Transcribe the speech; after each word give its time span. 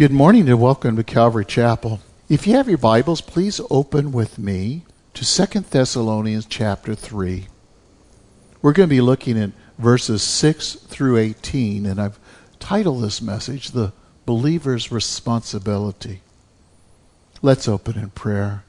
Good 0.00 0.12
morning 0.12 0.48
and 0.48 0.58
welcome 0.58 0.96
to 0.96 1.04
Calvary 1.04 1.44
Chapel. 1.44 2.00
If 2.26 2.46
you 2.46 2.54
have 2.54 2.70
your 2.70 2.78
Bibles, 2.78 3.20
please 3.20 3.60
open 3.68 4.12
with 4.12 4.38
me 4.38 4.86
to 5.12 5.26
2 5.26 5.60
Thessalonians 5.60 6.46
chapter 6.46 6.94
3. 6.94 7.48
We're 8.62 8.72
going 8.72 8.88
to 8.88 8.94
be 8.94 9.02
looking 9.02 9.38
at 9.38 9.50
verses 9.76 10.22
6 10.22 10.76
through 10.76 11.18
18, 11.18 11.84
and 11.84 12.00
I've 12.00 12.18
titled 12.58 13.02
this 13.02 13.20
message, 13.20 13.72
The 13.72 13.92
Believer's 14.24 14.90
Responsibility. 14.90 16.22
Let's 17.42 17.68
open 17.68 17.98
in 17.98 18.08
prayer. 18.08 18.64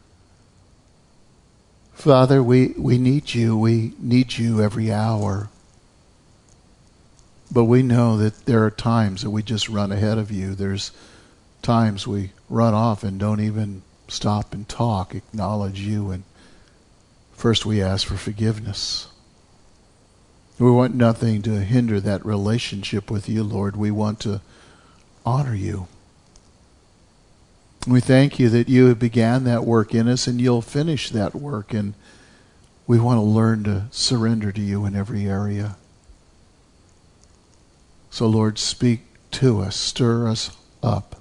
Father, 1.94 2.44
we, 2.44 2.74
we 2.78 2.98
need 2.98 3.34
you. 3.34 3.58
We 3.58 3.94
need 4.00 4.38
you 4.38 4.62
every 4.62 4.92
hour. 4.92 5.48
But 7.50 7.64
we 7.64 7.84
know 7.84 8.18
that 8.18 8.48
there 8.48 8.66
are 8.66 8.70
times 8.70 9.22
that 9.22 9.30
we 9.30 9.44
just 9.44 9.70
run 9.70 9.94
ahead 9.94 10.18
of 10.18 10.30
you. 10.30 10.56
There's 10.56 10.92
times 11.62 12.08
we 12.08 12.32
run 12.50 12.74
off 12.74 13.04
and 13.04 13.20
don't 13.20 13.40
even 13.40 13.84
stop 14.08 14.54
and 14.54 14.68
talk, 14.68 15.16
acknowledge 15.16 15.80
you, 15.80 16.12
and 16.12 16.24
first 17.34 17.66
we 17.66 17.82
ask 17.82 18.06
for 18.06 18.18
forgiveness. 18.18 19.08
We 20.60 20.70
want 20.70 20.94
nothing 20.94 21.42
to 21.44 21.62
hinder 21.62 22.00
that 22.02 22.26
relationship 22.26 23.10
with 23.10 23.28
you, 23.28 23.44
Lord. 23.44 23.76
We 23.76 23.90
want 23.90 24.20
to 24.22 24.42
honor 25.26 25.56
you. 25.56 25.88
We 27.88 28.00
thank 28.00 28.38
you 28.38 28.50
that 28.50 28.70
you 28.70 28.88
have 28.88 29.00
began 29.00 29.44
that 29.46 29.66
work 29.66 29.96
in 29.96 30.08
us 30.08 30.28
and 30.28 30.40
you'll 30.40 30.62
finish 30.62 31.10
that 31.10 31.34
work, 31.34 31.74
and 31.74 31.94
we 32.86 33.00
want 33.00 33.18
to 33.18 33.24
learn 33.24 33.64
to 33.64 33.86
surrender 33.92 34.52
to 34.52 34.62
you 34.62 34.86
in 34.86 34.96
every 34.96 35.28
area. 35.28 35.78
So, 38.12 38.28
Lord, 38.28 38.60
speak 38.60 39.02
to 39.32 39.62
us, 39.62 39.76
stir 39.76 40.28
us 40.28 40.56
up 40.84 41.21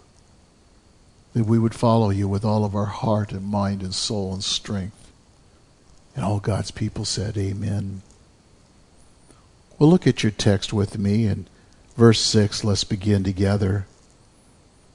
that 1.32 1.46
we 1.46 1.58
would 1.58 1.74
follow 1.74 2.10
you 2.10 2.28
with 2.28 2.44
all 2.44 2.64
of 2.64 2.74
our 2.74 2.86
heart 2.86 3.32
and 3.32 3.46
mind 3.46 3.82
and 3.82 3.94
soul 3.94 4.32
and 4.32 4.42
strength. 4.42 5.12
And 6.14 6.24
all 6.24 6.40
God's 6.40 6.70
people 6.70 7.04
said, 7.04 7.38
Amen. 7.38 8.02
Well, 9.78 9.88
look 9.88 10.06
at 10.06 10.22
your 10.22 10.32
text 10.32 10.72
with 10.72 10.98
me 10.98 11.26
in 11.26 11.46
verse 11.96 12.20
6. 12.20 12.64
Let's 12.64 12.84
begin 12.84 13.22
together. 13.22 13.86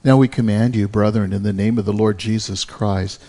Now 0.04 0.16
we 0.18 0.28
command 0.28 0.76
you, 0.76 0.86
brethren, 0.86 1.32
in 1.32 1.42
the 1.42 1.52
name 1.52 1.78
of 1.78 1.84
the 1.84 1.92
Lord 1.92 2.18
Jesus 2.18 2.64
Christ, 2.64 3.20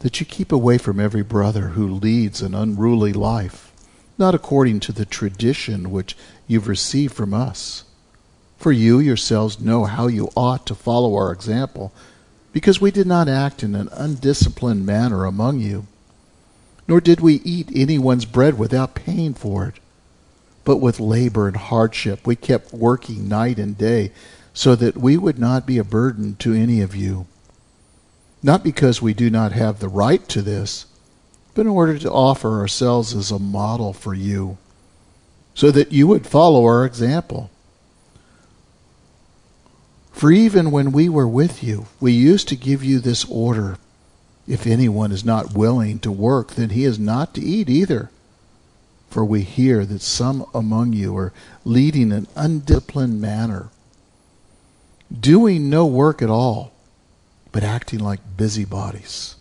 that 0.00 0.20
you 0.20 0.26
keep 0.26 0.52
away 0.52 0.78
from 0.78 1.00
every 1.00 1.22
brother 1.22 1.68
who 1.68 1.88
leads 1.88 2.42
an 2.42 2.54
unruly 2.54 3.12
life, 3.12 3.72
not 4.18 4.34
according 4.34 4.78
to 4.80 4.92
the 4.92 5.04
tradition 5.06 5.90
which 5.90 6.16
you've 6.46 6.68
received 6.68 7.14
from 7.14 7.34
us. 7.34 7.84
For 8.58 8.70
you 8.70 9.00
yourselves 9.00 9.58
know 9.58 9.84
how 9.84 10.06
you 10.06 10.28
ought 10.36 10.66
to 10.66 10.74
follow 10.76 11.16
our 11.16 11.32
example 11.32 11.92
because 12.52 12.80
we 12.80 12.90
did 12.90 13.06
not 13.06 13.28
act 13.28 13.62
in 13.62 13.74
an 13.74 13.88
undisciplined 13.92 14.84
manner 14.84 15.24
among 15.24 15.60
you, 15.60 15.86
nor 16.86 17.00
did 17.00 17.20
we 17.20 17.36
eat 17.44 17.70
anyone's 17.74 18.24
bread 18.24 18.58
without 18.58 18.94
paying 18.94 19.34
for 19.34 19.66
it. 19.66 19.74
But 20.64 20.76
with 20.76 21.00
labor 21.00 21.48
and 21.48 21.56
hardship 21.56 22.26
we 22.26 22.36
kept 22.36 22.72
working 22.72 23.28
night 23.28 23.58
and 23.58 23.76
day, 23.76 24.12
so 24.54 24.74
that 24.76 24.96
we 24.96 25.16
would 25.16 25.38
not 25.38 25.66
be 25.66 25.78
a 25.78 25.84
burden 25.84 26.36
to 26.36 26.52
any 26.52 26.82
of 26.82 26.94
you. 26.94 27.26
Not 28.42 28.62
because 28.62 29.00
we 29.00 29.14
do 29.14 29.30
not 29.30 29.52
have 29.52 29.78
the 29.78 29.88
right 29.88 30.28
to 30.28 30.42
this, 30.42 30.86
but 31.54 31.62
in 31.62 31.68
order 31.68 31.98
to 31.98 32.10
offer 32.10 32.60
ourselves 32.60 33.14
as 33.14 33.30
a 33.30 33.38
model 33.38 33.92
for 33.92 34.14
you, 34.14 34.58
so 35.54 35.70
that 35.70 35.92
you 35.92 36.06
would 36.06 36.26
follow 36.26 36.64
our 36.64 36.84
example. 36.84 37.50
For 40.12 40.30
even 40.30 40.70
when 40.70 40.92
we 40.92 41.08
were 41.08 41.26
with 41.26 41.64
you, 41.64 41.86
we 41.98 42.12
used 42.12 42.46
to 42.48 42.56
give 42.56 42.84
you 42.84 43.00
this 43.00 43.24
order 43.24 43.78
If 44.46 44.66
anyone 44.66 45.12
is 45.12 45.24
not 45.24 45.54
willing 45.54 46.00
to 46.00 46.10
work, 46.10 46.52
then 46.52 46.70
he 46.70 46.84
is 46.84 46.98
not 46.98 47.34
to 47.34 47.40
eat 47.40 47.70
either. 47.70 48.10
For 49.08 49.24
we 49.24 49.42
hear 49.42 49.84
that 49.84 50.02
some 50.02 50.46
among 50.54 50.94
you 50.94 51.16
are 51.16 51.32
leading 51.64 52.12
an 52.12 52.26
undisciplined 52.34 53.20
manner, 53.20 53.68
doing 55.12 55.70
no 55.70 55.86
work 55.86 56.22
at 56.22 56.30
all, 56.30 56.72
but 57.52 57.62
acting 57.62 58.00
like 58.00 58.36
busybodies. 58.36 59.36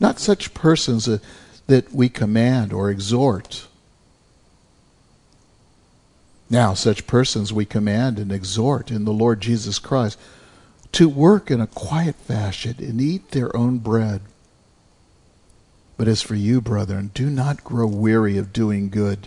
Not 0.00 0.18
such 0.18 0.54
persons 0.54 1.06
that, 1.06 1.22
that 1.66 1.92
we 1.92 2.08
command 2.08 2.72
or 2.72 2.90
exhort 2.90 3.68
now, 6.54 6.72
such 6.72 7.08
persons 7.08 7.52
we 7.52 7.64
command 7.64 8.16
and 8.16 8.30
exhort 8.30 8.92
in 8.92 9.04
the 9.04 9.12
Lord 9.12 9.40
Jesus 9.40 9.80
Christ 9.80 10.16
to 10.92 11.08
work 11.08 11.50
in 11.50 11.60
a 11.60 11.66
quiet 11.66 12.14
fashion 12.14 12.76
and 12.78 13.00
eat 13.00 13.32
their 13.32 13.54
own 13.56 13.78
bread. 13.78 14.20
But 15.96 16.06
as 16.06 16.22
for 16.22 16.36
you, 16.36 16.60
brethren, 16.60 17.10
do 17.12 17.28
not 17.28 17.64
grow 17.64 17.88
weary 17.88 18.38
of 18.38 18.52
doing 18.52 18.88
good. 18.88 19.26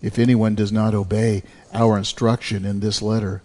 If 0.00 0.16
anyone 0.16 0.54
does 0.54 0.70
not 0.70 0.94
obey 0.94 1.42
our 1.74 1.98
instruction 1.98 2.64
in 2.64 2.78
this 2.78 3.02
letter, 3.02 3.42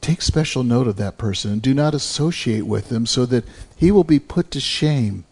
take 0.00 0.22
special 0.22 0.64
note 0.64 0.88
of 0.88 0.96
that 0.96 1.18
person 1.18 1.52
and 1.52 1.62
do 1.62 1.72
not 1.72 1.94
associate 1.94 2.66
with 2.66 2.90
him 2.90 3.06
so 3.06 3.26
that 3.26 3.44
he 3.76 3.92
will 3.92 4.02
be 4.02 4.18
put 4.18 4.50
to 4.50 4.60
shame. 4.60 5.22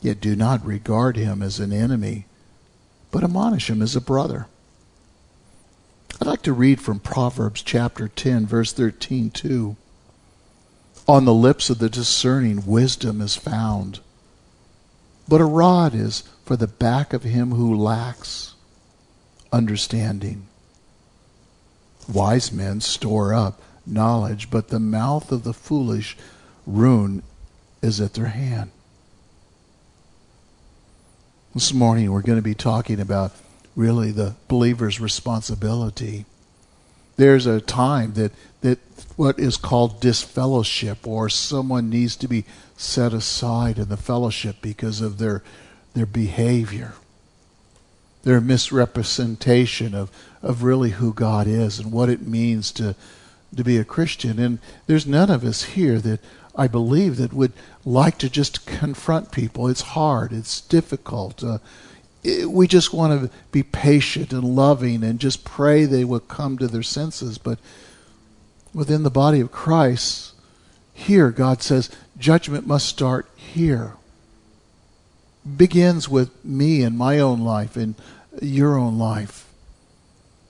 Yet 0.00 0.20
do 0.20 0.34
not 0.34 0.66
regard 0.66 1.16
him 1.16 1.40
as 1.40 1.60
an 1.60 1.72
enemy, 1.72 2.26
but 3.12 3.22
admonish 3.22 3.70
him 3.70 3.80
as 3.80 3.94
a 3.94 4.00
brother. 4.00 4.48
I'd 6.20 6.26
like 6.26 6.42
to 6.42 6.52
read 6.52 6.80
from 6.80 7.00
Proverbs 7.00 7.62
chapter 7.62 8.08
10, 8.08 8.46
verse 8.46 8.72
13, 8.72 9.30
too. 9.30 9.76
On 11.06 11.24
the 11.24 11.34
lips 11.34 11.68
of 11.70 11.78
the 11.78 11.90
discerning, 11.90 12.64
wisdom 12.66 13.20
is 13.20 13.36
found, 13.36 14.00
but 15.28 15.40
a 15.40 15.44
rod 15.44 15.94
is 15.94 16.22
for 16.44 16.56
the 16.56 16.66
back 16.66 17.12
of 17.12 17.24
him 17.24 17.50
who 17.50 17.74
lacks 17.74 18.54
understanding. 19.52 20.46
Wise 22.10 22.52
men 22.52 22.80
store 22.80 23.34
up 23.34 23.60
knowledge, 23.86 24.50
but 24.50 24.68
the 24.68 24.80
mouth 24.80 25.30
of 25.30 25.44
the 25.44 25.52
foolish 25.52 26.16
ruin 26.66 27.22
is 27.82 28.00
at 28.00 28.14
their 28.14 28.26
hand. 28.26 28.70
This 31.54 31.72
morning 31.72 32.10
we're 32.10 32.22
going 32.22 32.38
to 32.38 32.42
be 32.42 32.54
talking 32.54 32.98
about 32.98 33.32
really 33.76 34.10
the 34.10 34.34
believer's 34.48 35.00
responsibility. 35.00 36.24
There's 37.16 37.46
a 37.46 37.60
time 37.60 38.14
that, 38.14 38.32
that 38.60 38.78
what 39.16 39.38
is 39.38 39.56
called 39.56 40.00
disfellowship 40.00 41.06
or 41.06 41.28
someone 41.28 41.90
needs 41.90 42.16
to 42.16 42.28
be 42.28 42.44
set 42.76 43.12
aside 43.12 43.78
in 43.78 43.88
the 43.88 43.96
fellowship 43.96 44.56
because 44.60 45.00
of 45.00 45.18
their 45.18 45.42
their 45.94 46.06
behavior, 46.06 46.94
their 48.24 48.40
misrepresentation 48.40 49.94
of, 49.94 50.10
of 50.42 50.64
really 50.64 50.90
who 50.90 51.14
God 51.14 51.46
is 51.46 51.78
and 51.78 51.92
what 51.92 52.08
it 52.08 52.26
means 52.26 52.72
to 52.72 52.94
to 53.56 53.64
be 53.64 53.78
a 53.78 53.84
Christian. 53.84 54.40
And 54.40 54.58
there's 54.86 55.06
none 55.06 55.30
of 55.30 55.44
us 55.44 55.62
here 55.62 56.00
that 56.00 56.20
I 56.56 56.66
believe 56.66 57.16
that 57.16 57.32
would 57.32 57.52
like 57.84 58.18
to 58.18 58.28
just 58.28 58.66
confront 58.66 59.30
people. 59.30 59.68
It's 59.68 59.80
hard. 59.80 60.32
It's 60.32 60.60
difficult. 60.60 61.44
Uh, 61.44 61.58
we 62.24 62.66
just 62.66 62.92
want 62.92 63.20
to 63.20 63.36
be 63.52 63.62
patient 63.62 64.32
and 64.32 64.44
loving 64.44 65.04
and 65.04 65.18
just 65.18 65.44
pray 65.44 65.84
they 65.84 66.04
will 66.04 66.20
come 66.20 66.56
to 66.58 66.66
their 66.66 66.82
senses. 66.82 67.36
But 67.36 67.58
within 68.72 69.02
the 69.02 69.10
body 69.10 69.40
of 69.40 69.52
Christ, 69.52 70.32
here 70.94 71.30
God 71.30 71.62
says 71.62 71.90
judgment 72.16 72.66
must 72.66 72.88
start 72.88 73.28
here. 73.36 73.94
Begins 75.56 76.08
with 76.08 76.42
me 76.44 76.82
and 76.82 76.96
my 76.96 77.18
own 77.18 77.40
life 77.40 77.76
and 77.76 77.94
your 78.40 78.78
own 78.78 78.98
life. 78.98 79.46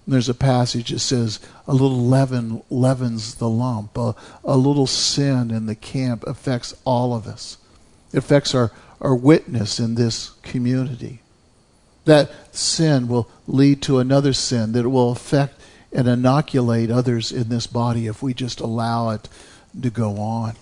There's 0.06 0.28
a 0.28 0.34
passage 0.34 0.90
that 0.90 1.00
says 1.00 1.40
a 1.66 1.72
little 1.72 2.06
leaven 2.06 2.62
leavens 2.70 3.36
the 3.36 3.48
lump. 3.48 3.96
A, 3.96 4.14
a 4.44 4.56
little 4.56 4.86
sin 4.86 5.50
in 5.50 5.66
the 5.66 5.74
camp 5.74 6.22
affects 6.24 6.76
all 6.84 7.14
of 7.14 7.26
us. 7.26 7.56
It 8.12 8.18
affects 8.18 8.54
our, 8.54 8.70
our 9.00 9.16
witness 9.16 9.80
in 9.80 9.96
this 9.96 10.30
community 10.42 11.22
that 12.04 12.30
sin 12.54 13.08
will 13.08 13.28
lead 13.46 13.82
to 13.82 13.98
another 13.98 14.32
sin 14.32 14.72
that 14.72 14.88
will 14.88 15.12
affect 15.12 15.60
and 15.92 16.08
inoculate 16.08 16.90
others 16.90 17.30
in 17.30 17.48
this 17.48 17.66
body 17.66 18.06
if 18.06 18.22
we 18.22 18.34
just 18.34 18.60
allow 18.60 19.10
it 19.10 19.28
to 19.80 19.90
go 19.90 20.18
on. 20.18 20.54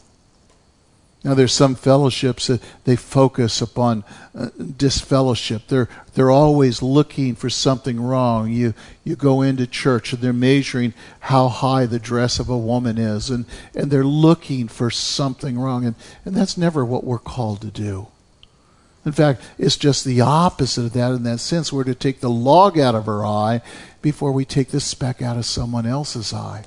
Now, 1.25 1.35
there's 1.35 1.53
some 1.53 1.77
fellowships 1.77 2.49
that 2.49 2.61
they 2.85 2.97
focus 2.97 3.63
upon 3.63 4.03
uh, 4.35 4.49
disfellowship. 4.77 5.69
They're 5.69 5.89
they're 6.15 6.33
always 6.33 6.83
looking 6.83 7.37
for 7.37 7.49
something 7.49 8.01
wrong. 8.01 8.51
You 8.51 8.75
you 9.05 9.15
go 9.15 9.41
into 9.41 9.69
church 9.69 10.13
and 10.13 10.21
they're 10.21 10.33
measuring 10.33 10.95
how 11.21 11.47
high 11.47 11.87
the 11.87 12.01
dress 12.01 12.41
of 12.41 12.49
a 12.49 12.59
woman 12.59 12.99
is, 12.99 13.31
and 13.31 13.47
and 13.73 13.89
they're 13.89 14.03
looking 14.03 14.67
for 14.67 14.91
something 14.91 15.57
wrong, 15.57 15.85
and 15.85 15.95
and 16.25 16.35
that's 16.35 16.59
never 16.59 16.85
what 16.85 17.05
we're 17.05 17.21
called 17.21 17.61
to 17.61 17.71
do. 17.71 18.09
In 19.05 19.13
fact, 19.13 19.43
it's 19.59 19.77
just 19.77 20.05
the 20.05 20.21
opposite 20.21 20.85
of 20.85 20.93
that 20.93 21.13
in 21.13 21.25
that 21.25 21.41
sense. 21.41 21.73
We're 21.73 21.85
to 21.85 21.95
take 21.95 22.21
the 22.21 22.31
log 22.31 22.79
out 22.79 22.95
of 22.95 23.09
our 23.09 23.25
eye 23.25 23.61
before 24.01 24.33
we 24.33 24.45
take 24.45 24.69
the 24.69 24.81
speck 24.81 25.21
out 25.21 25.37
of 25.37 25.45
someone 25.45 25.87
else's 25.87 26.33
eye. 26.33 26.65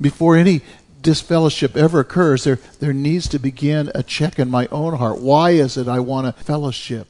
Before 0.00 0.36
any 0.36 0.62
disfellowship 1.02 1.76
ever 1.76 2.00
occurs, 2.00 2.44
there, 2.44 2.60
there 2.78 2.92
needs 2.92 3.28
to 3.28 3.38
begin 3.38 3.90
a 3.94 4.02
check 4.02 4.38
in 4.38 4.50
my 4.50 4.66
own 4.68 4.94
heart. 4.94 5.20
Why 5.20 5.50
is 5.50 5.76
it 5.76 5.88
I 5.88 6.00
want 6.00 6.26
to 6.26 6.44
fellowship 6.44 7.08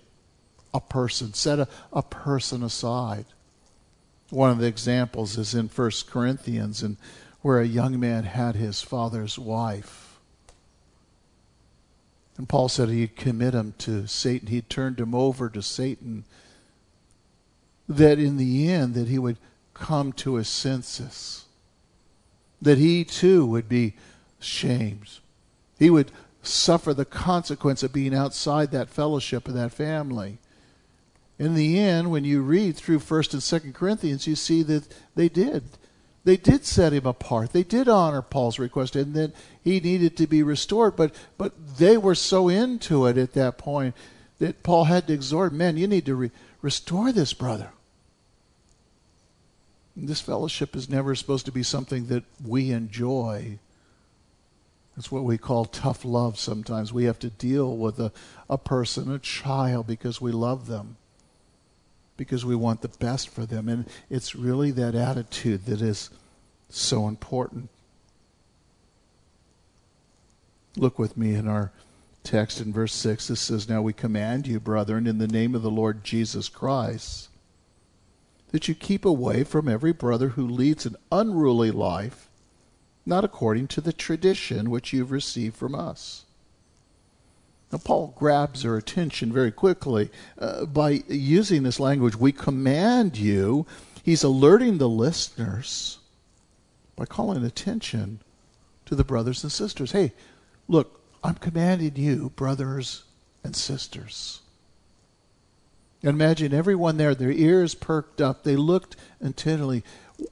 a 0.72 0.80
person, 0.80 1.34
set 1.34 1.58
a, 1.58 1.68
a 1.92 2.02
person 2.02 2.62
aside? 2.62 3.26
One 4.30 4.50
of 4.50 4.58
the 4.58 4.66
examples 4.66 5.36
is 5.36 5.54
in 5.54 5.68
1 5.68 5.90
Corinthians, 6.08 6.82
and 6.82 6.96
where 7.42 7.60
a 7.60 7.66
young 7.66 7.98
man 7.98 8.24
had 8.24 8.54
his 8.54 8.80
father's 8.80 9.38
wife. 9.38 10.09
And 12.40 12.48
Paul 12.48 12.70
said 12.70 12.88
he'd 12.88 13.16
commit 13.16 13.52
him 13.52 13.74
to 13.80 14.06
Satan. 14.06 14.48
He'd 14.48 14.70
turned 14.70 14.98
him 14.98 15.14
over 15.14 15.50
to 15.50 15.60
Satan. 15.60 16.24
That 17.86 18.18
in 18.18 18.38
the 18.38 18.72
end, 18.72 18.94
that 18.94 19.08
he 19.08 19.18
would 19.18 19.36
come 19.74 20.14
to 20.14 20.36
his 20.36 20.48
senses. 20.48 21.44
That 22.62 22.78
he 22.78 23.04
too 23.04 23.44
would 23.44 23.68
be 23.68 23.94
shamed. 24.38 25.18
He 25.78 25.90
would 25.90 26.12
suffer 26.42 26.94
the 26.94 27.04
consequence 27.04 27.82
of 27.82 27.92
being 27.92 28.14
outside 28.14 28.70
that 28.70 28.88
fellowship 28.88 29.46
of 29.46 29.52
that 29.52 29.72
family. 29.72 30.38
In 31.38 31.54
the 31.54 31.78
end, 31.78 32.10
when 32.10 32.24
you 32.24 32.40
read 32.40 32.74
through 32.74 33.00
1st 33.00 33.34
and 33.34 33.42
2nd 33.42 33.74
Corinthians, 33.74 34.26
you 34.26 34.34
see 34.34 34.62
that 34.62 34.88
they 35.14 35.28
did. 35.28 35.64
They 36.24 36.36
did 36.36 36.66
set 36.66 36.92
him 36.92 37.06
apart. 37.06 37.52
They 37.52 37.62
did 37.62 37.88
honor 37.88 38.22
Paul's 38.22 38.58
request, 38.58 38.94
and 38.94 39.14
that 39.14 39.32
he 39.62 39.80
needed 39.80 40.16
to 40.18 40.26
be 40.26 40.42
restored. 40.42 40.96
But 40.96 41.14
but 41.38 41.78
they 41.78 41.96
were 41.96 42.14
so 42.14 42.48
into 42.48 43.06
it 43.06 43.16
at 43.16 43.32
that 43.32 43.56
point 43.56 43.94
that 44.38 44.62
Paul 44.62 44.84
had 44.84 45.06
to 45.06 45.12
exhort, 45.12 45.52
men, 45.52 45.76
you 45.76 45.86
need 45.86 46.06
to 46.06 46.14
re- 46.14 46.30
restore 46.62 47.12
this 47.12 47.32
brother. 47.32 47.70
This 49.96 50.20
fellowship 50.20 50.74
is 50.74 50.88
never 50.88 51.14
supposed 51.14 51.46
to 51.46 51.52
be 51.52 51.62
something 51.62 52.06
that 52.06 52.24
we 52.42 52.70
enjoy. 52.70 53.58
It's 54.96 55.12
what 55.12 55.24
we 55.24 55.36
call 55.36 55.66
tough 55.66 56.04
love 56.04 56.38
sometimes. 56.38 56.92
We 56.92 57.04
have 57.04 57.18
to 57.20 57.30
deal 57.30 57.76
with 57.76 57.98
a, 57.98 58.12
a 58.48 58.56
person, 58.56 59.12
a 59.12 59.18
child, 59.18 59.86
because 59.86 60.20
we 60.20 60.32
love 60.32 60.66
them 60.66 60.96
because 62.20 62.44
we 62.44 62.54
want 62.54 62.82
the 62.82 62.88
best 62.88 63.30
for 63.30 63.46
them. 63.46 63.66
And 63.66 63.86
it's 64.10 64.36
really 64.36 64.70
that 64.72 64.94
attitude 64.94 65.64
that 65.64 65.80
is 65.80 66.10
so 66.68 67.08
important. 67.08 67.70
Look 70.76 70.98
with 70.98 71.16
me 71.16 71.34
in 71.34 71.48
our 71.48 71.72
text 72.22 72.60
in 72.60 72.74
verse 72.74 72.92
6. 72.92 73.30
It 73.30 73.36
says, 73.36 73.70
Now 73.70 73.80
we 73.80 73.94
command 73.94 74.46
you, 74.46 74.60
brethren, 74.60 75.06
in 75.06 75.16
the 75.16 75.26
name 75.26 75.54
of 75.54 75.62
the 75.62 75.70
Lord 75.70 76.04
Jesus 76.04 76.50
Christ, 76.50 77.30
that 78.50 78.68
you 78.68 78.74
keep 78.74 79.06
away 79.06 79.42
from 79.42 79.66
every 79.66 79.92
brother 79.92 80.28
who 80.28 80.46
leads 80.46 80.84
an 80.84 80.96
unruly 81.10 81.70
life, 81.70 82.28
not 83.06 83.24
according 83.24 83.66
to 83.68 83.80
the 83.80 83.94
tradition 83.94 84.68
which 84.68 84.92
you've 84.92 85.10
received 85.10 85.56
from 85.56 85.74
us 85.74 86.26
now, 87.72 87.78
Paul 87.78 88.14
grabs 88.16 88.62
their 88.62 88.76
attention 88.76 89.32
very 89.32 89.52
quickly 89.52 90.10
uh, 90.38 90.66
by 90.66 91.02
using 91.08 91.62
this 91.62 91.78
language. 91.78 92.16
We 92.16 92.32
command 92.32 93.16
you. 93.16 93.64
He's 94.02 94.24
alerting 94.24 94.78
the 94.78 94.88
listeners 94.88 95.98
by 96.96 97.04
calling 97.04 97.44
attention 97.44 98.20
to 98.86 98.96
the 98.96 99.04
brothers 99.04 99.44
and 99.44 99.52
sisters. 99.52 99.92
Hey, 99.92 100.12
look, 100.66 101.00
I'm 101.22 101.36
commanding 101.36 101.94
you, 101.94 102.30
brothers 102.30 103.04
and 103.44 103.54
sisters. 103.54 104.40
And 106.02 106.10
imagine 106.10 106.52
everyone 106.52 106.96
there, 106.96 107.14
their 107.14 107.30
ears 107.30 107.74
perked 107.74 108.20
up. 108.20 108.42
They 108.42 108.56
looked 108.56 108.96
intently. 109.20 109.84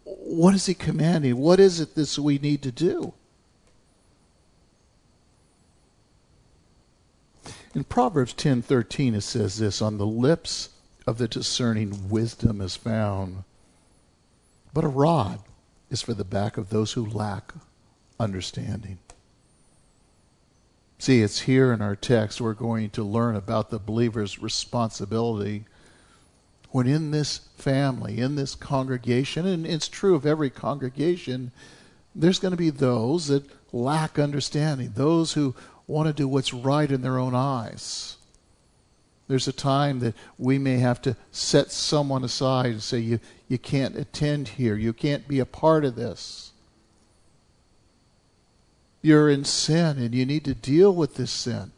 What 0.03 0.55
is 0.55 0.67
he 0.67 0.75
commanding? 0.75 1.37
What 1.37 1.61
is 1.61 1.79
it 1.79 1.95
this 1.95 2.19
we 2.19 2.39
need 2.39 2.63
to 2.63 2.73
do? 2.73 3.15
In 7.79 7.85
Proverbs 7.85 8.35
10:13 8.35 9.15
it 9.15 9.21
says 9.21 9.59
this, 9.59 9.81
on 9.81 9.99
the 9.99 10.05
lips 10.05 10.71
of 11.07 11.19
the 11.19 11.29
discerning 11.29 12.09
wisdom 12.09 12.61
is 12.61 12.75
found, 12.75 13.45
but 14.75 14.83
a 14.83 14.89
rod 14.89 15.39
is 15.89 16.03
for 16.03 16.13
the 16.13 16.25
back 16.25 16.57
of 16.57 16.71
those 16.71 16.95
who 16.95 17.07
lack 17.07 17.55
understanding. 18.19 18.99
See, 20.99 21.23
it's 21.23 21.43
here 21.43 21.73
in 21.73 21.81
our 21.81 21.95
text 21.95 22.41
we're 22.41 22.53
going 22.53 22.91
to 22.91 23.05
learn 23.05 23.37
about 23.37 23.71
the 23.71 23.79
believer's 23.79 24.43
responsibility 24.43 25.65
when 26.73 26.89
in 26.89 27.13
this 27.13 27.43
family, 27.59 28.19
in 28.19 28.35
this 28.35 28.57
congregation, 28.57 29.47
and 29.47 29.65
it's 29.65 29.87
true 29.87 30.17
of 30.17 30.27
every 30.27 30.51
congregation, 30.51 31.53
there's 32.13 32.41
going 32.41 32.51
to 32.51 32.57
be 32.57 32.71
those 32.71 33.29
that 33.29 33.49
lack 33.73 34.19
understanding, 34.19 34.95
those 34.97 35.35
who 35.35 35.55
want 35.89 36.07
to 36.07 36.13
do 36.13 36.29
what's 36.29 36.55
right 36.55 36.91
in 36.91 37.03
their 37.03 37.19
own 37.19 37.35
eyes. 37.35 38.17
There's 39.27 39.49
a 39.49 39.53
time 39.53 39.99
that 40.01 40.15
we 40.39 40.59
may 40.59 40.79
have 40.79 41.03
to 41.03 41.17
set 41.33 41.73
someone 41.73 42.25
aside 42.25 42.67
and 42.67 42.83
say, 42.83 42.99
you, 42.99 43.21
you 43.49 43.59
can't 43.59 43.97
attend 43.97 44.49
here. 44.49 44.77
You 44.77 44.93
can't 44.93 45.27
be 45.27 45.41
a 45.41 45.47
part 45.47 45.85
of 45.85 45.97
this. 45.97 46.53
You're 49.03 49.29
in 49.29 49.45
sin 49.45 49.99
and 49.99 50.15
you 50.15 50.25
need 50.25 50.45
to 50.45 50.55
deal 50.55 50.95
with 50.95 51.17
this 51.17 51.31
sin. 51.31 51.73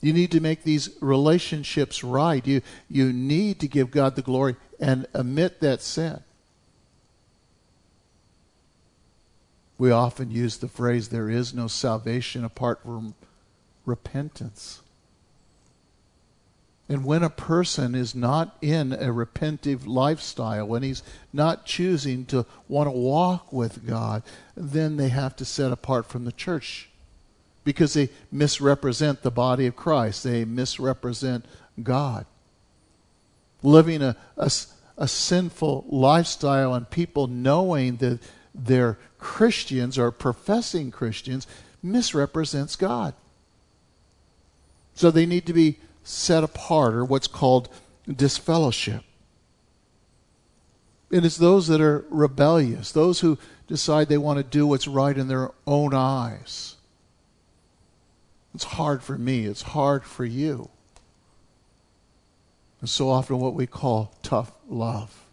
You 0.00 0.12
need 0.12 0.32
to 0.32 0.40
make 0.40 0.62
these 0.62 0.90
relationships 1.00 2.04
right. 2.04 2.46
You, 2.46 2.60
you 2.88 3.12
need 3.12 3.60
to 3.60 3.68
give 3.68 3.90
God 3.90 4.16
the 4.16 4.22
glory 4.22 4.56
and 4.78 5.06
admit 5.14 5.60
that 5.60 5.80
sin. 5.80 6.22
We 9.76 9.90
often 9.90 10.30
use 10.30 10.56
the 10.56 10.68
phrase, 10.68 11.08
there 11.08 11.28
is 11.28 11.52
no 11.52 11.66
salvation 11.66 12.44
apart 12.44 12.82
from 12.82 13.14
repentance. 13.84 14.80
And 16.88 17.04
when 17.04 17.22
a 17.22 17.30
person 17.30 17.94
is 17.94 18.14
not 18.14 18.56
in 18.60 18.92
a 18.92 19.06
repentive 19.06 19.86
lifestyle, 19.86 20.66
when 20.66 20.82
he's 20.82 21.02
not 21.32 21.64
choosing 21.64 22.26
to 22.26 22.44
want 22.68 22.88
to 22.88 22.90
walk 22.90 23.52
with 23.52 23.86
God, 23.86 24.22
then 24.54 24.96
they 24.96 25.08
have 25.08 25.34
to 25.36 25.46
set 25.46 25.72
apart 25.72 26.06
from 26.06 26.24
the 26.24 26.32
church 26.32 26.90
because 27.64 27.94
they 27.94 28.10
misrepresent 28.30 29.22
the 29.22 29.30
body 29.30 29.66
of 29.66 29.74
Christ. 29.74 30.24
They 30.24 30.44
misrepresent 30.44 31.46
God. 31.82 32.26
Living 33.62 34.02
a, 34.02 34.14
a, 34.36 34.50
a 34.98 35.08
sinful 35.08 35.86
lifestyle 35.88 36.74
and 36.74 36.88
people 36.90 37.26
knowing 37.26 37.96
that 37.96 38.20
they're 38.54 38.98
Christians 39.18 39.98
or 39.98 40.10
professing 40.10 40.90
Christians 40.90 41.46
misrepresents 41.82 42.76
God. 42.76 43.14
So 44.94 45.10
they 45.10 45.26
need 45.26 45.46
to 45.46 45.52
be 45.52 45.78
set 46.04 46.44
apart 46.44 46.94
or 46.94 47.04
what's 47.04 47.26
called 47.26 47.68
disfellowship. 48.06 49.02
And 51.10 51.24
it's 51.24 51.36
those 51.36 51.66
that 51.68 51.80
are 51.80 52.04
rebellious, 52.10 52.92
those 52.92 53.20
who 53.20 53.38
decide 53.66 54.08
they 54.08 54.18
want 54.18 54.38
to 54.38 54.44
do 54.44 54.66
what's 54.66 54.86
right 54.86 55.16
in 55.16 55.28
their 55.28 55.50
own 55.66 55.94
eyes. 55.94 56.76
It's 58.54 58.64
hard 58.64 59.02
for 59.02 59.18
me, 59.18 59.46
it's 59.46 59.62
hard 59.62 60.04
for 60.04 60.24
you. 60.24 60.68
And 62.80 62.88
so 62.88 63.08
often 63.10 63.40
what 63.40 63.54
we 63.54 63.66
call 63.66 64.14
tough 64.22 64.52
love 64.68 65.23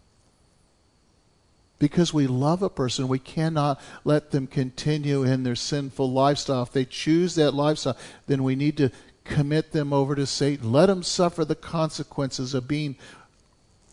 because 1.82 2.14
we 2.14 2.28
love 2.28 2.62
a 2.62 2.70
person, 2.70 3.08
we 3.08 3.18
cannot 3.18 3.80
let 4.04 4.30
them 4.30 4.46
continue 4.46 5.24
in 5.24 5.42
their 5.42 5.56
sinful 5.56 6.08
lifestyle. 6.12 6.62
If 6.62 6.70
they 6.70 6.84
choose 6.84 7.34
that 7.34 7.54
lifestyle, 7.54 7.96
then 8.28 8.44
we 8.44 8.54
need 8.54 8.76
to 8.76 8.92
commit 9.24 9.72
them 9.72 9.92
over 9.92 10.14
to 10.14 10.24
Satan. 10.24 10.70
Let 10.70 10.86
them 10.86 11.02
suffer 11.02 11.44
the 11.44 11.56
consequences 11.56 12.54
of 12.54 12.68
being 12.68 12.94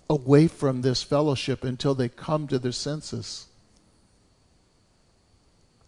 away 0.08 0.48
from 0.48 0.84
this 0.84 1.01
fellowship 1.01 1.63
until 1.63 1.96
they 1.96 2.10
come 2.10 2.48
to 2.50 2.60
their 2.60 2.72
senses. 2.72 3.48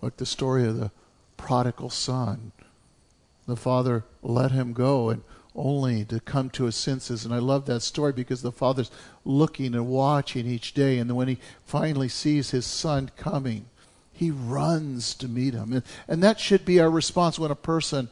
Like 0.01 0.17
the 0.17 0.25
story 0.25 0.65
of 0.65 0.79
the 0.79 0.89
prodigal 1.37 1.91
son. 1.91 2.51
The 3.45 3.55
father 3.55 4.05
let 4.23 4.49
him 4.49 4.73
go, 4.73 5.11
and 5.11 5.21
only 5.55 6.05
to 6.05 6.19
come 6.19 6.49
to 6.51 6.65
his 6.65 6.75
senses. 6.75 7.25
And 7.25 7.33
I 7.33 7.39
love 7.39 7.65
that 7.65 7.81
story 7.81 8.13
because 8.13 8.41
the 8.41 8.51
father's 8.51 8.91
looking 9.25 9.73
and 9.73 9.87
watching 9.87 10.47
each 10.47 10.73
day. 10.73 10.97
And 10.97 11.15
when 11.15 11.27
he 11.27 11.39
finally 11.65 12.07
sees 12.07 12.51
his 12.51 12.65
son 12.65 13.11
coming, 13.17 13.65
he 14.13 14.31
runs 14.31 15.13
to 15.15 15.27
meet 15.27 15.53
him. 15.53 15.73
And, 15.73 15.83
and 16.07 16.23
that 16.23 16.39
should 16.39 16.63
be 16.63 16.79
our 16.79 16.89
response 16.89 17.37
when 17.37 17.51
a 17.51 17.55
person 17.55 18.09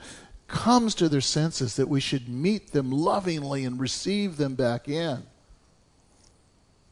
comes 0.47 0.95
to 0.95 1.07
their 1.07 1.21
senses, 1.21 1.75
that 1.75 1.87
we 1.87 1.99
should 1.99 2.27
meet 2.27 2.71
them 2.71 2.91
lovingly 2.91 3.63
and 3.63 3.79
receive 3.79 4.37
them 4.37 4.55
back 4.55 4.89
in. 4.89 5.23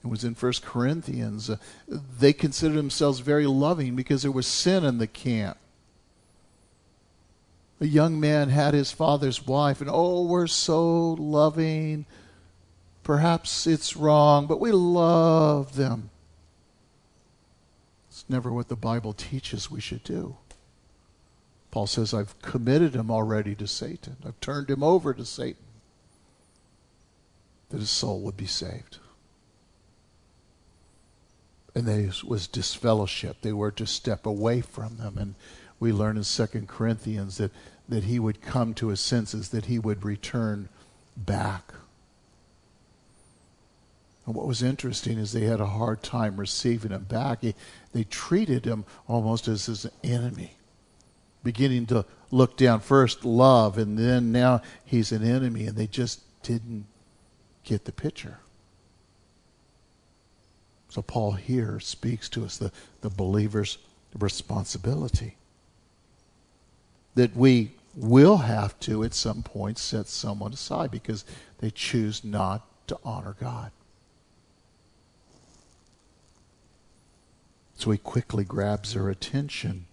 It 0.04 0.08
was 0.08 0.24
in 0.24 0.36
First 0.36 0.64
Corinthians. 0.64 1.50
Uh, 1.50 1.58
they 1.88 2.34
considered 2.34 2.78
themselves 2.78 3.20
very 3.20 3.48
loving 3.48 3.96
because 3.96 4.22
there 4.22 4.32
was 4.32 4.46
sin 4.46 4.86
in 4.86 5.00
the 5.00 5.08
camp 5.08 5.58
a 7.80 7.86
young 7.86 8.20
man 8.20 8.50
had 8.50 8.74
his 8.74 8.92
father's 8.92 9.46
wife, 9.46 9.82
and 9.82 9.90
oh, 9.92 10.26
we're 10.26 10.48
so 10.48 11.14
loving. 11.14 12.06
Perhaps 13.04 13.68
it's 13.68 13.96
wrong, 13.96 14.48
but 14.48 14.60
we 14.60 14.72
love 14.72 15.76
them. 15.76 16.10
It's 18.10 18.26
never 18.28 18.52
what 18.52 18.68
the 18.68 18.76
Bible 18.76 19.14
teaches 19.14 19.70
we 19.70 19.80
should 19.80 20.04
do. 20.04 20.38
Paul 21.70 21.86
says, 21.86 22.14
I've 22.14 22.40
committed 22.42 22.96
him 22.96 23.12
already 23.12 23.54
to 23.56 23.68
Satan. 23.68 24.18
I've 24.26 24.40
turned 24.40 24.70
him 24.70 24.82
over 24.82 25.14
to 25.14 25.26
Satan 25.26 25.64
that 27.70 27.80
his 27.80 27.90
soul 27.90 28.22
would 28.22 28.38
be 28.38 28.48
saved. 28.48 28.98
And 31.76 31.86
there 31.86 32.10
was 32.26 32.48
disfellowship. 32.48 33.38
They 33.42 33.54
were 33.54 33.72
to 33.72 33.86
step 33.86 34.26
away 34.26 34.62
from 34.62 34.98
them. 34.98 35.18
And 35.18 35.36
we 35.80 35.92
learn 35.92 36.18
in 36.18 36.24
Second 36.24 36.68
Corinthians 36.68 37.38
that, 37.38 37.52
that 37.88 38.06
he 38.06 38.20
would 38.20 38.42
come 38.42 38.74
to 38.76 38.88
his 38.88 39.00
senses, 39.00 39.50
that 39.50 39.66
he 39.66 39.80
would 39.80 40.04
return 40.04 40.70
back. 41.16 41.74
And 44.26 44.36
what 44.36 44.46
was 44.46 44.62
interesting 44.62 45.18
is 45.18 45.32
they 45.32 45.46
had 45.46 45.62
a 45.62 45.66
hard 45.66 46.04
time 46.04 46.38
receiving 46.38 46.92
him 46.92 47.06
back. 47.06 47.42
He, 47.42 47.56
they 47.94 48.04
treated 48.04 48.66
him 48.66 48.84
almost 49.08 49.48
as 49.48 49.68
his 49.68 49.88
enemy, 50.04 50.58
beginning 51.44 51.86
to 51.88 52.06
look 52.30 52.58
down 52.58 52.82
first 52.82 53.24
love, 53.24 53.78
and 53.78 53.98
then 53.98 54.34
now 54.34 54.62
he's 54.84 55.14
an 55.14 55.24
enemy, 55.24 55.66
and 55.66 55.78
they 55.78 55.88
just 55.88 56.22
didn't 56.44 56.86
get 57.64 57.86
the 57.86 57.94
picture. 57.94 58.40
So 60.90 61.02
Paul 61.02 61.34
here 61.34 61.80
speaks 61.80 62.28
to 62.30 62.44
us 62.44 62.58
the, 62.58 62.72
the 63.02 63.10
believer's 63.10 63.78
responsibility. 64.18 65.37
That 67.18 67.36
we 67.36 67.72
will 67.96 68.38
have 68.38 68.80
to 68.82 69.04
at 69.04 69.14
some 69.16 69.42
point 69.42 69.80
set 69.80 70.08
someone 70.08 70.54
aside 70.54 70.92
because 70.92 71.26
they 71.58 71.72
choose 71.72 72.24
not 72.24 72.66
to 72.88 72.98
honor 73.04 73.36
God. 73.40 73.72
So 77.76 77.90
he 77.90 77.98
quickly 77.98 78.44
grabs 78.44 78.94
their 78.94 79.10
attention. 79.10 79.88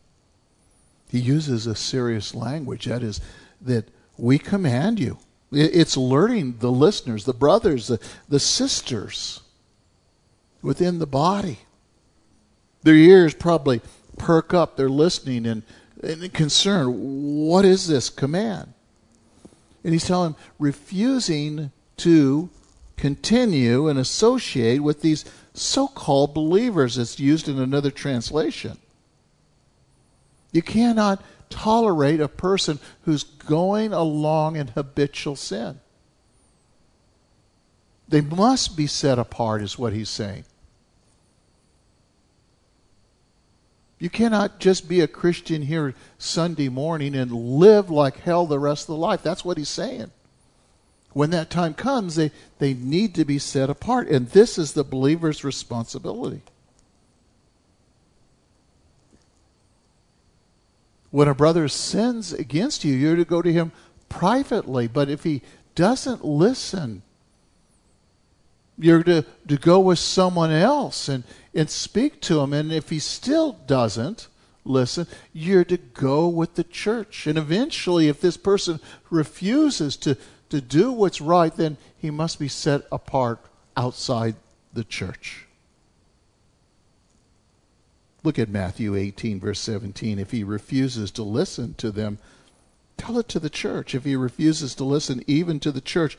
He 1.10 1.18
uses 1.18 1.66
a 1.66 1.74
serious 1.74 2.34
language 2.34 2.84
that 2.84 3.02
is, 3.02 3.22
that 3.60 3.88
we 4.18 4.38
command 4.38 5.00
you. 5.00 5.18
It's 5.50 5.96
alerting 5.96 6.58
the 6.58 6.70
listeners, 6.70 7.24
the 7.24 7.32
brothers, 7.32 7.86
the, 7.86 8.00
the 8.28 8.40
sisters 8.40 9.40
within 10.60 10.98
the 10.98 11.06
body. 11.06 11.60
Their 12.82 12.96
ears 12.96 13.32
probably 13.32 13.80
perk 14.18 14.52
up. 14.52 14.76
They're 14.76 14.90
listening 14.90 15.46
and, 15.46 15.62
and 16.04 16.32
concerned. 16.32 16.94
What 16.94 17.64
is 17.64 17.88
this 17.88 18.10
command? 18.10 18.72
And 19.82 19.92
he's 19.92 20.06
telling 20.06 20.32
them, 20.32 20.40
refusing 20.58 21.70
to 21.98 22.50
continue 22.96 23.88
and 23.88 23.98
associate 23.98 24.80
with 24.80 25.02
these 25.02 25.24
so 25.52 25.88
called 25.88 26.34
believers. 26.34 26.98
It's 26.98 27.18
used 27.18 27.48
in 27.48 27.58
another 27.58 27.90
translation. 27.90 28.78
You 30.52 30.62
cannot 30.62 31.22
tolerate 31.50 32.20
a 32.20 32.28
person 32.28 32.78
who's 33.02 33.24
going 33.24 33.92
along 33.92 34.56
in 34.56 34.68
habitual 34.68 35.36
sin. 35.36 35.80
They 38.08 38.20
must 38.20 38.76
be 38.76 38.86
set 38.86 39.18
apart, 39.18 39.62
is 39.62 39.78
what 39.78 39.92
he's 39.92 40.08
saying. 40.08 40.44
You 43.98 44.10
cannot 44.10 44.58
just 44.58 44.88
be 44.88 45.00
a 45.00 45.08
Christian 45.08 45.62
here 45.62 45.94
Sunday 46.18 46.68
morning 46.68 47.14
and 47.14 47.32
live 47.32 47.90
like 47.90 48.18
hell 48.18 48.46
the 48.46 48.58
rest 48.58 48.84
of 48.84 48.94
the 48.94 48.96
life. 48.96 49.22
That's 49.22 49.44
what 49.44 49.56
he's 49.56 49.68
saying. 49.68 50.10
When 51.12 51.30
that 51.30 51.48
time 51.48 51.74
comes, 51.74 52.16
they, 52.16 52.32
they 52.58 52.74
need 52.74 53.14
to 53.14 53.24
be 53.24 53.38
set 53.38 53.70
apart. 53.70 54.08
And 54.08 54.28
this 54.30 54.58
is 54.58 54.72
the 54.72 54.82
believer's 54.82 55.44
responsibility. 55.44 56.42
When 61.12 61.28
a 61.28 61.34
brother 61.34 61.68
sins 61.68 62.32
against 62.32 62.84
you, 62.84 62.92
you're 62.92 63.14
to 63.14 63.24
go 63.24 63.40
to 63.40 63.52
him 63.52 63.70
privately. 64.08 64.88
But 64.88 65.08
if 65.08 65.22
he 65.22 65.42
doesn't 65.76 66.24
listen, 66.24 67.02
you're 68.78 69.02
to, 69.04 69.24
to 69.48 69.56
go 69.56 69.80
with 69.80 69.98
someone 69.98 70.50
else 70.50 71.08
and, 71.08 71.24
and 71.54 71.70
speak 71.70 72.20
to 72.22 72.40
him. 72.40 72.52
And 72.52 72.72
if 72.72 72.90
he 72.90 72.98
still 72.98 73.52
doesn't 73.66 74.28
listen, 74.64 75.06
you're 75.32 75.64
to 75.64 75.76
go 75.76 76.26
with 76.26 76.54
the 76.54 76.64
church. 76.64 77.26
And 77.26 77.38
eventually, 77.38 78.08
if 78.08 78.20
this 78.20 78.36
person 78.36 78.80
refuses 79.10 79.96
to, 79.98 80.16
to 80.50 80.60
do 80.60 80.92
what's 80.92 81.20
right, 81.20 81.54
then 81.54 81.76
he 81.96 82.10
must 82.10 82.38
be 82.38 82.48
set 82.48 82.82
apart 82.90 83.40
outside 83.76 84.34
the 84.72 84.84
church. 84.84 85.46
Look 88.22 88.38
at 88.38 88.48
Matthew 88.48 88.96
18, 88.96 89.38
verse 89.38 89.60
17. 89.60 90.18
If 90.18 90.30
he 90.30 90.42
refuses 90.44 91.10
to 91.12 91.22
listen 91.22 91.74
to 91.74 91.90
them, 91.90 92.18
tell 92.96 93.18
it 93.18 93.28
to 93.28 93.38
the 93.38 93.50
church. 93.50 93.94
If 93.94 94.04
he 94.04 94.16
refuses 94.16 94.74
to 94.76 94.84
listen 94.84 95.22
even 95.26 95.60
to 95.60 95.70
the 95.70 95.82
church, 95.82 96.16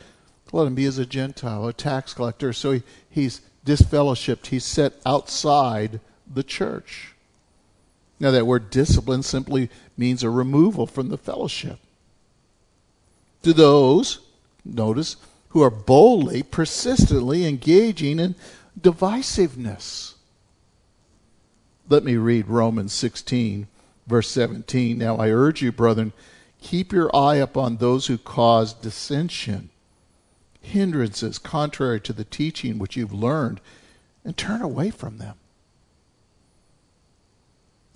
let 0.52 0.68
him 0.68 0.76
be 0.76 0.86
as 0.86 0.98
a 0.98 1.06
Gentile, 1.06 1.68
a 1.68 1.74
tax 1.74 2.14
collector. 2.14 2.54
So 2.54 2.74
he, 2.74 2.84
he's 3.10 3.42
disfellowshipped, 3.66 4.48
he's 4.48 4.66
set 4.66 4.94
outside 5.06 6.00
the 6.32 6.44
church. 6.44 7.14
Now, 8.20 8.32
that 8.32 8.48
word 8.48 8.70
discipline 8.70 9.24
simply 9.24 9.70
means 9.98 10.24
a 10.24 10.30
removal 10.30 10.88
from 10.88 11.10
the 11.10 11.18
fellowship. 11.18 11.80
To 13.44 13.54
those, 13.54 14.20
notice, 14.64 15.18
who 15.50 15.62
are 15.62 15.70
boldly, 15.70 16.42
persistently 16.42 17.46
engaging 17.46 18.20
in 18.20 18.36
divisiveness 18.80 20.16
let 21.88 22.04
me 22.04 22.16
read 22.16 22.48
Romans 22.48 22.94
16, 22.94 23.68
verse 24.08 24.30
17. 24.32 24.98
Now 24.98 25.18
I 25.18 25.30
urge 25.30 25.62
you, 25.62 25.72
brethren, 25.72 26.14
keep 26.62 26.92
your 26.92 27.16
eye 27.16 27.36
upon 27.36 27.78
those 27.78 28.08
who 28.08 28.18
cause 28.18 28.74
dissension, 28.74 29.70
hindrances 30.66 31.38
contrary 31.40 32.02
to 32.02 32.14
the 32.14 32.24
teaching 32.24 32.80
which 32.80 32.96
you've 32.96 33.14
learned, 33.14 33.62
and 34.24 34.36
turn 34.36 34.62
away 34.62 34.90
from 34.90 35.18
them. 35.18 35.36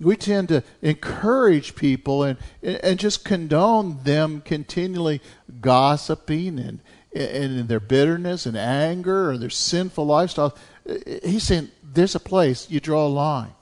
We 0.00 0.16
tend 0.16 0.48
to 0.48 0.62
encourage 0.80 1.74
people 1.74 2.22
and, 2.22 2.38
and 2.62 2.98
just 2.98 3.24
condone 3.24 4.02
them 4.04 4.40
continually 4.40 5.20
gossiping 5.60 6.58
and, 6.58 6.80
and 7.14 7.58
in 7.58 7.66
their 7.66 7.80
bitterness 7.80 8.46
and 8.46 8.56
anger 8.56 9.30
or 9.30 9.36
their 9.36 9.50
sinful 9.50 10.06
lifestyle. 10.06 10.56
He's 11.22 11.42
saying 11.42 11.70
there's 11.82 12.14
a 12.14 12.20
place 12.20 12.70
you 12.70 12.80
draw 12.80 13.06
a 13.06 13.08
line. 13.08 13.52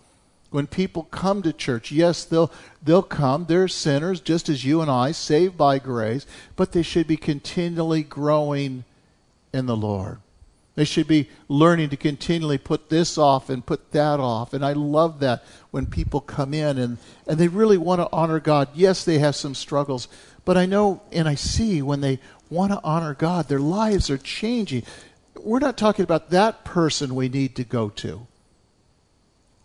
When 0.50 0.66
people 0.66 1.02
come 1.04 1.42
to 1.42 1.52
church, 1.52 1.90
yes, 1.90 2.24
they'll 2.24 2.50
they'll 2.82 3.02
come. 3.02 3.44
They're 3.46 3.68
sinners 3.68 4.20
just 4.20 4.48
as 4.48 4.64
you 4.64 4.80
and 4.80 4.90
I, 4.90 5.12
saved 5.12 5.58
by 5.58 5.78
grace, 5.78 6.24
but 6.56 6.72
they 6.72 6.82
should 6.82 7.06
be 7.06 7.18
continually 7.18 8.02
growing 8.02 8.84
in 9.52 9.66
the 9.66 9.76
Lord. 9.76 10.18
They 10.78 10.84
should 10.84 11.08
be 11.08 11.28
learning 11.48 11.90
to 11.90 11.96
continually 11.96 12.56
put 12.56 12.88
this 12.88 13.18
off 13.18 13.50
and 13.50 13.66
put 13.66 13.90
that 13.90 14.20
off. 14.20 14.54
And 14.54 14.64
I 14.64 14.74
love 14.74 15.18
that 15.18 15.42
when 15.72 15.86
people 15.86 16.20
come 16.20 16.54
in 16.54 16.78
and, 16.78 16.98
and 17.26 17.36
they 17.36 17.48
really 17.48 17.76
want 17.76 18.00
to 18.00 18.08
honor 18.12 18.38
God. 18.38 18.68
Yes, 18.74 19.04
they 19.04 19.18
have 19.18 19.34
some 19.34 19.56
struggles, 19.56 20.06
but 20.44 20.56
I 20.56 20.66
know 20.66 21.02
and 21.10 21.28
I 21.28 21.34
see 21.34 21.82
when 21.82 22.00
they 22.00 22.20
want 22.48 22.70
to 22.70 22.80
honor 22.84 23.12
God, 23.12 23.48
their 23.48 23.58
lives 23.58 24.08
are 24.08 24.18
changing. 24.18 24.84
We're 25.34 25.58
not 25.58 25.76
talking 25.76 26.04
about 26.04 26.30
that 26.30 26.64
person 26.64 27.16
we 27.16 27.28
need 27.28 27.56
to 27.56 27.64
go 27.64 27.88
to. 27.88 28.28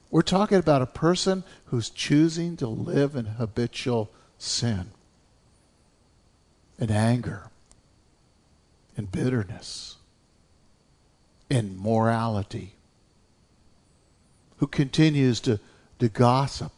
We're 0.09 0.23
talking 0.23 0.57
about 0.57 0.81
a 0.81 0.87
person 0.87 1.43
who's 1.65 1.91
choosing 1.91 2.57
to 2.57 2.67
live 2.67 3.15
in 3.15 3.25
habitual 3.25 4.09
sin 4.39 4.89
and 6.79 6.89
anger 6.89 7.51
and 8.95 9.11
bitterness 9.11 9.97
and 11.49 11.77
morality, 11.77 12.75
who 14.57 14.67
continues 14.67 15.39
to, 15.41 15.59
to 15.99 16.09
gossip 16.09 16.71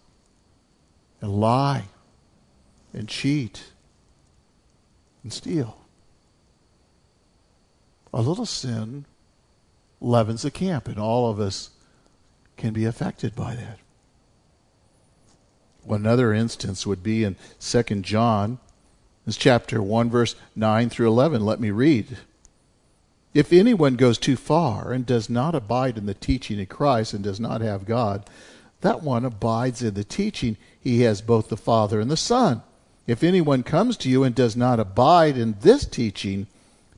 and 1.22 1.40
lie 1.40 1.86
and 2.94 3.08
cheat 3.08 3.66
and 5.24 5.32
steal. 5.32 5.78
A 8.14 8.22
little 8.22 8.46
sin 8.46 9.06
leavens 10.00 10.44
the 10.44 10.52
camp, 10.52 10.88
and 10.88 10.98
all 10.98 11.30
of 11.30 11.40
us 11.40 11.72
can 12.58 12.74
be 12.74 12.86
affected 12.86 13.36
by 13.36 13.56
that. 13.56 13.80
Another 15.90 16.34
instance 16.34 16.88
would 16.88 17.04
be 17.04 17.24
in 17.24 17.36
2 17.60 17.84
John, 18.02 18.60
this 19.26 19.38
chapter 19.38 19.82
1, 19.82 20.10
verse 20.10 20.36
9 20.56 20.90
through 20.90 21.08
11. 21.08 21.44
Let 21.44 21.60
me 21.60 21.72
read. 21.72 22.18
If 23.34 23.52
anyone 23.52 23.96
goes 23.96 24.18
too 24.18 24.38
far 24.38 24.94
and 24.94 25.06
does 25.06 25.30
not 25.30 25.56
abide 25.56 25.98
in 25.98 26.06
the 26.06 26.14
teaching 26.14 26.60
of 26.62 26.70
Christ 26.70 27.14
and 27.14 27.24
does 27.24 27.40
not 27.40 27.62
have 27.62 27.86
God, 27.86 28.30
that 28.82 29.02
one 29.02 29.26
abides 29.26 29.82
in 29.82 29.96
the 29.96 30.04
teaching. 30.04 30.58
He 30.80 31.02
has 31.02 31.22
both 31.22 31.50
the 31.50 31.58
Father 31.58 32.00
and 32.00 32.10
the 32.10 32.18
Son. 32.18 32.62
If 33.08 33.24
anyone 33.24 33.64
comes 33.64 33.98
to 33.98 34.10
you 34.10 34.24
and 34.24 34.34
does 34.34 34.56
not 34.56 34.80
abide 34.80 35.38
in 35.38 35.58
this 35.62 35.86
teaching, 35.86 36.48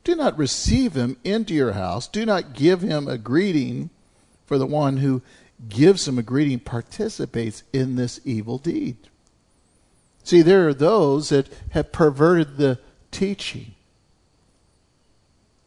do 0.04 0.14
not 0.14 0.38
receive 0.38 0.94
him 0.94 1.16
into 1.24 1.54
your 1.54 1.72
house. 1.72 2.06
Do 2.06 2.24
not 2.24 2.52
give 2.52 2.82
him 2.82 3.08
a 3.08 3.18
greeting, 3.18 3.90
for 4.46 4.58
the 4.58 4.66
one 4.66 4.98
who 4.98 5.22
gives 5.68 6.06
him 6.06 6.18
a 6.18 6.22
greeting 6.22 6.60
participates 6.60 7.62
in 7.72 7.96
this 7.96 8.20
evil 8.24 8.58
deed. 8.58 8.96
See, 10.28 10.42
there 10.42 10.68
are 10.68 10.74
those 10.74 11.30
that 11.30 11.48
have 11.70 11.90
perverted 11.90 12.58
the 12.58 12.78
teaching. 13.10 13.74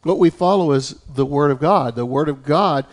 What 0.04 0.20
we 0.20 0.30
follow 0.30 0.70
is 0.70 0.90
the 1.12 1.26
Word 1.26 1.50
of 1.50 1.58
God. 1.58 1.96
The 1.96 2.06
Word 2.06 2.28
of 2.28 2.44
God 2.44 2.86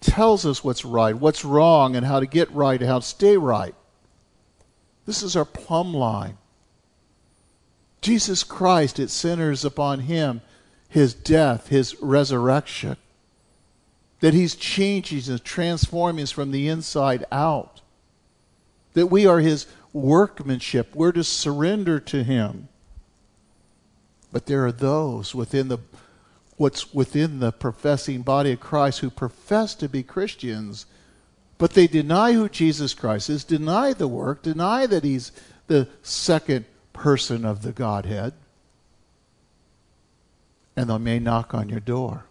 tells 0.00 0.44
us 0.44 0.64
what's 0.64 0.84
right, 0.84 1.14
what's 1.14 1.44
wrong, 1.44 1.94
and 1.94 2.04
how 2.04 2.18
to 2.18 2.26
get 2.26 2.50
right, 2.50 2.80
and 2.80 2.90
how 2.90 2.98
to 2.98 3.06
stay 3.06 3.36
right. 3.36 3.72
This 5.06 5.22
is 5.22 5.36
our 5.36 5.44
plumb 5.44 5.94
line. 5.94 6.38
Jesus 8.00 8.42
Christ, 8.42 8.98
it 8.98 9.08
centers 9.08 9.64
upon 9.64 10.00
Him, 10.00 10.40
His 10.88 11.14
death, 11.14 11.68
His 11.68 11.94
resurrection. 12.02 12.96
That 14.18 14.34
He's 14.34 14.56
changing 14.56 15.30
and 15.30 15.44
transforming 15.44 16.24
us 16.24 16.32
from 16.32 16.50
the 16.50 16.66
inside 16.66 17.24
out. 17.30 17.81
That 18.94 19.06
we 19.06 19.26
are 19.26 19.40
His 19.40 19.66
workmanship. 19.92 20.94
We're 20.94 21.12
to 21.12 21.24
surrender 21.24 22.00
to 22.00 22.22
Him. 22.22 22.68
But 24.32 24.46
there 24.46 24.64
are 24.66 24.72
those 24.72 25.34
within 25.34 25.68
the 25.68 25.78
what's 26.56 26.94
within 26.94 27.40
the 27.40 27.52
professing 27.52 28.22
body 28.22 28.52
of 28.52 28.60
Christ 28.60 29.00
who 29.00 29.10
profess 29.10 29.74
to 29.76 29.88
be 29.88 30.02
Christians, 30.02 30.86
but 31.58 31.72
they 31.72 31.86
deny 31.86 32.32
who 32.32 32.48
Jesus 32.48 32.94
Christ 32.94 33.28
is, 33.28 33.44
deny 33.44 33.92
the 33.92 34.08
work, 34.08 34.42
deny 34.42 34.86
that 34.86 35.04
he's 35.04 35.32
the 35.66 35.88
second 36.02 36.64
person 36.92 37.44
of 37.44 37.62
the 37.62 37.72
Godhead, 37.72 38.32
and 40.76 40.88
they 40.88 40.98
may 40.98 41.18
knock 41.18 41.52
on 41.54 41.68
your 41.68 41.80
door. 41.80 42.24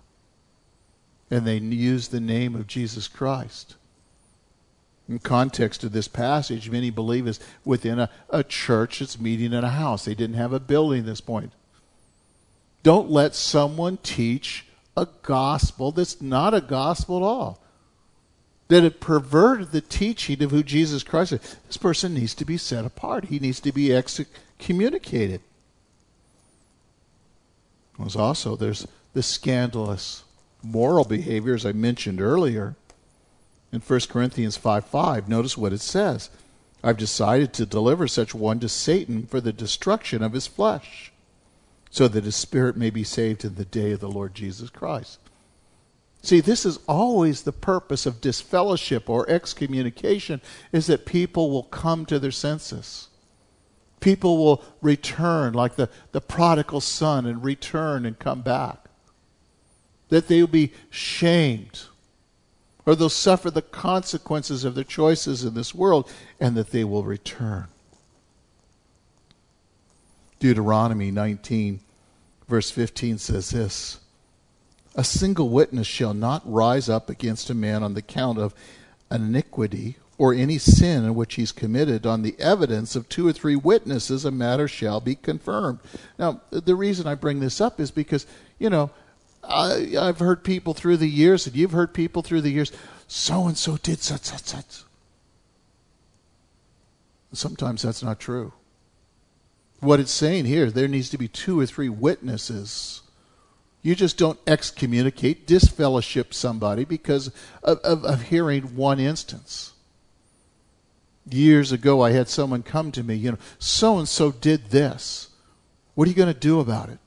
And 1.30 1.46
they 1.46 1.58
use 1.58 2.10
the 2.10 2.20
name 2.20 2.56
of 2.56 2.68
Jesus 2.68 3.08
Christ. 3.08 3.75
In 5.10 5.20
context 5.20 5.84
of 5.84 5.91
this 5.91 6.08
passage, 6.08 6.70
many 6.70 6.89
believe 6.89 7.27
is 7.27 7.39
within 7.65 8.00
a, 8.00 8.10
a 8.29 8.43
church 8.43 9.00
that's 9.00 9.20
meeting 9.20 9.51
in 9.51 9.63
a 9.63 9.70
house. 9.70 10.05
They 10.05 10.15
didn't 10.15 10.38
have 10.38 10.53
a 10.53 10.60
building 10.60 11.01
at 11.01 11.05
this 11.05 11.22
point. 11.22 11.51
Don't 12.84 13.10
let 13.10 13.36
someone 13.36 13.98
teach 13.98 14.65
a 14.96 15.08
gospel 15.24 15.91
that's 15.91 16.22
not 16.22 16.53
a 16.53 16.62
gospel 16.62 17.17
at 17.17 17.24
all. 17.24 17.62
That 18.70 18.84
it 18.84 19.01
perverted 19.01 19.72
the 19.72 19.81
teaching 19.81 20.41
of 20.41 20.51
who 20.51 20.63
Jesus 20.63 21.03
Christ 21.03 21.34
is. 21.34 21.58
This 21.67 21.77
person 21.77 22.13
needs 22.13 22.34
to 22.36 22.46
be 22.46 22.58
set 22.58 22.86
apart. 22.86 23.25
He 23.25 23.39
needs 23.39 23.60
to 23.62 23.72
be 23.72 23.93
excommunicated. 23.93 25.41
There's 28.00 28.15
also 28.15 28.55
there's 28.55 28.88
the 29.13 29.24
scandalous 29.24 30.24
moral 30.63 31.03
behavior, 31.03 31.53
as 31.53 31.65
I 31.65 31.74
mentioned 31.74 32.22
earlier. 32.22 32.75
In 33.71 33.79
1 33.79 33.99
Corinthians 34.09 34.57
5 34.57 34.85
5, 34.85 35.29
notice 35.29 35.57
what 35.57 35.73
it 35.73 35.81
says. 35.81 36.29
I've 36.83 36.97
decided 36.97 37.53
to 37.53 37.65
deliver 37.65 38.07
such 38.07 38.33
one 38.33 38.59
to 38.59 38.69
Satan 38.69 39.27
for 39.27 39.39
the 39.39 39.53
destruction 39.53 40.23
of 40.23 40.33
his 40.33 40.47
flesh 40.47 41.11
so 41.91 42.07
that 42.07 42.23
his 42.23 42.35
spirit 42.35 42.75
may 42.75 42.89
be 42.89 43.03
saved 43.03 43.45
in 43.45 43.55
the 43.55 43.65
day 43.65 43.91
of 43.91 43.99
the 43.99 44.09
Lord 44.09 44.33
Jesus 44.33 44.69
Christ. 44.69 45.19
See, 46.23 46.39
this 46.39 46.65
is 46.65 46.79
always 46.87 47.41
the 47.41 47.51
purpose 47.51 48.05
of 48.05 48.21
disfellowship 48.21 49.09
or 49.09 49.29
excommunication 49.29 50.41
is 50.71 50.87
that 50.87 51.05
people 51.05 51.49
will 51.49 51.63
come 51.63 52.05
to 52.05 52.19
their 52.19 52.31
senses. 52.31 53.09
People 53.99 54.37
will 54.37 54.63
return 54.81 55.53
like 55.53 55.75
the, 55.75 55.89
the 56.11 56.21
prodigal 56.21 56.81
son 56.81 57.25
and 57.25 57.43
return 57.43 58.05
and 58.05 58.17
come 58.17 58.41
back. 58.41 58.85
That 60.09 60.27
they 60.27 60.41
will 60.41 60.47
be 60.47 60.73
shamed 60.89 61.83
or 62.85 62.95
they'll 62.95 63.09
suffer 63.09 63.51
the 63.51 63.61
consequences 63.61 64.63
of 64.63 64.75
their 64.75 64.83
choices 64.83 65.43
in 65.43 65.53
this 65.53 65.75
world 65.75 66.09
and 66.39 66.55
that 66.55 66.71
they 66.71 66.83
will 66.83 67.03
return. 67.03 67.67
Deuteronomy 70.39 71.12
19, 71.12 71.79
verse 72.47 72.71
15 72.71 73.19
says 73.19 73.51
this 73.51 73.99
A 74.95 75.03
single 75.03 75.49
witness 75.49 75.86
shall 75.86 76.15
not 76.15 76.41
rise 76.45 76.89
up 76.89 77.10
against 77.10 77.49
a 77.49 77.56
man 77.56 77.84
on 77.84 77.93
the 77.93 78.01
count 78.01 78.39
of 78.39 78.56
an 79.12 79.23
iniquity 79.23 79.97
or 80.17 80.34
any 80.34 80.58
sin 80.58 81.03
in 81.03 81.15
which 81.15 81.36
he's 81.36 81.51
committed. 81.51 82.06
On 82.06 82.21
the 82.21 82.36
evidence 82.39 82.95
of 82.95 83.10
two 83.10 83.27
or 83.27 83.34
three 83.34 83.56
witnesses, 83.56 84.25
a 84.25 84.32
matter 84.32 84.67
shall 84.67 84.99
be 84.99 85.15
confirmed. 85.15 85.79
Now, 86.17 86.41
the 86.49 86.75
reason 86.75 87.08
I 87.08 87.15
bring 87.15 87.39
this 87.39 87.60
up 87.60 87.79
is 87.79 87.91
because, 87.91 88.25
you 88.60 88.69
know, 88.69 88.91
I, 89.43 89.95
I've 89.99 90.19
heard 90.19 90.43
people 90.43 90.73
through 90.73 90.97
the 90.97 91.08
years, 91.08 91.47
and 91.47 91.56
you've 91.56 91.71
heard 91.71 91.93
people 91.93 92.21
through 92.21 92.41
the 92.41 92.51
years, 92.51 92.71
so 93.08 93.47
and 93.47 93.58
so 93.58 93.77
did 93.77 93.99
such, 93.99 94.23
such, 94.23 94.43
such. 94.43 94.84
Sometimes 97.34 97.82
that's 97.82 98.04
not 98.04 98.19
true 98.19 98.54
what 99.82 99.99
it's 99.99 100.12
saying 100.12 100.45
here. 100.45 100.71
There 100.71 100.88
needs 100.88 101.10
to 101.10 101.17
be 101.17 101.27
two 101.27 101.60
or 101.60 101.65
three 101.65 101.89
witnesses. 101.89 103.01
You 103.82 103.95
just 103.95 104.17
don't 104.17 104.39
excommunicate, 104.45 105.47
disfellowship 105.47 106.34
somebody 106.34 106.86
because 106.86 107.32
of, 107.63 107.80
of, 107.80 108.06
of 108.06 108.21
hearing 108.23 108.75
one 108.75 108.99
instance. 108.99 109.73
Years 111.30 111.71
ago, 111.71 112.01
I 112.01 112.12
had 112.12 112.30
someone 112.30 112.63
come 112.63 112.91
to 112.91 113.04
me, 113.04 113.15
you 113.15 113.32
know, 113.32 113.38
so 113.58 113.97
and 113.97 114.08
so 114.08 114.32
did 114.32 114.69
this. 114.69 115.30
What 115.95 116.08
are 116.08 116.12
you 116.12 116.15
going 116.15 116.34
to 116.34 116.39
do 116.39 116.60
about 116.60 116.89
it? 116.89 116.99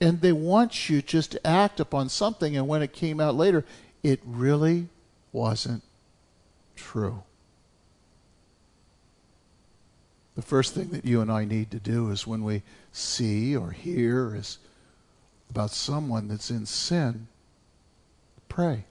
And 0.00 0.20
they 0.20 0.32
want 0.32 0.88
you 0.88 1.02
just 1.02 1.32
to 1.32 1.46
act 1.46 1.80
upon 1.80 2.08
something, 2.08 2.56
and 2.56 2.68
when 2.68 2.82
it 2.82 2.92
came 2.92 3.20
out 3.20 3.34
later, 3.34 3.64
it 4.02 4.20
really 4.24 4.88
wasn't 5.32 5.82
true. 6.76 7.22
The 10.34 10.42
first 10.42 10.74
thing 10.74 10.88
that 10.88 11.04
you 11.04 11.20
and 11.20 11.30
I 11.30 11.44
need 11.44 11.70
to 11.70 11.78
do 11.78 12.10
is 12.10 12.26
when 12.26 12.42
we 12.42 12.62
see 12.92 13.56
or 13.56 13.70
hear 13.70 14.34
is 14.34 14.58
about 15.48 15.70
someone 15.70 16.26
that's 16.26 16.50
in 16.50 16.66
sin, 16.66 17.28
pray. 18.48 18.84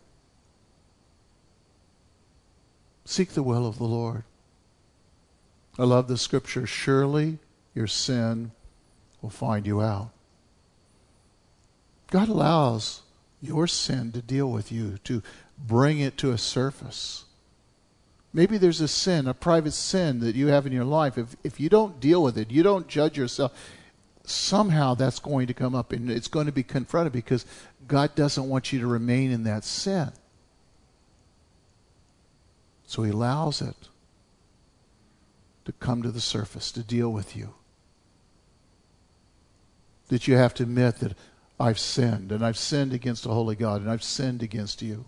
Seek 3.05 3.31
the 3.31 3.43
will 3.43 3.67
of 3.67 3.77
the 3.77 3.83
Lord. 3.83 4.23
I 5.77 5.83
love 5.83 6.07
the 6.07 6.17
scripture. 6.17 6.65
Surely 6.65 7.39
your 7.75 7.87
sin 7.87 8.51
will 9.21 9.29
find 9.29 9.67
you 9.67 9.81
out. 9.81 10.11
God 12.13 12.29
allows 12.29 13.01
your 13.41 13.65
sin 13.65 14.11
to 14.11 14.21
deal 14.21 14.51
with 14.51 14.71
you, 14.71 14.99
to 15.03 15.23
bring 15.57 15.99
it 15.99 16.15
to 16.19 16.29
a 16.29 16.37
surface. 16.37 17.25
Maybe 18.31 18.59
there's 18.59 18.81
a 18.81 18.87
sin, 18.87 19.27
a 19.27 19.33
private 19.33 19.71
sin 19.71 20.19
that 20.19 20.35
you 20.35 20.45
have 20.49 20.67
in 20.67 20.73
your 20.73 20.85
life. 20.85 21.17
If, 21.17 21.35
if 21.43 21.59
you 21.59 21.69
don't 21.69 21.99
deal 21.99 22.21
with 22.21 22.37
it, 22.37 22.51
you 22.51 22.61
don't 22.61 22.87
judge 22.87 23.17
yourself, 23.17 23.51
somehow 24.25 24.93
that's 24.93 25.17
going 25.17 25.47
to 25.47 25.55
come 25.55 25.73
up 25.73 25.91
and 25.91 26.11
it's 26.11 26.27
going 26.27 26.45
to 26.45 26.51
be 26.51 26.61
confronted 26.61 27.13
because 27.13 27.47
God 27.87 28.13
doesn't 28.13 28.47
want 28.47 28.71
you 28.71 28.79
to 28.81 28.85
remain 28.85 29.31
in 29.31 29.45
that 29.45 29.63
sin. 29.63 30.11
So 32.85 33.01
he 33.01 33.09
allows 33.09 33.59
it 33.59 33.87
to 35.65 35.71
come 35.71 36.03
to 36.03 36.11
the 36.11 36.21
surface, 36.21 36.71
to 36.73 36.83
deal 36.83 37.11
with 37.11 37.35
you. 37.35 37.55
That 40.09 40.27
you 40.27 40.35
have 40.35 40.53
to 40.55 40.63
admit 40.63 40.97
that 40.97 41.15
I've 41.63 41.79
sinned, 41.79 42.33
and 42.33 42.45
I've 42.45 42.57
sinned 42.57 42.91
against 42.91 43.23
the 43.23 43.33
holy 43.33 43.55
God, 43.55 43.79
and 43.79 43.89
I've 43.89 44.03
sinned 44.03 44.43
against 44.43 44.81
you. 44.81 45.05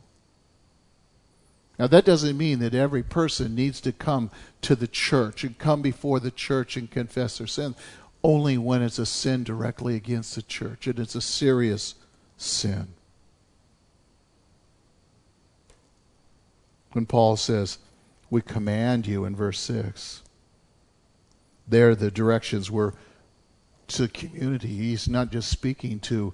Now, 1.77 1.87
that 1.87 2.05
doesn't 2.05 2.37
mean 2.37 2.59
that 2.59 2.73
every 2.73 3.03
person 3.03 3.55
needs 3.55 3.81
to 3.81 3.91
come 3.91 4.31
to 4.61 4.73
the 4.73 4.87
church 4.87 5.43
and 5.43 5.57
come 5.57 5.81
before 5.81 6.21
the 6.21 6.31
church 6.31 6.77
and 6.77 6.89
confess 6.89 7.37
their 7.37 7.47
sin, 7.47 7.75
only 8.23 8.57
when 8.57 8.81
it's 8.81 8.97
a 8.97 9.05
sin 9.05 9.43
directly 9.43 9.97
against 9.97 10.33
the 10.35 10.41
church 10.41 10.87
and 10.87 10.97
it's 10.97 11.13
a 11.13 11.21
serious 11.21 11.95
sin. 12.37 12.87
When 16.93 17.05
Paul 17.05 17.35
says, 17.35 17.79
We 18.29 18.41
command 18.41 19.07
you 19.07 19.25
in 19.25 19.35
verse 19.35 19.59
6, 19.59 20.21
there 21.67 21.95
the 21.95 22.11
directions 22.11 22.71
were 22.71 22.93
to 23.87 24.03
the 24.03 24.07
community. 24.07 24.67
He's 24.67 25.07
not 25.07 25.31
just 25.31 25.49
speaking 25.49 25.99
to 26.01 26.33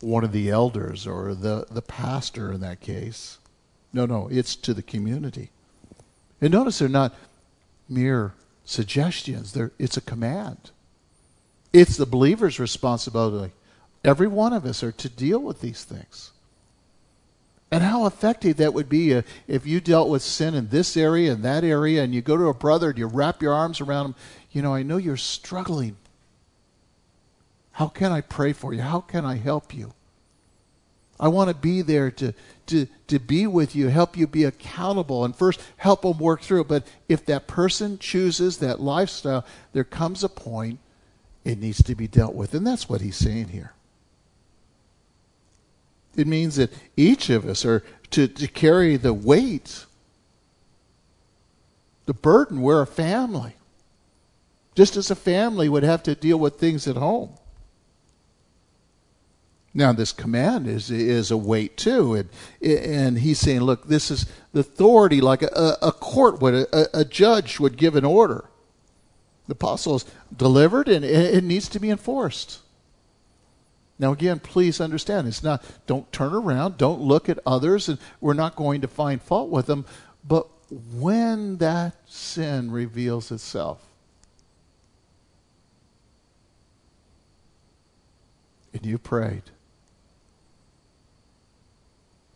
one 0.00 0.24
of 0.24 0.32
the 0.32 0.50
elders 0.50 1.06
or 1.06 1.34
the, 1.34 1.66
the 1.70 1.82
pastor 1.82 2.52
in 2.52 2.60
that 2.60 2.80
case. 2.80 3.38
No, 3.92 4.06
no, 4.06 4.28
it's 4.30 4.54
to 4.56 4.74
the 4.74 4.82
community. 4.82 5.50
And 6.40 6.52
notice 6.52 6.78
they're 6.78 6.88
not 6.88 7.14
mere 7.88 8.34
suggestions, 8.64 9.52
they're, 9.52 9.72
it's 9.78 9.96
a 9.96 10.02
command. 10.02 10.70
It's 11.72 11.96
the 11.96 12.06
believer's 12.06 12.60
responsibility. 12.60 13.52
Every 14.04 14.28
one 14.28 14.52
of 14.52 14.64
us 14.64 14.82
are 14.82 14.92
to 14.92 15.08
deal 15.08 15.38
with 15.38 15.60
these 15.60 15.84
things. 15.84 16.30
And 17.70 17.82
how 17.82 18.06
effective 18.06 18.56
that 18.56 18.72
would 18.72 18.88
be 18.88 19.14
uh, 19.14 19.22
if 19.46 19.66
you 19.66 19.80
dealt 19.80 20.08
with 20.08 20.22
sin 20.22 20.54
in 20.54 20.68
this 20.68 20.96
area 20.96 21.32
and 21.32 21.42
that 21.44 21.64
area, 21.64 22.02
and 22.02 22.14
you 22.14 22.22
go 22.22 22.36
to 22.36 22.46
a 22.46 22.54
brother 22.54 22.90
and 22.90 22.98
you 22.98 23.06
wrap 23.06 23.42
your 23.42 23.52
arms 23.52 23.80
around 23.80 24.06
him. 24.06 24.14
You 24.52 24.62
know, 24.62 24.74
I 24.74 24.82
know 24.82 24.96
you're 24.96 25.18
struggling. 25.18 25.96
How 27.78 27.86
can 27.86 28.10
I 28.10 28.22
pray 28.22 28.52
for 28.52 28.74
you? 28.74 28.82
How 28.82 29.00
can 29.00 29.24
I 29.24 29.36
help 29.36 29.72
you? 29.72 29.92
I 31.20 31.28
want 31.28 31.48
to 31.48 31.54
be 31.54 31.80
there 31.80 32.10
to, 32.10 32.34
to, 32.66 32.88
to 33.06 33.20
be 33.20 33.46
with 33.46 33.76
you, 33.76 33.86
help 33.86 34.16
you 34.16 34.26
be 34.26 34.42
accountable, 34.42 35.24
and 35.24 35.34
first 35.34 35.60
help 35.76 36.02
them 36.02 36.18
work 36.18 36.42
through 36.42 36.62
it. 36.62 36.68
But 36.68 36.88
if 37.08 37.24
that 37.26 37.46
person 37.46 38.00
chooses 38.00 38.58
that 38.58 38.80
lifestyle, 38.80 39.46
there 39.74 39.84
comes 39.84 40.24
a 40.24 40.28
point 40.28 40.80
it 41.44 41.60
needs 41.60 41.80
to 41.84 41.94
be 41.94 42.08
dealt 42.08 42.34
with. 42.34 42.52
And 42.52 42.66
that's 42.66 42.88
what 42.88 43.00
he's 43.00 43.14
saying 43.14 43.50
here. 43.50 43.74
It 46.16 46.26
means 46.26 46.56
that 46.56 46.72
each 46.96 47.30
of 47.30 47.46
us 47.46 47.64
are 47.64 47.84
to, 48.10 48.26
to 48.26 48.48
carry 48.48 48.96
the 48.96 49.14
weight, 49.14 49.86
the 52.06 52.14
burden. 52.14 52.60
We're 52.60 52.82
a 52.82 52.88
family. 52.88 53.54
Just 54.74 54.96
as 54.96 55.12
a 55.12 55.14
family 55.14 55.68
would 55.68 55.84
have 55.84 56.02
to 56.02 56.16
deal 56.16 56.40
with 56.40 56.56
things 56.56 56.88
at 56.88 56.96
home. 56.96 57.38
Now, 59.74 59.92
this 59.92 60.12
command 60.12 60.66
is 60.66 60.90
is 60.90 61.30
a 61.30 61.36
weight 61.36 61.76
too, 61.76 62.14
and 62.14 62.28
and 62.62 63.18
he's 63.18 63.38
saying, 63.38 63.60
look, 63.60 63.86
this 63.86 64.10
is 64.10 64.26
the 64.52 64.60
authority, 64.60 65.20
like 65.20 65.42
a, 65.42 65.76
a 65.82 65.92
court 65.92 66.40
would, 66.40 66.54
a, 66.54 67.00
a 67.00 67.04
judge 67.04 67.60
would 67.60 67.76
give 67.76 67.94
an 67.94 68.04
order. 68.04 68.46
The 69.46 69.52
apostles 69.52 70.04
delivered, 70.34 70.88
and 70.88 71.04
it 71.04 71.44
needs 71.44 71.68
to 71.70 71.80
be 71.80 71.90
enforced. 71.90 72.60
Now, 73.98 74.12
again, 74.12 74.38
please 74.38 74.80
understand, 74.80 75.26
it's 75.26 75.42
not. 75.42 75.64
Don't 75.86 76.10
turn 76.12 76.32
around. 76.32 76.78
Don't 76.78 77.00
look 77.00 77.28
at 77.28 77.38
others, 77.46 77.88
and 77.88 77.98
we're 78.20 78.34
not 78.34 78.56
going 78.56 78.80
to 78.80 78.88
find 78.88 79.20
fault 79.20 79.50
with 79.50 79.66
them. 79.66 79.84
But 80.24 80.46
when 80.92 81.58
that 81.58 81.94
sin 82.06 82.70
reveals 82.70 83.30
itself, 83.30 83.84
and 88.72 88.84
you 88.86 88.98
prayed 88.98 89.42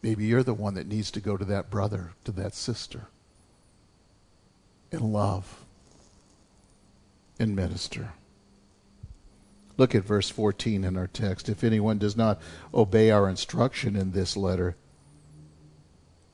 Maybe 0.03 0.25
you're 0.25 0.43
the 0.43 0.55
one 0.55 0.75
that 0.75 0.88
needs 0.88 1.11
to 1.12 1.21
go 1.21 1.37
to 1.37 1.45
that 1.45 1.71
brother, 1.71 2.12
to 2.25 2.33
that 2.33 2.55
sister, 2.55 3.09
and 4.91 5.12
love 5.12 5.65
and 7.38 7.55
minister. 7.55 8.12
Look 9.77 9.95
at 9.95 10.05
verse 10.05 10.29
14 10.29 10.85
in 10.85 10.97
our 10.97 11.07
text. 11.07 11.49
If 11.49 11.65
anyone 11.65 11.99
does 11.99 12.17
not 12.17 12.41
obey 12.75 13.11
our 13.11 13.29
instruction 13.29 13.97
in 13.97 14.12
this 14.12 14.37
letter, 14.37 14.77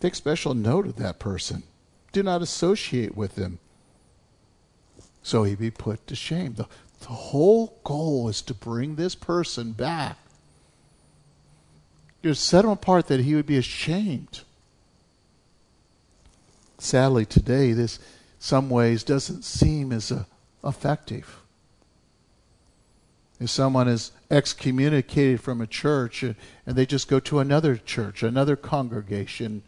take 0.00 0.14
special 0.14 0.54
note 0.54 0.86
of 0.86 0.96
that 0.96 1.18
person. 1.18 1.62
Do 2.12 2.22
not 2.22 2.42
associate 2.42 3.16
with 3.16 3.34
them 3.34 3.58
so 5.22 5.44
he 5.44 5.54
be 5.54 5.70
put 5.70 6.06
to 6.06 6.16
shame. 6.16 6.54
The, 6.54 6.66
the 7.00 7.08
whole 7.08 7.78
goal 7.84 8.28
is 8.28 8.40
to 8.42 8.54
bring 8.54 8.94
this 8.94 9.14
person 9.14 9.72
back 9.72 10.16
you 12.22 12.34
set 12.34 12.64
him 12.64 12.70
apart 12.70 13.06
that 13.06 13.20
he 13.20 13.34
would 13.34 13.46
be 13.46 13.56
ashamed. 13.56 14.40
Sadly, 16.78 17.24
today, 17.24 17.72
this, 17.72 17.98
some 18.38 18.70
ways, 18.70 19.02
doesn't 19.02 19.44
seem 19.44 19.92
as 19.92 20.12
uh, 20.12 20.24
effective. 20.64 21.40
If 23.40 23.50
someone 23.50 23.88
is 23.88 24.10
excommunicated 24.30 25.40
from 25.40 25.60
a 25.60 25.66
church 25.66 26.22
and, 26.22 26.34
and 26.66 26.76
they 26.76 26.86
just 26.86 27.08
go 27.08 27.20
to 27.20 27.38
another 27.38 27.76
church, 27.76 28.22
another 28.22 28.56
congregation, 28.56 29.62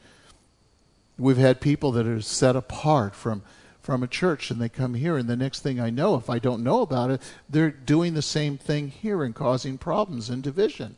we've 1.18 1.36
had 1.36 1.60
people 1.60 1.92
that 1.92 2.06
are 2.06 2.20
set 2.20 2.56
apart 2.56 3.14
from 3.14 3.42
from 3.82 4.02
a 4.02 4.08
church 4.08 4.50
and 4.50 4.60
they 4.60 4.68
come 4.68 4.92
here 4.92 5.16
and 5.16 5.26
the 5.26 5.36
next 5.36 5.60
thing 5.60 5.80
I 5.80 5.88
know 5.88 6.14
if 6.14 6.28
I 6.28 6.38
don't 6.38 6.62
know 6.62 6.82
about 6.82 7.10
it 7.10 7.22
they're 7.48 7.70
doing 7.70 8.12
the 8.12 8.22
same 8.22 8.58
thing 8.58 8.88
here 8.88 9.24
and 9.24 9.34
causing 9.34 9.78
problems 9.78 10.28
and 10.28 10.42
division 10.42 10.96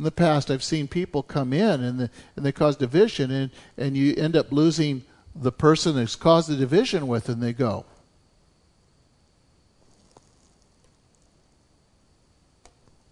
in 0.00 0.04
the 0.04 0.10
past, 0.10 0.50
I've 0.50 0.64
seen 0.64 0.88
people 0.88 1.22
come 1.22 1.52
in 1.52 1.84
and, 1.84 2.00
the, 2.00 2.10
and 2.34 2.46
they 2.46 2.52
cause 2.52 2.74
division, 2.74 3.30
and, 3.30 3.50
and 3.76 3.98
you 3.98 4.14
end 4.16 4.34
up 4.34 4.50
losing 4.50 5.04
the 5.34 5.52
person 5.52 5.94
that's 5.94 6.16
caused 6.16 6.48
the 6.48 6.56
division 6.56 7.06
with, 7.06 7.28
and 7.28 7.42
they 7.42 7.52
go. 7.52 7.84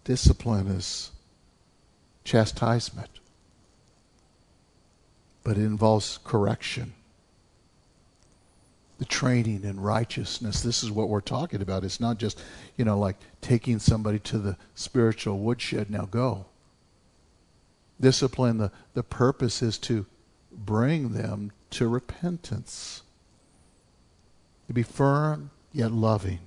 Discipline 0.03 0.65
is 0.65 1.11
chastisement, 2.23 3.11
but 5.43 5.57
it 5.57 5.61
involves 5.61 6.17
correction. 6.23 6.93
The 8.97 9.05
training 9.05 9.63
in 9.63 9.79
righteousness. 9.79 10.63
This 10.63 10.81
is 10.81 10.89
what 10.89 11.07
we're 11.07 11.21
talking 11.21 11.61
about. 11.61 11.83
It's 11.83 11.99
not 11.99 12.17
just, 12.17 12.41
you 12.77 12.83
know, 12.83 12.97
like 12.97 13.17
taking 13.41 13.77
somebody 13.77 14.17
to 14.21 14.39
the 14.39 14.57
spiritual 14.73 15.37
woodshed, 15.37 15.91
now 15.91 16.05
go 16.05 16.47
discipline, 17.99 18.57
the, 18.57 18.71
the 18.93 19.03
purpose 19.03 19.61
is 19.61 19.77
to 19.79 20.05
bring 20.51 21.13
them 21.13 21.51
to 21.71 21.87
repentance. 21.87 23.03
To 24.67 24.73
be 24.73 24.83
firm 24.83 25.51
yet 25.71 25.91
loving. 25.91 26.39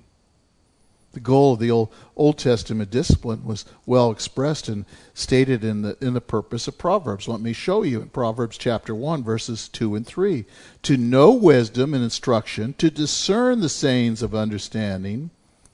The 1.13 1.19
goal 1.19 1.53
of 1.53 1.59
the 1.59 1.69
Old, 1.69 1.93
Old 2.15 2.39
Testament 2.39 2.89
discipline 2.89 3.45
was 3.45 3.65
well 3.85 4.09
expressed 4.09 4.67
and 4.67 4.85
stated 5.13 5.63
in 5.63 5.83
the, 5.83 5.95
in 6.01 6.15
the 6.15 6.21
purpose 6.21 6.67
of 6.67 6.79
Proverbs. 6.79 7.27
Let 7.27 7.39
me 7.39 7.53
show 7.53 7.83
you 7.83 8.01
in 8.01 8.09
Proverbs 8.09 8.57
chapter 8.57 8.95
1, 8.95 9.23
verses 9.23 9.69
2 9.69 9.95
and 9.95 10.07
3. 10.07 10.45
To 10.83 10.97
know 10.97 11.31
wisdom 11.31 11.93
and 11.93 12.03
instruction, 12.03 12.73
to 12.79 12.89
discern 12.89 13.59
the 13.59 13.69
sayings 13.69 14.23
of 14.23 14.33
understanding, 14.33 15.29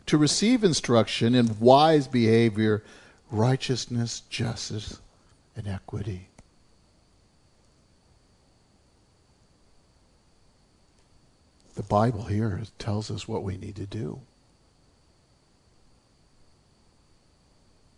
to 0.07 0.17
receive 0.17 0.63
instruction 0.65 1.33
in 1.33 1.57
wise 1.59 2.07
behavior, 2.07 2.83
righteousness, 3.31 4.23
justice, 4.29 4.99
and 5.59 5.67
equity. 5.67 6.29
The 11.75 11.83
Bible 11.83 12.23
here 12.23 12.61
tells 12.77 13.11
us 13.11 13.27
what 13.27 13.43
we 13.43 13.57
need 13.57 13.75
to 13.75 13.85
do. 13.85 14.21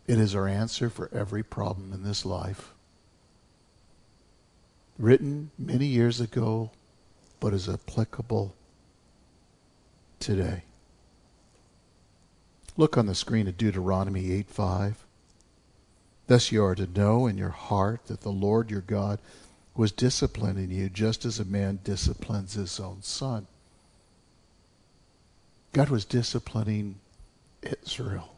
It 0.07 0.17
is 0.17 0.33
our 0.33 0.47
answer 0.47 0.89
for 0.89 1.09
every 1.13 1.43
problem 1.43 1.93
in 1.93 2.03
this 2.03 2.25
life. 2.25 2.73
Written 4.97 5.51
many 5.57 5.85
years 5.85 6.19
ago, 6.19 6.71
but 7.39 7.53
is 7.53 7.69
applicable 7.69 8.55
today. 10.19 10.63
Look 12.75 12.97
on 12.97 13.05
the 13.05 13.15
screen 13.15 13.47
at 13.47 13.57
Deuteronomy 13.57 14.31
8 14.31 14.49
5. 14.49 15.05
Thus 16.31 16.49
you 16.49 16.63
are 16.63 16.75
to 16.75 16.87
know 16.87 17.27
in 17.27 17.37
your 17.37 17.49
heart 17.49 18.05
that 18.05 18.21
the 18.21 18.31
Lord 18.31 18.71
your 18.71 18.79
God 18.79 19.19
was 19.75 19.91
disciplining 19.91 20.71
you 20.71 20.87
just 20.87 21.25
as 21.25 21.41
a 21.41 21.43
man 21.43 21.81
disciplines 21.83 22.53
his 22.53 22.79
own 22.79 23.01
son. 23.01 23.47
God 25.73 25.89
was 25.89 26.05
disciplining 26.05 26.95
Israel. 27.83 28.37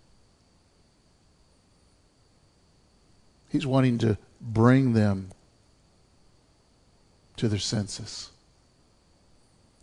He's 3.50 3.68
wanting 3.68 4.00
to 4.00 4.18
bring 4.42 4.94
them 4.94 5.30
to 7.38 7.48
their 7.48 7.60
senses. 7.60 8.32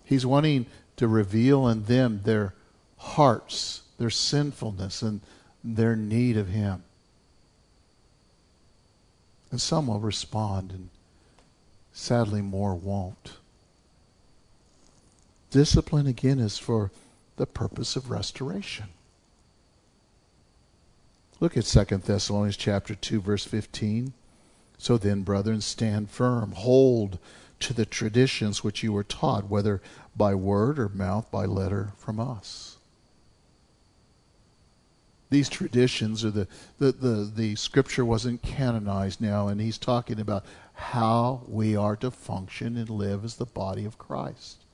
He's 0.02 0.26
wanting 0.26 0.66
to 0.96 1.06
reveal 1.06 1.68
in 1.68 1.84
them 1.84 2.22
their 2.24 2.54
hearts, 2.96 3.82
their 3.98 4.10
sinfulness, 4.10 5.00
and 5.00 5.20
their 5.62 5.94
need 5.94 6.36
of 6.36 6.48
Him. 6.48 6.82
And 9.50 9.60
some 9.60 9.88
will 9.88 10.00
respond, 10.00 10.70
and 10.70 10.90
sadly, 11.92 12.40
more 12.40 12.74
won't. 12.74 13.32
Discipline, 15.50 16.06
again, 16.06 16.38
is 16.38 16.58
for 16.58 16.92
the 17.36 17.46
purpose 17.46 17.96
of 17.96 18.10
restoration. 18.10 18.86
Look 21.40 21.56
at 21.56 21.64
2 21.64 21.84
Thessalonians 21.98 22.56
chapter 22.56 22.94
2 22.94 23.20
verse 23.20 23.44
15. 23.44 24.12
So 24.78 24.96
then, 24.98 25.22
brethren, 25.22 25.60
stand 25.60 26.10
firm, 26.10 26.52
hold 26.52 27.18
to 27.60 27.72
the 27.72 27.86
traditions 27.86 28.62
which 28.62 28.82
you 28.82 28.92
were 28.92 29.04
taught, 29.04 29.48
whether 29.48 29.82
by 30.16 30.34
word 30.34 30.78
or 30.78 30.88
mouth, 30.88 31.30
by 31.30 31.44
letter 31.44 31.92
from 31.96 32.20
us 32.20 32.78
these 35.30 35.48
traditions 35.48 36.24
or 36.24 36.30
the, 36.30 36.48
the, 36.78 36.92
the, 36.92 37.32
the 37.34 37.54
scripture 37.54 38.04
wasn't 38.04 38.42
canonized 38.42 39.20
now, 39.20 39.48
and 39.48 39.60
he's 39.60 39.78
talking 39.78 40.20
about 40.20 40.44
how 40.74 41.42
we 41.46 41.76
are 41.76 41.96
to 41.96 42.10
function 42.10 42.76
and 42.76 42.90
live 42.90 43.24
as 43.24 43.36
the 43.36 43.46
body 43.46 43.84
of 43.84 43.98
Christ. 43.98 44.64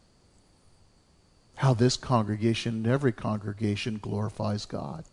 How 1.56 1.74
this 1.74 1.96
congregation 1.96 2.76
and 2.76 2.86
every 2.86 3.12
congregation 3.12 3.98
glorifies 3.98 4.64
God. 4.64 5.04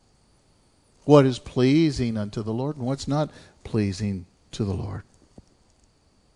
What 1.05 1.25
is 1.25 1.39
pleasing 1.39 2.17
unto 2.17 2.41
the 2.41 2.53
Lord 2.53 2.77
and 2.77 2.85
what's 2.85 3.07
not 3.07 3.29
pleasing 3.63 4.25
to 4.51 4.63
the 4.63 4.73
Lord. 4.73 5.03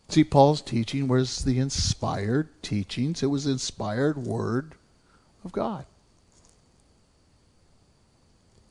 See, 0.09 0.23
Paul's 0.23 0.61
teaching 0.61 1.07
was 1.07 1.43
the 1.43 1.59
inspired 1.59 2.49
teachings. 2.61 3.23
It 3.23 3.27
was 3.27 3.45
inspired 3.45 4.17
word 4.17 4.75
of 5.43 5.51
God. 5.51 5.85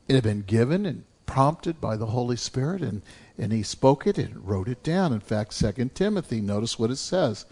It 0.07 0.15
had 0.15 0.23
been 0.23 0.41
given 0.41 0.85
and 0.85 1.03
prompted 1.25 1.81
by 1.81 1.97
the 1.97 2.07
Holy 2.07 2.37
Spirit, 2.37 2.81
and, 2.81 3.01
and 3.37 3.51
he 3.51 3.63
spoke 3.63 4.07
it 4.07 4.17
and 4.17 4.47
wrote 4.47 4.67
it 4.67 4.81
down. 4.81 5.13
In 5.13 5.19
fact, 5.19 5.53
Second 5.53 5.93
Timothy, 5.93 6.41
notice 6.41 6.79
what 6.79 6.91
it 6.91 6.95
says. 6.95 7.45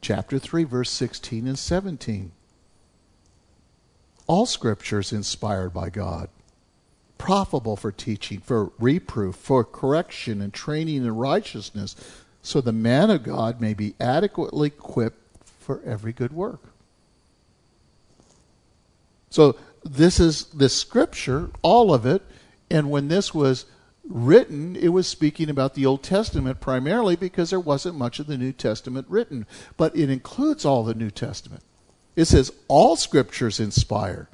Chapter 0.00 0.38
3, 0.38 0.64
verse 0.64 0.90
16 0.90 1.46
and 1.46 1.58
17. 1.58 2.32
All 4.26 4.46
scripture 4.46 5.00
is 5.00 5.12
inspired 5.12 5.74
by 5.74 5.90
God, 5.90 6.28
profitable 7.18 7.76
for 7.76 7.92
teaching, 7.92 8.40
for 8.40 8.72
reproof, 8.78 9.34
for 9.34 9.64
correction, 9.64 10.40
and 10.40 10.54
training 10.54 11.04
in 11.04 11.14
righteousness, 11.14 11.96
so 12.40 12.60
the 12.60 12.72
man 12.72 13.10
of 13.10 13.24
God 13.24 13.60
may 13.60 13.74
be 13.74 13.94
adequately 14.00 14.68
equipped 14.68 15.18
for 15.44 15.82
every 15.84 16.12
good 16.12 16.32
work. 16.32 16.60
So 19.28 19.56
this 19.84 20.20
is 20.20 20.44
the 20.46 20.68
scripture, 20.68 21.50
all 21.62 21.92
of 21.92 22.04
it, 22.04 22.22
and 22.70 22.90
when 22.90 23.08
this 23.08 23.34
was 23.34 23.66
written, 24.04 24.76
it 24.76 24.88
was 24.88 25.06
speaking 25.06 25.48
about 25.48 25.74
the 25.74 25.86
Old 25.86 26.02
Testament 26.02 26.60
primarily 26.60 27.16
because 27.16 27.50
there 27.50 27.60
wasn't 27.60 27.96
much 27.96 28.18
of 28.18 28.26
the 28.26 28.38
New 28.38 28.52
Testament 28.52 29.06
written, 29.08 29.46
but 29.76 29.96
it 29.96 30.10
includes 30.10 30.64
all 30.64 30.84
the 30.84 30.94
New 30.94 31.10
Testament. 31.10 31.62
It 32.16 32.24
says 32.26 32.52
all 32.68 32.96
scriptures 32.96 33.60
inspired. 33.60 34.26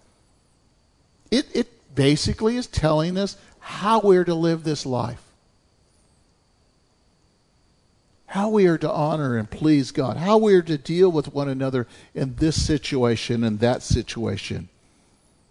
It 1.30 1.46
it 1.54 1.94
basically 1.94 2.56
is 2.56 2.66
telling 2.66 3.16
us 3.16 3.37
how 3.59 4.00
we're 4.00 4.24
to 4.24 4.35
live 4.35 4.64
this 4.64 4.87
life. 4.87 5.22
How 8.26 8.48
we 8.48 8.66
are 8.66 8.78
to 8.78 8.90
honor 8.90 9.37
and 9.37 9.48
please 9.48 9.92
God, 9.92 10.16
how 10.16 10.38
we 10.38 10.54
are 10.54 10.62
to 10.62 10.78
deal 10.78 11.11
with 11.11 11.32
one 11.32 11.48
another 11.48 11.87
in 12.14 12.37
this 12.37 12.64
situation 12.64 13.44
and 13.44 13.61
that 13.61 13.82
situation. 13.82 14.68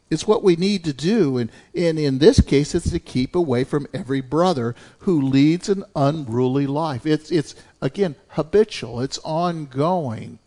It's 0.09 0.27
what 0.27 0.43
we 0.43 0.55
need 0.55 0.83
to 0.83 0.93
do. 0.93 1.37
And, 1.37 1.51
and 1.73 1.97
in 1.97 2.19
this 2.19 2.39
case, 2.41 2.75
it's 2.75 2.91
to 2.91 2.99
keep 2.99 3.35
away 3.35 3.63
from 3.63 3.87
every 3.93 4.21
brother 4.21 4.75
who 4.99 5.19
leads 5.21 5.67
an 5.67 5.83
unruly 5.95 6.67
life. 6.67 7.05
It's, 7.05 7.31
it's 7.31 7.55
again, 7.81 8.15
habitual, 8.29 9.01
it's 9.01 9.17
ongoing. 9.19 10.39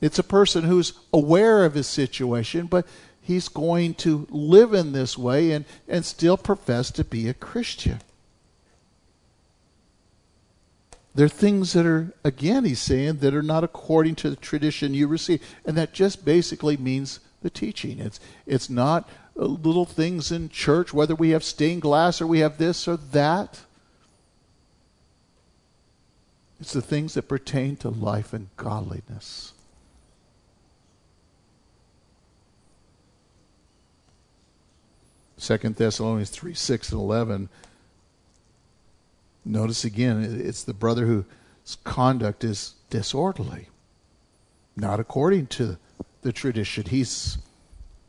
It's 0.00 0.18
a 0.18 0.24
person 0.24 0.64
who's 0.64 0.92
aware 1.12 1.64
of 1.64 1.74
his 1.74 1.86
situation, 1.86 2.66
but 2.66 2.86
he's 3.22 3.48
going 3.48 3.94
to 3.94 4.26
live 4.30 4.74
in 4.74 4.92
this 4.92 5.16
way 5.16 5.52
and, 5.52 5.64
and 5.88 6.04
still 6.04 6.36
profess 6.36 6.90
to 6.92 7.04
be 7.04 7.28
a 7.28 7.34
Christian. 7.34 8.00
There 11.14 11.24
are 11.24 11.30
things 11.30 11.72
that 11.72 11.86
are, 11.86 12.12
again, 12.22 12.66
he's 12.66 12.78
saying, 12.78 13.18
that 13.20 13.34
are 13.34 13.42
not 13.42 13.64
according 13.64 14.16
to 14.16 14.28
the 14.28 14.36
tradition 14.36 14.92
you 14.92 15.08
receive. 15.08 15.42
And 15.64 15.74
that 15.78 15.94
just 15.94 16.26
basically 16.26 16.76
means 16.76 17.20
the 17.42 17.50
teaching. 17.50 17.98
It's 17.98 18.20
it's 18.46 18.70
not 18.70 19.08
uh, 19.38 19.44
little 19.44 19.84
things 19.84 20.32
in 20.32 20.48
church, 20.48 20.92
whether 20.92 21.14
we 21.14 21.30
have 21.30 21.44
stained 21.44 21.82
glass 21.82 22.20
or 22.20 22.26
we 22.26 22.40
have 22.40 22.58
this 22.58 22.88
or 22.88 22.96
that. 22.96 23.60
It's 26.60 26.72
the 26.72 26.82
things 26.82 27.14
that 27.14 27.28
pertain 27.28 27.76
to 27.76 27.90
life 27.90 28.32
and 28.32 28.48
godliness. 28.56 29.52
Second 35.36 35.76
Thessalonians 35.76 36.30
3 36.30 36.54
6 36.54 36.92
and 36.92 37.00
11. 37.00 37.48
Notice 39.44 39.84
again, 39.84 40.24
it's 40.24 40.64
the 40.64 40.74
brother 40.74 41.06
whose 41.06 41.76
conduct 41.84 42.42
is 42.42 42.74
disorderly, 42.90 43.68
not 44.76 44.98
according 44.98 45.46
to 45.48 45.78
the 46.22 46.32
tradition. 46.32 46.84
He's 46.84 47.38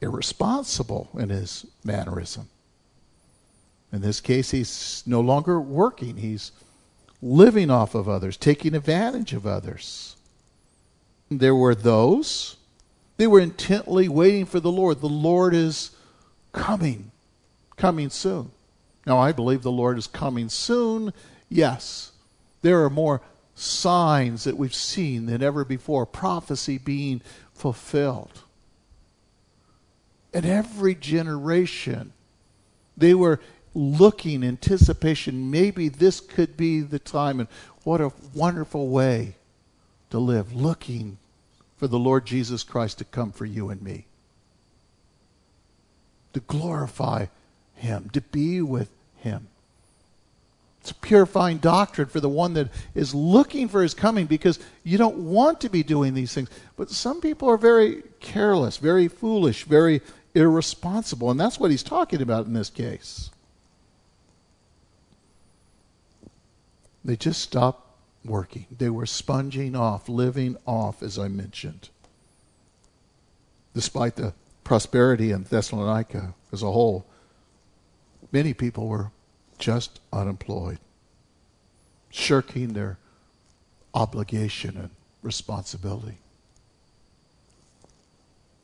irresponsible 0.01 1.09
in 1.17 1.29
his 1.29 1.65
mannerism. 1.83 2.49
In 3.91 4.01
this 4.01 4.19
case, 4.19 4.51
he's 4.51 5.03
no 5.05 5.21
longer 5.21 5.59
working. 5.59 6.17
He's 6.17 6.51
living 7.21 7.69
off 7.69 7.95
of 7.95 8.07
others, 8.07 8.37
taking 8.37 8.75
advantage 8.75 9.33
of 9.33 9.47
others. 9.47 10.15
There 11.29 11.55
were 11.55 11.75
those, 11.75 12.57
they 13.17 13.27
were 13.27 13.39
intently 13.39 14.07
waiting 14.07 14.45
for 14.45 14.59
the 14.59 14.71
Lord. 14.71 15.01
The 15.01 15.07
Lord 15.07 15.53
is 15.53 15.91
coming, 16.51 17.11
coming 17.75 18.09
soon. 18.09 18.51
Now, 19.05 19.17
I 19.19 19.31
believe 19.31 19.63
the 19.63 19.71
Lord 19.71 19.97
is 19.97 20.07
coming 20.07 20.49
soon. 20.49 21.13
Yes, 21.49 22.11
there 22.61 22.83
are 22.83 22.89
more 22.89 23.21
signs 23.57 24.43
that 24.43 24.55
we've 24.55 24.73
seen 24.73 25.25
than 25.25 25.41
ever 25.41 25.65
before, 25.65 26.05
prophecy 26.05 26.77
being 26.77 27.21
fulfilled. 27.53 28.43
And 30.33 30.45
every 30.45 30.93
generation, 30.93 32.13
they 32.95 33.15
were 33.15 33.39
looking, 33.73 34.43
anticipation, 34.43 35.49
maybe 35.49 35.89
this 35.89 36.19
could 36.19 36.55
be 36.55 36.81
the 36.81 36.99
time. 36.99 37.39
And 37.39 37.49
what 37.83 37.99
a 37.99 38.11
wonderful 38.33 38.89
way 38.89 39.35
to 40.11 40.19
live, 40.19 40.53
looking 40.53 41.17
for 41.77 41.87
the 41.87 41.99
Lord 41.99 42.25
Jesus 42.25 42.63
Christ 42.63 42.99
to 42.99 43.05
come 43.05 43.31
for 43.31 43.45
you 43.45 43.69
and 43.69 43.81
me. 43.81 44.05
To 46.33 46.39
glorify 46.41 47.27
Him, 47.73 48.09
to 48.13 48.21
be 48.21 48.61
with 48.61 48.91
Him. 49.17 49.47
It's 50.87 50.93
purifying 50.93 51.57
doctrine 51.57 52.07
for 52.07 52.21
the 52.21 52.29
one 52.29 52.53
that 52.53 52.69
is 52.95 53.13
looking 53.13 53.67
for 53.67 53.83
his 53.83 53.93
coming 53.93 54.25
because 54.25 54.57
you 54.85 54.97
don't 54.97 55.17
want 55.17 55.59
to 55.59 55.69
be 55.69 55.83
doing 55.83 56.13
these 56.13 56.33
things. 56.33 56.49
But 56.77 56.89
some 56.89 57.19
people 57.19 57.49
are 57.49 57.57
very 57.57 58.03
careless, 58.21 58.77
very 58.77 59.09
foolish, 59.09 59.65
very 59.65 59.99
irresponsible. 60.33 61.29
And 61.29 61.37
that's 61.37 61.59
what 61.59 61.71
he's 61.71 61.83
talking 61.83 62.21
about 62.21 62.45
in 62.45 62.53
this 62.53 62.69
case. 62.69 63.31
They 67.03 67.17
just 67.17 67.41
stopped 67.41 67.85
working. 68.23 68.65
They 68.71 68.89
were 68.89 69.05
sponging 69.05 69.75
off, 69.75 70.07
living 70.07 70.55
off, 70.65 71.03
as 71.03 71.19
I 71.19 71.27
mentioned. 71.27 71.89
Despite 73.73 74.15
the 74.15 74.33
prosperity 74.63 75.31
in 75.31 75.43
Thessalonica 75.43 76.33
as 76.53 76.63
a 76.63 76.71
whole, 76.71 77.05
many 78.31 78.53
people 78.53 78.87
were 78.87 79.11
just 79.59 79.99
unemployed, 80.11 80.79
shirking 82.09 82.73
their 82.73 82.97
obligation 83.93 84.77
and 84.77 84.89
responsibility. 85.21 86.17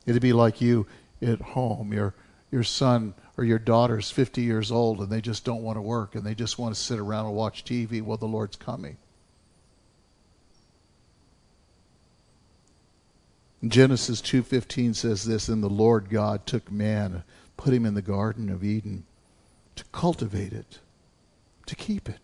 It'd 0.05 0.21
be 0.21 0.33
like 0.33 0.61
you 0.61 0.85
at 1.21 1.41
home. 1.41 1.93
Your 1.93 2.13
your 2.51 2.63
son 2.63 3.15
or 3.35 3.43
your 3.43 3.57
daughter's 3.57 4.11
50 4.11 4.43
years 4.43 4.71
old 4.71 4.99
and 4.99 5.09
they 5.09 5.21
just 5.21 5.43
don't 5.43 5.63
want 5.63 5.75
to 5.75 5.81
work 5.81 6.13
and 6.13 6.23
they 6.23 6.35
just 6.35 6.59
want 6.59 6.75
to 6.75 6.79
sit 6.79 6.99
around 6.99 7.25
and 7.25 7.35
watch 7.35 7.65
TV 7.65 7.99
while 7.99 8.17
the 8.17 8.27
Lord's 8.27 8.55
coming. 8.55 8.97
Genesis 13.67 14.21
2:15 14.21 14.93
says 14.93 15.23
this, 15.23 15.47
and 15.47 15.63
the 15.63 15.69
Lord 15.69 16.09
God 16.09 16.45
took 16.45 16.69
man, 16.71 17.13
and 17.13 17.23
put 17.55 17.73
him 17.73 17.85
in 17.85 17.93
the 17.93 18.01
garden 18.01 18.49
of 18.49 18.63
Eden 18.63 19.05
to 19.75 19.83
cultivate 19.85 20.53
it 20.53 20.79
to 21.65 21.75
keep 21.75 22.09
it. 22.09 22.19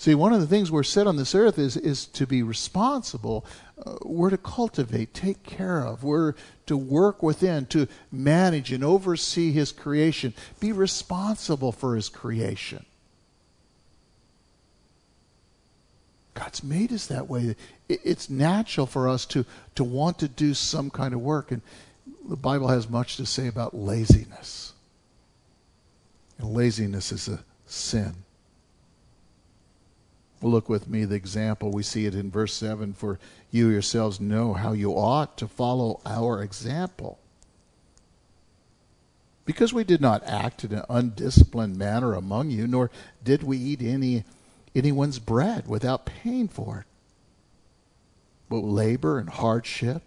See, 0.00 0.14
one 0.14 0.32
of 0.32 0.40
the 0.40 0.46
things 0.46 0.70
we're 0.70 0.84
set 0.84 1.08
on 1.08 1.16
this 1.16 1.34
earth 1.34 1.58
is, 1.58 1.76
is 1.76 2.06
to 2.06 2.24
be 2.24 2.44
responsible. 2.44 3.44
Uh, 3.84 3.96
we're 4.02 4.30
to 4.30 4.38
cultivate, 4.38 5.12
take 5.12 5.42
care 5.42 5.84
of. 5.84 6.04
We're 6.04 6.34
to 6.66 6.76
work 6.76 7.20
within, 7.20 7.66
to 7.66 7.88
manage 8.12 8.70
and 8.70 8.84
oversee 8.84 9.50
His 9.50 9.72
creation. 9.72 10.34
Be 10.60 10.70
responsible 10.70 11.72
for 11.72 11.96
His 11.96 12.08
creation. 12.08 12.86
God's 16.34 16.62
made 16.62 16.92
us 16.92 17.08
that 17.08 17.28
way. 17.28 17.56
It, 17.88 18.00
it's 18.04 18.30
natural 18.30 18.86
for 18.86 19.08
us 19.08 19.26
to, 19.26 19.44
to 19.74 19.82
want 19.82 20.20
to 20.20 20.28
do 20.28 20.54
some 20.54 20.90
kind 20.90 21.12
of 21.12 21.20
work. 21.20 21.50
And 21.50 21.60
the 22.28 22.36
Bible 22.36 22.68
has 22.68 22.88
much 22.88 23.16
to 23.16 23.26
say 23.26 23.48
about 23.48 23.74
laziness. 23.74 24.74
And 26.38 26.54
laziness 26.54 27.12
is 27.12 27.28
a 27.28 27.44
sin. 27.66 28.24
Look 30.40 30.68
with 30.68 30.88
me 30.88 31.04
the 31.04 31.16
example. 31.16 31.70
We 31.70 31.82
see 31.82 32.06
it 32.06 32.14
in 32.14 32.30
verse 32.30 32.54
7 32.54 32.92
For 32.94 33.18
you 33.50 33.68
yourselves 33.68 34.20
know 34.20 34.54
how 34.54 34.72
you 34.72 34.92
ought 34.92 35.36
to 35.38 35.48
follow 35.48 36.00
our 36.06 36.42
example. 36.42 37.18
Because 39.44 39.72
we 39.72 39.82
did 39.82 40.00
not 40.00 40.22
act 40.24 40.62
in 40.62 40.74
an 40.74 40.84
undisciplined 40.88 41.76
manner 41.76 42.14
among 42.14 42.50
you, 42.50 42.66
nor 42.66 42.90
did 43.24 43.42
we 43.42 43.56
eat 43.56 43.82
any 43.82 44.24
anyone's 44.74 45.18
bread 45.18 45.66
without 45.66 46.06
paying 46.06 46.48
for 46.48 46.80
it. 46.80 46.86
But 48.48 48.58
labor 48.58 49.18
and 49.18 49.28
hardship, 49.28 50.02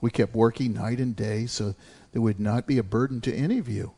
we 0.00 0.10
kept 0.10 0.34
working 0.34 0.72
night 0.72 1.00
and 1.00 1.14
day 1.14 1.46
so 1.46 1.68
that 1.68 1.76
there 2.12 2.22
would 2.22 2.40
not 2.40 2.66
be 2.66 2.78
a 2.78 2.82
burden 2.82 3.20
to 3.22 3.34
any 3.34 3.58
of 3.58 3.68
you. 3.68 3.92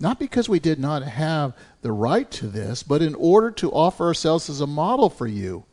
Not 0.00 0.18
because 0.18 0.48
we 0.48 0.58
did 0.58 0.78
not 0.78 1.02
have 1.02 1.54
the 1.82 1.92
right 1.92 2.30
to 2.32 2.48
this, 2.48 2.82
but 2.82 3.02
in 3.02 3.14
order 3.14 3.50
to 3.52 3.70
offer 3.70 4.04
ourselves 4.06 4.50
as 4.50 4.60
a 4.60 4.66
model 4.66 5.08
for 5.08 5.26
you, 5.26 5.64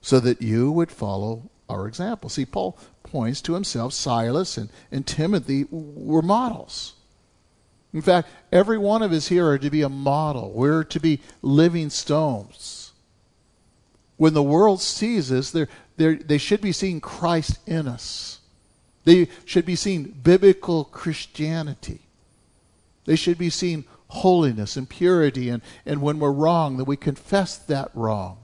so 0.00 0.20
that 0.20 0.40
you 0.40 0.70
would 0.70 0.92
follow 0.92 1.50
our 1.68 1.86
example. 1.86 2.30
See, 2.30 2.46
Paul 2.46 2.78
points 3.02 3.40
to 3.42 3.54
himself, 3.54 3.92
Silas 3.92 4.56
and, 4.56 4.70
and 4.92 5.06
Timothy 5.06 5.66
were 5.70 6.22
models. 6.22 6.94
In 7.92 8.02
fact, 8.02 8.28
every 8.52 8.78
one 8.78 9.02
of 9.02 9.12
us 9.12 9.28
here 9.28 9.48
are 9.48 9.58
to 9.58 9.70
be 9.70 9.82
a 9.82 9.88
model. 9.88 10.52
We're 10.52 10.84
to 10.84 11.00
be 11.00 11.20
living 11.42 11.90
stones. 11.90 12.92
When 14.16 14.34
the 14.34 14.42
world 14.42 14.80
sees 14.80 15.32
us, 15.32 15.50
they're, 15.50 15.68
they're, 15.96 16.16
they 16.16 16.38
should 16.38 16.60
be 16.60 16.72
seeing 16.72 17.00
Christ 17.00 17.58
in 17.66 17.88
us. 17.88 18.40
They 19.04 19.28
should 19.44 19.64
be 19.64 19.76
seeing 19.76 20.04
biblical 20.04 20.84
Christianity. 20.84 22.00
They 23.08 23.16
should 23.16 23.38
be 23.38 23.48
seeing 23.48 23.86
holiness 24.08 24.76
and 24.76 24.86
purity, 24.86 25.48
and, 25.48 25.62
and 25.86 26.02
when 26.02 26.18
we're 26.18 26.30
wrong, 26.30 26.76
that 26.76 26.84
we 26.84 26.98
confess 26.98 27.56
that 27.56 27.90
wrong. 27.94 28.36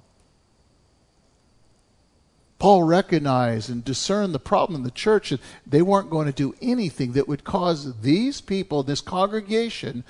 Paul 2.58 2.84
recognized 2.84 3.68
and 3.68 3.84
discerned 3.84 4.34
the 4.34 4.38
problem 4.38 4.76
in 4.76 4.82
the 4.82 4.90
church 4.90 5.28
that 5.28 5.40
they 5.66 5.82
weren't 5.82 6.08
going 6.08 6.28
to 6.28 6.32
do 6.32 6.54
anything 6.62 7.12
that 7.12 7.28
would 7.28 7.44
cause 7.44 8.00
these 8.00 8.40
people, 8.40 8.82
this 8.82 9.02
congregation, 9.02 10.02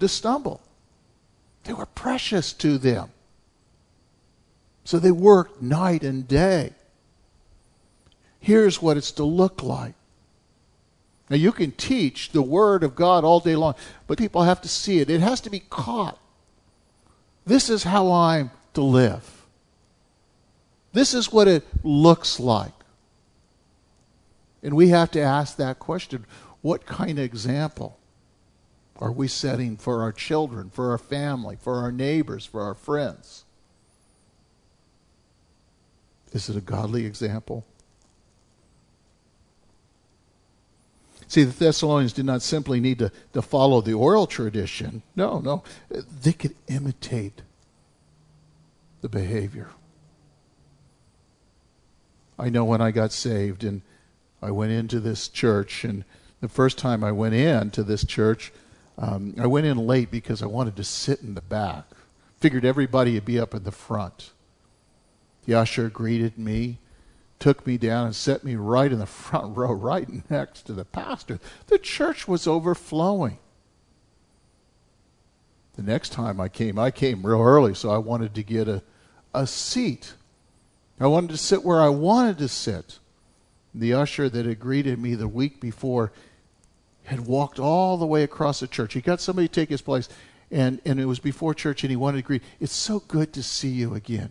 to 0.00 0.08
stumble. 0.08 0.62
They 1.64 1.74
were 1.74 1.84
precious 1.84 2.54
to 2.54 2.78
them. 2.78 3.10
So 4.84 4.98
they 4.98 5.10
worked 5.10 5.60
night 5.60 6.02
and 6.02 6.26
day. 6.26 6.72
Here's 8.40 8.80
what 8.80 8.96
it's 8.96 9.12
to 9.12 9.24
look 9.24 9.62
like. 9.62 9.96
Now, 11.30 11.36
you 11.36 11.52
can 11.52 11.72
teach 11.72 12.30
the 12.30 12.42
Word 12.42 12.82
of 12.82 12.94
God 12.94 13.24
all 13.24 13.40
day 13.40 13.56
long, 13.56 13.74
but 14.06 14.18
people 14.18 14.42
have 14.42 14.62
to 14.62 14.68
see 14.68 15.00
it. 15.00 15.10
It 15.10 15.20
has 15.20 15.40
to 15.42 15.50
be 15.50 15.60
caught. 15.60 16.18
This 17.44 17.68
is 17.68 17.84
how 17.84 18.10
I'm 18.10 18.50
to 18.74 18.82
live. 18.82 19.46
This 20.92 21.14
is 21.14 21.32
what 21.32 21.48
it 21.48 21.64
looks 21.82 22.40
like. 22.40 22.72
And 24.62 24.74
we 24.74 24.88
have 24.88 25.10
to 25.12 25.20
ask 25.20 25.56
that 25.56 25.78
question 25.78 26.26
what 26.62 26.86
kind 26.86 27.18
of 27.18 27.24
example 27.24 27.98
are 28.96 29.12
we 29.12 29.28
setting 29.28 29.76
for 29.76 30.02
our 30.02 30.12
children, 30.12 30.70
for 30.70 30.90
our 30.90 30.98
family, 30.98 31.56
for 31.60 31.76
our 31.76 31.92
neighbors, 31.92 32.44
for 32.44 32.62
our 32.62 32.74
friends? 32.74 33.44
Is 36.32 36.48
it 36.48 36.56
a 36.56 36.60
godly 36.60 37.06
example? 37.06 37.64
See, 41.28 41.44
the 41.44 41.52
Thessalonians 41.52 42.14
did 42.14 42.24
not 42.24 42.40
simply 42.40 42.80
need 42.80 42.98
to, 43.00 43.12
to 43.34 43.42
follow 43.42 43.82
the 43.82 43.92
oral 43.92 44.26
tradition. 44.26 45.02
No, 45.14 45.40
no. 45.40 45.62
They 45.90 46.32
could 46.32 46.54
imitate 46.66 47.42
the 49.02 49.10
behavior. 49.10 49.68
I 52.38 52.48
know 52.48 52.64
when 52.64 52.80
I 52.80 52.92
got 52.92 53.12
saved 53.12 53.62
and 53.62 53.82
I 54.40 54.50
went 54.52 54.72
into 54.72 55.00
this 55.00 55.28
church, 55.28 55.84
and 55.84 56.04
the 56.40 56.48
first 56.48 56.78
time 56.78 57.04
I 57.04 57.12
went 57.12 57.34
in 57.34 57.70
to 57.72 57.82
this 57.82 58.04
church, 58.06 58.52
um, 58.96 59.34
I 59.38 59.46
went 59.46 59.66
in 59.66 59.76
late 59.76 60.10
because 60.10 60.42
I 60.42 60.46
wanted 60.46 60.76
to 60.76 60.84
sit 60.84 61.20
in 61.20 61.34
the 61.34 61.42
back. 61.42 61.84
Figured 62.38 62.64
everybody 62.64 63.14
would 63.14 63.24
be 63.24 63.38
up 63.38 63.54
in 63.54 63.64
the 63.64 63.72
front. 63.72 64.30
The 65.44 65.54
usher 65.54 65.88
greeted 65.88 66.38
me, 66.38 66.78
took 67.38 67.66
me 67.66 67.78
down, 67.78 68.06
and 68.06 68.16
set 68.16 68.44
me 68.44 68.56
right 68.56 68.90
in 68.90 68.98
the 68.98 69.06
front 69.06 69.56
row, 69.56 69.72
right 69.72 70.08
next 70.30 70.62
to 70.62 70.72
the 70.72 70.84
pastor. 70.84 71.38
The 71.66 71.78
church 71.78 72.26
was 72.26 72.46
overflowing. 72.46 73.38
The 75.76 75.82
next 75.82 76.10
time 76.10 76.40
I 76.40 76.48
came, 76.48 76.78
I 76.78 76.90
came 76.90 77.24
real 77.24 77.40
early, 77.40 77.74
so 77.74 77.90
I 77.90 77.98
wanted 77.98 78.34
to 78.34 78.42
get 78.42 78.66
a, 78.66 78.82
a 79.32 79.46
seat. 79.46 80.14
I 80.98 81.06
wanted 81.06 81.30
to 81.30 81.36
sit 81.36 81.64
where 81.64 81.80
I 81.80 81.88
wanted 81.88 82.38
to 82.38 82.48
sit. 82.48 82.98
The 83.72 83.94
usher 83.94 84.28
that 84.28 84.44
had 84.44 84.58
greeted 84.58 84.98
me 84.98 85.14
the 85.14 85.28
week 85.28 85.60
before 85.60 86.10
had 87.04 87.26
walked 87.26 87.58
all 87.60 87.96
the 87.96 88.06
way 88.06 88.24
across 88.24 88.60
the 88.60 88.66
church. 88.66 88.94
He 88.94 89.00
got 89.00 89.20
somebody 89.20 89.46
to 89.46 89.54
take 89.54 89.68
his 89.68 89.80
place, 89.80 90.08
and, 90.50 90.80
and 90.84 90.98
it 90.98 91.06
was 91.06 91.20
before 91.20 91.54
church, 91.54 91.84
and 91.84 91.90
he 91.90 91.96
wanted 91.96 92.18
to 92.18 92.22
greet. 92.22 92.42
It's 92.58 92.74
so 92.74 92.98
good 92.98 93.32
to 93.34 93.42
see 93.42 93.70
you 93.70 93.94
again. 93.94 94.30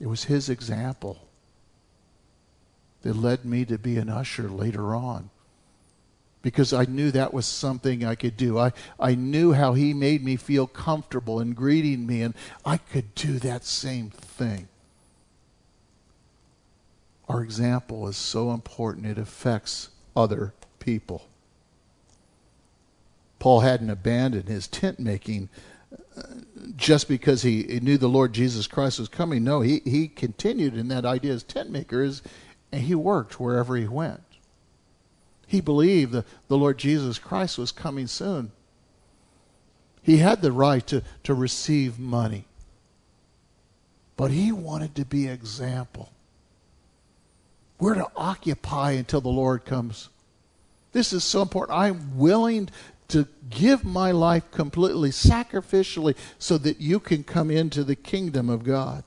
It 0.00 0.06
was 0.06 0.24
his 0.24 0.48
example 0.48 1.28
that 3.02 3.14
led 3.14 3.44
me 3.44 3.64
to 3.66 3.78
be 3.78 3.98
an 3.98 4.08
usher 4.08 4.48
later 4.48 4.94
on 4.94 5.30
because 6.42 6.72
I 6.72 6.84
knew 6.86 7.10
that 7.10 7.34
was 7.34 7.46
something 7.46 8.04
I 8.04 8.14
could 8.14 8.36
do. 8.36 8.58
I, 8.58 8.72
I 8.98 9.14
knew 9.14 9.52
how 9.52 9.74
he 9.74 9.92
made 9.92 10.24
me 10.24 10.36
feel 10.36 10.66
comfortable 10.66 11.40
in 11.40 11.52
greeting 11.52 12.06
me, 12.06 12.22
and 12.22 12.34
I 12.64 12.78
could 12.78 13.14
do 13.14 13.38
that 13.40 13.64
same 13.64 14.10
thing. 14.10 14.68
Our 17.28 17.42
example 17.42 18.08
is 18.08 18.16
so 18.16 18.52
important, 18.52 19.06
it 19.06 19.18
affects 19.18 19.90
other 20.16 20.54
people. 20.78 21.26
Paul 23.38 23.60
hadn't 23.60 23.90
abandoned 23.90 24.48
his 24.48 24.66
tent 24.66 24.98
making 24.98 25.48
just 26.76 27.08
because 27.08 27.42
he, 27.42 27.62
he, 27.64 27.80
knew 27.80 27.98
the 27.98 28.08
Lord 28.08 28.32
Jesus 28.32 28.66
Christ 28.66 28.98
was 28.98 29.08
coming. 29.08 29.44
No, 29.44 29.60
he, 29.60 29.80
he 29.84 30.08
continued 30.08 30.76
in 30.76 30.88
that 30.88 31.04
idea 31.04 31.32
as 31.32 31.42
tent 31.42 31.70
makers, 31.70 32.22
and 32.72 32.82
he 32.82 32.94
worked 32.94 33.40
wherever 33.40 33.76
he 33.76 33.86
went. 33.86 34.22
He 35.46 35.60
believed 35.60 36.12
that 36.12 36.26
the 36.48 36.56
Lord 36.56 36.78
Jesus 36.78 37.18
Christ 37.18 37.58
was 37.58 37.72
coming 37.72 38.06
soon. 38.06 38.52
He 40.02 40.18
had 40.18 40.42
the 40.42 40.52
right 40.52 40.86
to, 40.86 41.02
to 41.24 41.34
receive 41.34 41.98
money. 41.98 42.46
But 44.16 44.30
he 44.30 44.52
wanted 44.52 44.94
to 44.96 45.04
be 45.04 45.26
example. 45.28 46.12
We're 47.78 47.94
to 47.94 48.10
occupy 48.14 48.92
until 48.92 49.20
the 49.20 49.28
Lord 49.28 49.64
comes. 49.64 50.10
This 50.92 51.12
is 51.12 51.24
so 51.24 51.42
important. 51.42 51.78
I'm 51.78 52.18
willing 52.18 52.68
to 53.10 53.28
give 53.48 53.84
my 53.84 54.10
life 54.10 54.50
completely, 54.50 55.10
sacrificially, 55.10 56.16
so 56.38 56.58
that 56.58 56.80
you 56.80 56.98
can 57.00 57.24
come 57.24 57.50
into 57.50 57.84
the 57.84 57.96
kingdom 57.96 58.48
of 58.48 58.64
God. 58.64 59.04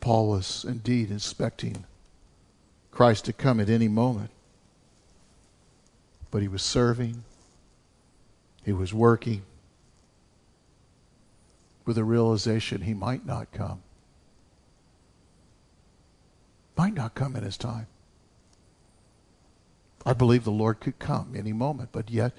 Paul 0.00 0.30
was 0.30 0.64
indeed 0.64 1.12
expecting 1.12 1.84
Christ 2.90 3.26
to 3.26 3.32
come 3.32 3.60
at 3.60 3.68
any 3.68 3.88
moment. 3.88 4.30
But 6.30 6.42
he 6.42 6.48
was 6.48 6.62
serving, 6.62 7.24
he 8.64 8.72
was 8.72 8.94
working 8.94 9.42
with 11.84 11.98
a 11.98 12.04
realization 12.04 12.82
he 12.82 12.94
might 12.94 13.26
not 13.26 13.52
come. 13.52 13.82
Might 16.76 16.94
not 16.94 17.14
come 17.14 17.36
in 17.36 17.42
his 17.42 17.58
time. 17.58 17.86
I 20.04 20.12
believe 20.12 20.44
the 20.44 20.50
Lord 20.50 20.80
could 20.80 20.98
come 20.98 21.34
any 21.36 21.52
moment, 21.52 21.90
but 21.92 22.10
yet 22.10 22.32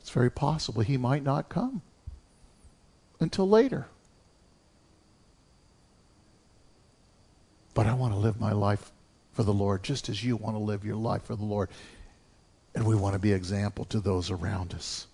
it's 0.00 0.10
very 0.10 0.30
possible 0.30 0.82
he 0.82 0.96
might 0.96 1.22
not 1.22 1.48
come 1.48 1.82
until 3.20 3.48
later. 3.48 3.86
But 7.74 7.86
I 7.86 7.94
want 7.94 8.12
to 8.12 8.18
live 8.18 8.40
my 8.40 8.52
life 8.52 8.90
for 9.32 9.44
the 9.44 9.52
Lord 9.52 9.84
just 9.84 10.08
as 10.08 10.24
you 10.24 10.36
want 10.36 10.56
to 10.56 10.62
live 10.62 10.84
your 10.84 10.96
life 10.96 11.22
for 11.22 11.36
the 11.36 11.44
Lord. 11.44 11.68
And 12.74 12.84
we 12.84 12.96
want 12.96 13.12
to 13.12 13.20
be 13.20 13.32
example 13.32 13.84
to 13.86 14.00
those 14.00 14.30
around 14.30 14.74
us. 14.74 15.06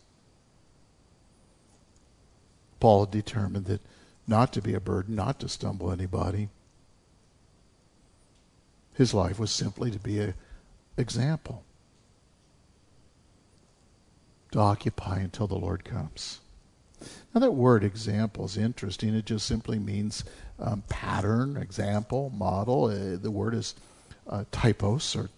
Paul 2.80 3.06
determined 3.06 3.66
that 3.66 3.82
not 4.26 4.52
to 4.54 4.62
be 4.62 4.74
a 4.74 4.80
burden, 4.80 5.14
not 5.14 5.40
to 5.40 5.48
stumble 5.48 5.92
anybody. 5.92 6.48
His 8.94 9.12
life 9.12 9.38
was 9.38 9.50
simply 9.50 9.90
to 9.90 9.98
be 9.98 10.20
an 10.20 10.34
example, 10.96 11.64
to 14.54 14.60
occupy 14.60 15.18
until 15.18 15.48
the 15.48 15.56
Lord 15.56 15.84
comes. 15.84 16.38
Now, 17.34 17.40
that 17.40 17.50
word 17.50 17.82
example 17.82 18.44
is 18.44 18.56
interesting. 18.56 19.12
It 19.12 19.26
just 19.26 19.46
simply 19.46 19.80
means 19.80 20.22
um, 20.60 20.84
pattern, 20.88 21.56
example, 21.56 22.30
model. 22.30 22.84
Uh, 22.84 23.16
the 23.16 23.32
word 23.32 23.54
is 23.54 23.74
uh, 24.28 24.44
typos. 24.52 25.16
Or, 25.16 25.28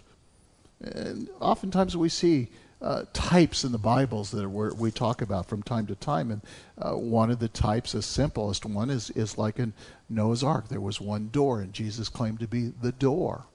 and 0.83 1.31
oftentimes 1.41 1.97
we 1.97 2.11
see 2.11 2.49
uh, 2.83 3.05
types 3.15 3.65
in 3.65 3.73
the 3.73 3.79
Bibles 3.79 4.33
that 4.33 4.47
we 4.47 4.91
talk 4.91 5.23
about 5.23 5.47
from 5.47 5.63
time 5.63 5.87
to 5.87 5.95
time. 5.95 6.31
And 6.31 6.43
uh, 6.77 6.93
one 6.93 7.31
of 7.31 7.39
the 7.39 7.49
types, 7.49 7.93
the 7.93 8.03
simplest 8.03 8.67
one, 8.67 8.91
is, 8.91 9.09
is 9.11 9.39
like 9.39 9.59
in 9.59 9.73
Noah's 10.11 10.45
Ark. 10.45 10.69
There 10.69 10.79
was 10.79 11.01
one 11.01 11.31
door, 11.33 11.63
and 11.63 11.73
Jesus 11.73 12.11
claimed 12.11 12.41
to 12.41 12.47
be 12.47 12.71
the 12.83 12.93
door. 12.93 13.47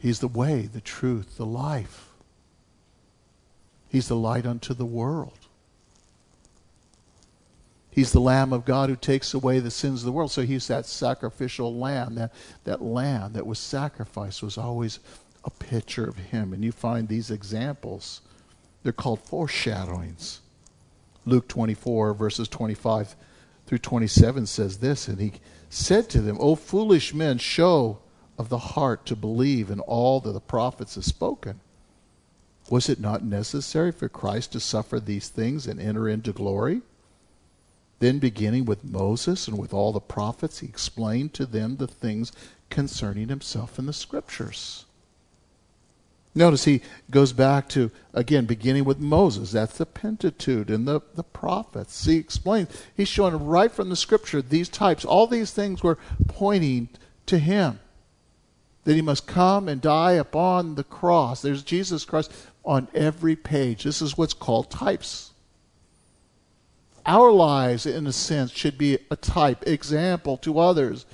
He's 0.00 0.20
the 0.20 0.28
way, 0.28 0.62
the 0.62 0.80
truth, 0.80 1.36
the 1.36 1.44
life. 1.44 2.08
He's 3.86 4.08
the 4.08 4.16
light 4.16 4.46
unto 4.46 4.72
the 4.72 4.86
world. 4.86 5.38
He's 7.90 8.12
the 8.12 8.20
Lamb 8.20 8.54
of 8.54 8.64
God 8.64 8.88
who 8.88 8.96
takes 8.96 9.34
away 9.34 9.58
the 9.58 9.70
sins 9.70 10.00
of 10.00 10.06
the 10.06 10.12
world. 10.12 10.30
So 10.30 10.42
he's 10.42 10.68
that 10.68 10.86
sacrificial 10.86 11.76
lamb. 11.76 12.14
That, 12.14 12.32
that 12.64 12.80
lamb 12.80 13.34
that 13.34 13.46
was 13.46 13.58
sacrificed 13.58 14.42
was 14.42 14.56
always 14.56 15.00
a 15.44 15.50
picture 15.50 16.08
of 16.08 16.16
him. 16.16 16.54
And 16.54 16.64
you 16.64 16.72
find 16.72 17.06
these 17.06 17.30
examples. 17.30 18.22
They're 18.82 18.92
called 18.92 19.20
foreshadowings. 19.20 20.40
Luke 21.26 21.46
24, 21.46 22.14
verses 22.14 22.48
25 22.48 23.16
through 23.66 23.78
27 23.78 24.46
says 24.46 24.78
this, 24.78 25.08
and 25.08 25.20
he 25.20 25.32
said 25.68 26.08
to 26.08 26.22
them, 26.22 26.38
O 26.40 26.54
foolish 26.54 27.12
men, 27.12 27.36
show 27.36 27.98
of 28.40 28.48
the 28.48 28.72
heart 28.72 29.04
to 29.04 29.14
believe 29.14 29.70
in 29.70 29.80
all 29.80 30.18
that 30.18 30.32
the 30.32 30.40
prophets 30.40 30.94
have 30.94 31.04
spoken. 31.04 31.60
Was 32.70 32.88
it 32.88 32.98
not 32.98 33.22
necessary 33.22 33.92
for 33.92 34.08
Christ 34.08 34.52
to 34.52 34.60
suffer 34.60 34.98
these 34.98 35.28
things 35.28 35.66
and 35.66 35.78
enter 35.78 36.08
into 36.08 36.32
glory? 36.32 36.80
Then, 37.98 38.18
beginning 38.18 38.64
with 38.64 38.82
Moses 38.82 39.46
and 39.46 39.58
with 39.58 39.74
all 39.74 39.92
the 39.92 40.00
prophets, 40.00 40.60
he 40.60 40.66
explained 40.66 41.34
to 41.34 41.44
them 41.44 41.76
the 41.76 41.86
things 41.86 42.32
concerning 42.70 43.28
himself 43.28 43.78
in 43.78 43.84
the 43.84 43.92
scriptures. 43.92 44.86
Notice 46.34 46.64
he 46.64 46.80
goes 47.10 47.34
back 47.34 47.68
to, 47.70 47.90
again, 48.14 48.46
beginning 48.46 48.86
with 48.86 49.00
Moses. 49.00 49.52
That's 49.52 49.76
the 49.76 49.84
Pentateuch 49.84 50.70
and 50.70 50.88
the, 50.88 51.02
the 51.14 51.24
prophets. 51.24 52.06
He 52.06 52.16
explains, 52.16 52.70
he's 52.96 53.08
showing 53.08 53.44
right 53.44 53.70
from 53.70 53.90
the 53.90 53.96
scripture 53.96 54.40
these 54.40 54.70
types. 54.70 55.04
All 55.04 55.26
these 55.26 55.50
things 55.50 55.82
were 55.82 55.98
pointing 56.26 56.88
to 57.26 57.38
him. 57.38 57.80
That 58.84 58.94
he 58.94 59.02
must 59.02 59.26
come 59.26 59.68
and 59.68 59.80
die 59.80 60.12
upon 60.12 60.74
the 60.74 60.84
cross. 60.84 61.42
There's 61.42 61.62
Jesus 61.62 62.04
Christ 62.04 62.32
on 62.64 62.88
every 62.94 63.36
page. 63.36 63.84
This 63.84 64.00
is 64.00 64.16
what's 64.16 64.34
called 64.34 64.70
types. 64.70 65.32
Our 67.06 67.30
lives, 67.30 67.86
in 67.86 68.06
a 68.06 68.12
sense, 68.12 68.50
should 68.52 68.78
be 68.78 68.98
a 69.10 69.16
type, 69.16 69.66
example 69.66 70.36
to 70.38 70.58
others. 70.58 71.06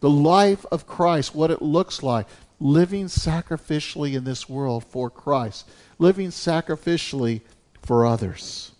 The 0.00 0.10
life 0.10 0.64
of 0.70 0.86
Christ, 0.86 1.34
what 1.34 1.50
it 1.50 1.62
looks 1.62 2.02
like 2.02 2.26
living 2.60 3.06
sacrificially 3.06 4.14
in 4.14 4.24
this 4.24 4.48
world 4.48 4.84
for 4.84 5.10
Christ, 5.10 5.68
living 5.98 6.28
sacrificially 6.28 7.42
for 7.82 8.06
others. 8.06 8.72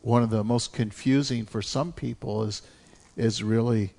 One 0.00 0.22
of 0.22 0.30
the 0.30 0.44
most 0.44 0.72
confusing 0.72 1.44
for 1.44 1.62
some 1.62 1.92
people 1.92 2.44
is, 2.44 2.62
is 3.16 3.42
really, 3.42 3.92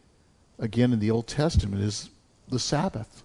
again, 0.59 0.93
in 0.93 0.99
the 0.99 1.11
Old 1.11 1.27
Testament, 1.27 1.81
is 1.81 2.09
the 2.47 2.59
Sabbath. 2.59 3.23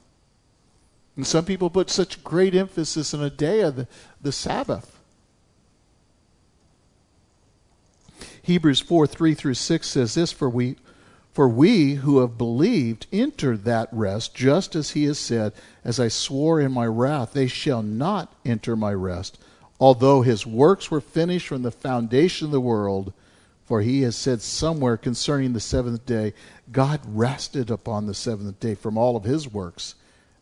And 1.17 1.27
some 1.27 1.45
people 1.45 1.71
put 1.71 1.91
such 1.91 2.25
great 2.25 2.55
emphasis 2.55 3.15
on 3.15 3.23
a 3.23 3.31
day 3.31 3.61
of 3.61 3.77
the, 3.77 3.89
the 4.21 4.33
Sabbath. 4.33 4.99
Hebrews 8.43 8.81
4 8.81 9.07
3 9.07 9.35
through 9.35 9.55
6 9.55 9.89
says 9.89 10.15
this 10.15 10.33
For 10.33 10.49
we 10.49 10.77
for 11.35 11.49
we 11.49 11.95
who 11.95 12.21
have 12.21 12.39
believed 12.39 13.09
enter 13.13 13.57
that 13.57 13.89
rest, 13.91 14.37
just 14.37 14.77
as 14.77 14.93
he 14.93 15.05
has 15.05 15.19
said, 15.19 15.53
As 15.83 15.99
I 15.99 16.07
swore 16.07 16.61
in 16.61 16.71
my 16.71 16.87
wrath, 16.87 17.33
they 17.33 17.49
shall 17.49 17.83
not 17.83 18.33
enter 18.45 18.77
my 18.77 18.95
rest, 18.95 19.37
although 19.81 20.23
his 20.23 20.47
works 20.47 20.93
were 20.93 21.01
finished 21.01 21.49
from 21.49 21.63
the 21.63 21.73
foundation 21.73 22.47
of 22.47 22.53
the 22.53 22.61
world. 22.61 23.13
For 23.65 23.81
he 23.81 24.03
has 24.03 24.15
said 24.15 24.43
somewhere 24.43 24.97
concerning 24.97 25.55
the 25.55 25.61
seventh 25.61 26.07
day, 26.07 26.35
God 26.73 27.01
rested 27.07 27.71
upon 27.71 28.07
the 28.07 28.15
seventh 28.15 28.61
day 28.61 28.75
from 28.75 28.97
all 28.97 29.17
of 29.17 29.25
his 29.25 29.53
works. 29.53 29.95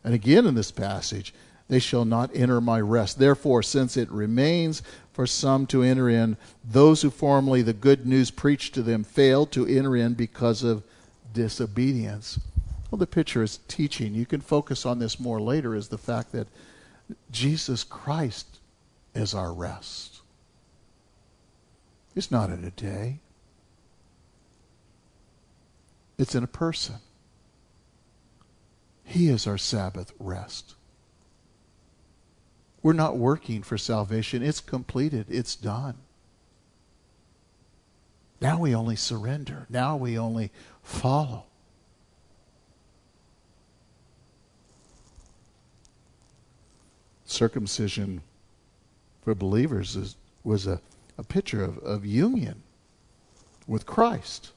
And 0.03 0.13
again 0.13 0.45
in 0.45 0.55
this 0.55 0.71
passage, 0.71 1.33
they 1.69 1.79
shall 1.79 2.05
not 2.05 2.31
enter 2.33 2.59
my 2.59 2.79
rest. 2.81 3.19
Therefore, 3.19 3.63
since 3.63 3.95
it 3.97 4.11
remains 4.11 4.81
for 5.13 5.27
some 5.27 5.65
to 5.67 5.83
enter 5.83 6.09
in. 6.09 6.35
Those 6.63 7.03
who 7.03 7.09
formerly 7.09 7.61
the 7.61 7.73
good 7.73 8.05
news 8.05 8.31
preached 8.31 8.73
to 8.73 8.81
them 8.81 9.03
failed 9.03 9.51
to 9.53 9.65
enter 9.65 9.95
in 9.95 10.15
because 10.15 10.63
of 10.63 10.83
disobedience. 11.31 12.39
Well, 12.89 12.99
the 12.99 13.07
picture 13.07 13.43
is 13.43 13.59
teaching. 13.67 14.13
You 14.13 14.25
can 14.25 14.41
focus 14.41 14.85
on 14.85 14.99
this 14.99 15.19
more 15.19 15.39
later, 15.39 15.75
is 15.75 15.87
the 15.87 15.97
fact 15.97 16.31
that 16.33 16.47
Jesus 17.31 17.83
Christ 17.83 18.59
is 19.15 19.33
our 19.33 19.53
rest. 19.53 20.21
It's 22.15 22.31
not 22.31 22.49
in 22.49 22.63
a 22.63 22.71
day, 22.71 23.19
it's 26.17 26.35
in 26.35 26.43
a 26.43 26.47
person. 26.47 26.95
He 29.03 29.27
is 29.27 29.47
our 29.47 29.57
Sabbath 29.57 30.13
rest. 30.19 30.75
We're 32.81 32.93
not 32.93 33.17
working 33.17 33.63
for 33.63 33.77
salvation. 33.77 34.43
It's 34.43 34.59
completed. 34.59 35.27
It's 35.29 35.55
done. 35.55 35.95
Now 38.41 38.59
we 38.59 38.75
only 38.75 38.97
surrender. 38.97 39.67
Now 39.69 39.95
we 39.95 40.17
only 40.17 40.51
follow. 40.81 41.45
Circumcision 47.25 48.21
for 49.21 49.33
believers 49.33 49.95
is, 49.95 50.17
was 50.43 50.67
a, 50.67 50.81
a 51.17 51.23
picture 51.23 51.63
of, 51.63 51.77
of 51.79 52.05
union 52.05 52.61
with 53.65 53.85
Christ. 53.85 54.51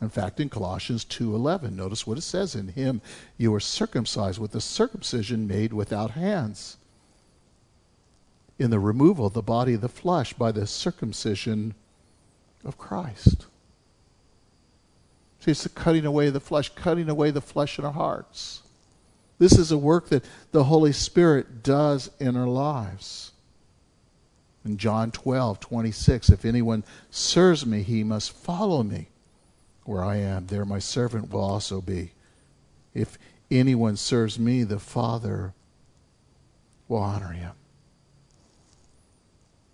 In 0.00 0.08
fact, 0.08 0.40
in 0.40 0.48
Colossians 0.48 1.04
2:11, 1.04 1.76
notice 1.76 2.06
what 2.06 2.18
it 2.18 2.22
says 2.22 2.54
in 2.54 2.68
him 2.68 3.02
you 3.36 3.54
are 3.54 3.60
circumcised 3.60 4.38
with 4.38 4.52
the 4.52 4.60
circumcision 4.60 5.46
made 5.46 5.72
without 5.72 6.12
hands 6.12 6.78
in 8.58 8.70
the 8.70 8.78
removal 8.78 9.26
of 9.26 9.32
the 9.32 9.42
body 9.42 9.74
of 9.74 9.80
the 9.80 9.88
flesh 9.88 10.32
by 10.34 10.52
the 10.52 10.66
circumcision 10.66 11.74
of 12.64 12.78
Christ. 12.78 13.46
See, 15.40 15.50
it's 15.50 15.62
the 15.62 15.70
cutting 15.70 16.04
away 16.04 16.26
of 16.26 16.34
the 16.34 16.40
flesh, 16.40 16.70
cutting 16.74 17.08
away 17.08 17.30
the 17.30 17.40
flesh 17.40 17.78
in 17.78 17.84
our 17.84 17.92
hearts. 17.92 18.62
This 19.38 19.52
is 19.52 19.72
a 19.72 19.78
work 19.78 20.10
that 20.10 20.24
the 20.52 20.64
Holy 20.64 20.92
Spirit 20.92 21.62
does 21.62 22.10
in 22.20 22.36
our 22.36 22.46
lives. 22.46 23.32
In 24.66 24.76
John 24.76 25.10
12, 25.10 25.58
26, 25.60 26.28
if 26.28 26.44
anyone 26.44 26.84
serves 27.10 27.64
me, 27.64 27.82
he 27.82 28.04
must 28.04 28.32
follow 28.32 28.82
me. 28.82 29.08
Where 29.90 30.04
I 30.04 30.18
am, 30.18 30.46
there 30.46 30.64
my 30.64 30.78
servant 30.78 31.32
will 31.32 31.40
also 31.40 31.80
be. 31.80 32.12
If 32.94 33.18
anyone 33.50 33.96
serves 33.96 34.38
me, 34.38 34.62
the 34.62 34.78
Father 34.78 35.52
will 36.86 36.98
honor 36.98 37.32
him. 37.32 37.50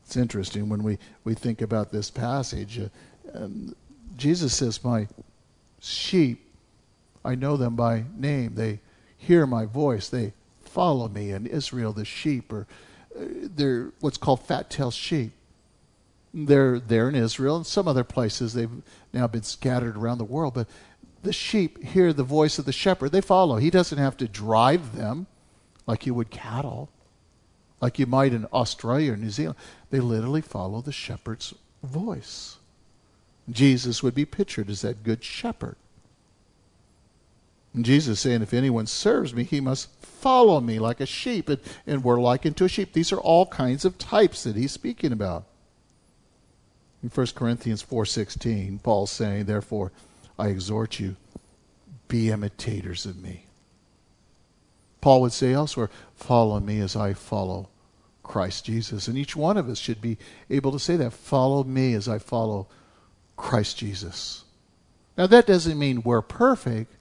It's 0.07 0.17
interesting 0.17 0.71
when 0.71 0.83
we, 0.83 0.97
we 1.25 1.35
think 1.35 1.61
about 1.61 1.93
this 1.93 2.11
passage. 2.11 2.79
Uh, 2.79 2.89
um, 3.35 3.77
Jesus 4.17 4.57
says, 4.57 4.83
My 4.83 5.07
sheep, 5.83 6.51
I 7.23 7.35
know 7.35 7.59
them 7.59 7.77
by 7.77 8.05
name. 8.17 8.55
They 8.55 8.81
hear 9.19 9.47
my 9.47 9.67
voice. 9.67 10.09
They 10.09 10.33
follow 10.62 11.09
me. 11.09 11.33
In 11.33 11.47
Israel, 11.47 11.93
the 11.93 12.07
sheep 12.07 12.51
are 12.55 12.67
uh, 13.14 13.25
they're 13.55 13.93
what's 14.01 14.17
called 14.17 14.41
fat-tailed 14.41 14.95
sheep. 14.95 15.35
They're 16.37 16.78
there 16.78 17.09
in 17.09 17.14
Israel 17.14 17.57
and 17.57 17.66
some 17.66 17.89
other 17.89 18.05
places. 18.05 18.53
They've 18.53 18.82
now 19.12 19.26
been 19.26 19.43
scattered 19.43 19.97
around 19.97 20.18
the 20.18 20.24
world, 20.24 20.55
but 20.55 20.68
the 21.22 21.32
sheep 21.32 21.82
hear 21.82 22.12
the 22.12 22.22
voice 22.22 22.59
of 22.59 22.66
the 22.66 22.72
shepherd. 22.72 23.11
They 23.11 23.20
follow. 23.20 23.57
He 23.57 23.70
doesn't 23.70 23.99
have 23.99 24.16
to 24.18 24.28
drive 24.28 24.95
them 24.95 25.26
like 25.87 26.07
you 26.07 26.14
would 26.14 26.30
cattle 26.30 26.91
like 27.80 27.99
you 27.99 28.07
might 28.07 28.32
in 28.32 28.47
Australia 28.53 29.12
or 29.12 29.16
New 29.16 29.30
Zealand. 29.30 29.59
They 29.91 30.01
literally 30.01 30.41
follow 30.41 30.80
the 30.80 30.93
shepherd's 30.93 31.55
voice. 31.82 32.57
Jesus 33.51 34.03
would 34.03 34.14
be 34.14 34.24
pictured 34.24 34.70
as 34.70 34.82
that 34.82 35.05
good 35.05 35.22
shepherd. 35.22 35.76
And 37.74 37.84
Jesus 37.84 38.20
saying, 38.20 38.43
if 38.43 38.55
anyone 38.55 38.87
serves 38.87 39.34
me, 39.34 39.45
he 39.45 39.61
must 39.61 39.91
follow 40.01 40.61
me 40.61 40.78
like 40.78 41.01
a 41.01 41.07
sheep. 41.07 41.49
And, 41.49 41.61
and 41.87 42.03
we're 42.03 42.20
likened 42.20 42.57
to 42.57 42.64
a 42.64 42.68
sheep. 42.68 42.93
These 42.93 43.12
are 43.12 43.20
all 43.20 43.47
kinds 43.47 43.84
of 43.84 43.99
types 43.99 44.45
that 44.45 44.57
he's 44.57 44.72
speaking 44.72 45.12
about. 45.12 45.45
In 47.07 47.11
1 47.15 47.27
Corinthians 47.37 47.85
4.16, 47.85 48.83
Paul's 48.83 49.13
saying, 49.13 49.45
therefore, 49.45 49.93
I 50.37 50.49
exhort 50.49 50.99
you, 50.99 51.15
be 52.09 52.33
imitators 52.33 53.07
of 53.07 53.23
me 53.23 53.47
Paul 55.07 55.21
would 55.21 55.33
say 55.33 55.53
elsewhere, 55.53 55.89
Follow 56.17 56.59
me 56.59 56.81
as 56.81 56.97
I 56.97 57.13
follow 57.13 57.69
Christ 58.25 58.65
Jesus. 58.65 59.07
And 59.07 59.17
each 59.17 59.37
one 59.37 59.57
of 59.57 59.69
us 59.69 59.79
should 59.79 60.01
be 60.01 60.19
able 60.51 60.73
to 60.73 60.81
say 60.81 60.97
that 60.97 61.13
Follow 61.13 61.63
me 61.63 61.95
as 61.95 62.09
I 62.09 62.19
follow 62.19 62.67
Christ 63.37 63.79
Jesus. 63.79 64.43
Now, 65.17 65.29
that 65.29 65.47
doesn't 65.47 65.79
mean 65.79 66.03
we're 66.03 66.23
perfect, 66.23 66.93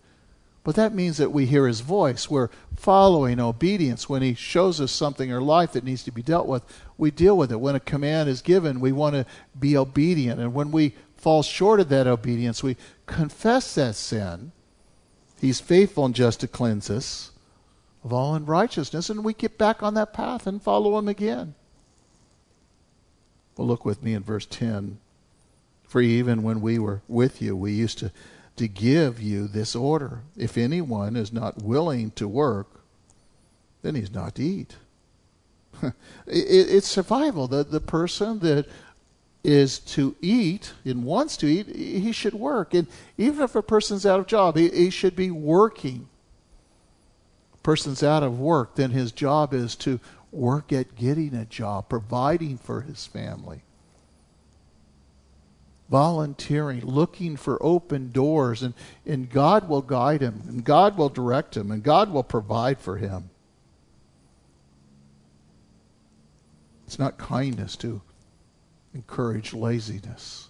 but 0.63 0.75
that 0.75 0.93
means 0.93 1.17
that 1.17 1.31
we 1.31 1.47
hear 1.47 1.65
his 1.65 1.79
voice. 1.79 2.29
We're 2.29 2.51
following 2.75 3.39
obedience. 3.39 4.07
When 4.07 4.21
he 4.21 4.35
shows 4.35 4.79
us 4.79 4.91
something 4.91 5.29
in 5.29 5.35
our 5.35 5.41
life 5.41 5.71
that 5.71 5.83
needs 5.83 6.03
to 6.03 6.11
be 6.11 6.21
dealt 6.21 6.45
with, 6.45 6.61
we 6.97 7.11
deal 7.11 7.37
with 7.37 7.51
it. 7.51 7.59
When 7.59 7.75
a 7.75 7.79
command 7.79 8.29
is 8.29 8.41
given, 8.41 8.79
we 8.79 8.91
want 8.91 9.15
to 9.15 9.25
be 9.59 9.75
obedient. 9.77 10.39
And 10.39 10.53
when 10.53 10.71
we 10.71 10.93
fall 11.17 11.43
short 11.43 11.79
of 11.79 11.89
that 11.89 12.07
obedience, 12.07 12.63
we 12.63 12.77
confess 13.05 13.75
that 13.75 13.95
sin. 13.95 14.51
He's 15.39 15.59
faithful 15.59 16.05
and 16.05 16.15
just 16.15 16.39
to 16.39 16.47
cleanse 16.47 16.89
us 16.89 17.31
of 18.03 18.13
all 18.13 18.35
unrighteousness, 18.35 19.09
and 19.09 19.23
we 19.23 19.33
get 19.33 19.57
back 19.57 19.81
on 19.81 19.95
that 19.95 20.13
path 20.13 20.45
and 20.45 20.61
follow 20.61 20.97
him 20.97 21.07
again. 21.07 21.55
Well, 23.57 23.67
look 23.67 23.83
with 23.83 24.03
me 24.03 24.13
in 24.13 24.23
verse 24.23 24.45
10. 24.45 24.99
For 25.87 26.01
even 26.01 26.43
when 26.43 26.61
we 26.61 26.77
were 26.77 27.01
with 27.07 27.41
you, 27.41 27.55
we 27.55 27.71
used 27.71 27.97
to, 27.99 28.11
to 28.57 28.67
give 28.67 29.21
you 29.21 29.47
this 29.47 29.75
order. 29.75 30.21
If 30.37 30.57
anyone 30.57 31.15
is 31.15 31.33
not 31.33 31.63
willing 31.63 32.11
to 32.11 32.27
work, 32.27 32.67
then 33.81 33.95
he's 33.95 34.11
not 34.11 34.35
to 34.35 34.43
eat. 34.43 34.75
it, 35.83 35.93
it's 36.27 36.87
survival. 36.87 37.47
The, 37.47 37.63
the 37.63 37.81
person 37.81 38.39
that 38.39 38.67
is 39.45 39.77
to 39.77 40.15
eat 40.21 40.73
and 40.83 41.03
wants 41.03 41.37
to 41.37 41.45
eat, 41.45 41.67
he 41.67 42.11
should 42.11 42.33
work. 42.33 42.73
And 42.73 42.87
even 43.17 43.43
if 43.43 43.55
a 43.55 43.61
person's 43.61 44.05
out 44.05 44.19
of 44.19 44.27
job, 44.27 44.57
he, 44.57 44.69
he 44.69 44.89
should 44.89 45.15
be 45.15 45.29
working. 45.29 46.09
A 47.53 47.57
person's 47.57 48.01
out 48.01 48.23
of 48.23 48.39
work, 48.39 48.75
then 48.75 48.91
his 48.91 49.11
job 49.11 49.53
is 49.53 49.75
to 49.77 49.99
work 50.31 50.73
at 50.73 50.95
getting 50.95 51.35
a 51.35 51.45
job, 51.45 51.89
providing 51.89 52.57
for 52.57 52.81
his 52.81 53.05
family. 53.05 53.61
Volunteering, 55.89 56.83
looking 56.83 57.37
for 57.37 57.61
open 57.61 58.11
doors, 58.11 58.63
and, 58.63 58.73
and 59.05 59.29
God 59.29 59.69
will 59.69 59.83
guide 59.83 60.21
him, 60.21 60.41
and 60.47 60.63
God 60.63 60.97
will 60.97 61.09
direct 61.09 61.55
him, 61.55 61.69
and 61.69 61.83
God 61.83 62.11
will 62.11 62.23
provide 62.23 62.79
for 62.79 62.97
him. 62.97 63.29
It's 66.85 66.99
not 66.99 67.17
kindness 67.17 67.75
to 67.77 68.01
encourage 68.93 69.53
laziness. 69.53 70.47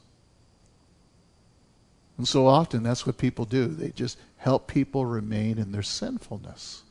And 2.18 2.28
so 2.28 2.48
often 2.48 2.84
that's 2.84 3.06
what 3.06 3.18
people 3.18 3.46
do. 3.46 3.68
They 3.68 3.90
just 3.90 4.18
help 4.38 4.68
people 4.68 5.06
remain 5.06 5.58
in 5.58 5.72
their 5.72 5.84
sinfulness. 5.84 6.84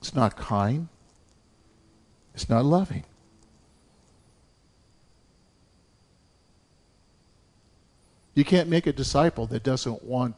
It's 0.00 0.14
not 0.14 0.36
kind. 0.36 0.88
It's 2.34 2.48
not 2.48 2.64
loving. 2.64 3.04
You 8.34 8.44
can't 8.44 8.68
make 8.68 8.86
a 8.86 8.92
disciple 8.92 9.46
that 9.48 9.64
doesn't 9.64 10.04
want 10.04 10.36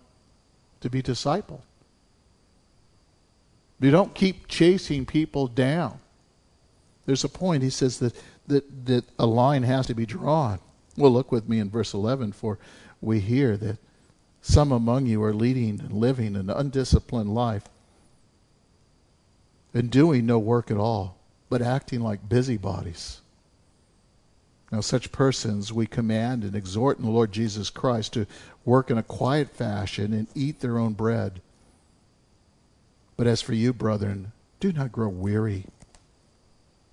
to 0.80 0.88
be 0.88 1.02
discipled. 1.02 1.60
You 3.78 3.90
don't 3.90 4.14
keep 4.14 4.48
chasing 4.48 5.04
people 5.04 5.46
down. 5.46 6.00
There's 7.06 7.24
a 7.24 7.28
point, 7.28 7.62
he 7.62 7.70
says, 7.70 7.98
that, 7.98 8.14
that, 8.46 8.86
that 8.86 9.04
a 9.18 9.26
line 9.26 9.62
has 9.62 9.86
to 9.86 9.94
be 9.94 10.06
drawn. 10.06 10.60
Well, 10.96 11.10
look 11.10 11.32
with 11.32 11.48
me 11.48 11.58
in 11.58 11.70
verse 11.70 11.94
11, 11.94 12.32
for 12.32 12.58
we 13.00 13.20
hear 13.20 13.56
that 13.56 13.78
some 14.42 14.72
among 14.72 15.06
you 15.06 15.22
are 15.22 15.34
leading 15.34 15.80
and 15.80 15.92
living 15.92 16.36
an 16.36 16.50
undisciplined 16.50 17.34
life 17.34 17.64
and 19.72 19.90
doing 19.90 20.26
no 20.26 20.38
work 20.38 20.70
at 20.70 20.76
all, 20.76 21.18
but 21.48 21.62
acting 21.62 22.00
like 22.00 22.28
busybodies. 22.28 23.20
Now, 24.72 24.80
such 24.80 25.12
persons 25.12 25.72
we 25.72 25.86
command 25.86 26.44
and 26.44 26.54
exhort 26.54 26.98
in 26.98 27.04
the 27.04 27.10
Lord 27.10 27.32
Jesus 27.32 27.70
Christ 27.70 28.12
to 28.12 28.26
work 28.64 28.90
in 28.90 28.98
a 28.98 29.02
quiet 29.02 29.50
fashion 29.50 30.12
and 30.12 30.28
eat 30.34 30.60
their 30.60 30.78
own 30.78 30.92
bread. 30.92 31.40
But 33.16 33.26
as 33.26 33.42
for 33.42 33.52
you, 33.52 33.72
brethren, 33.72 34.32
do 34.60 34.72
not 34.72 34.92
grow 34.92 35.08
weary 35.08 35.66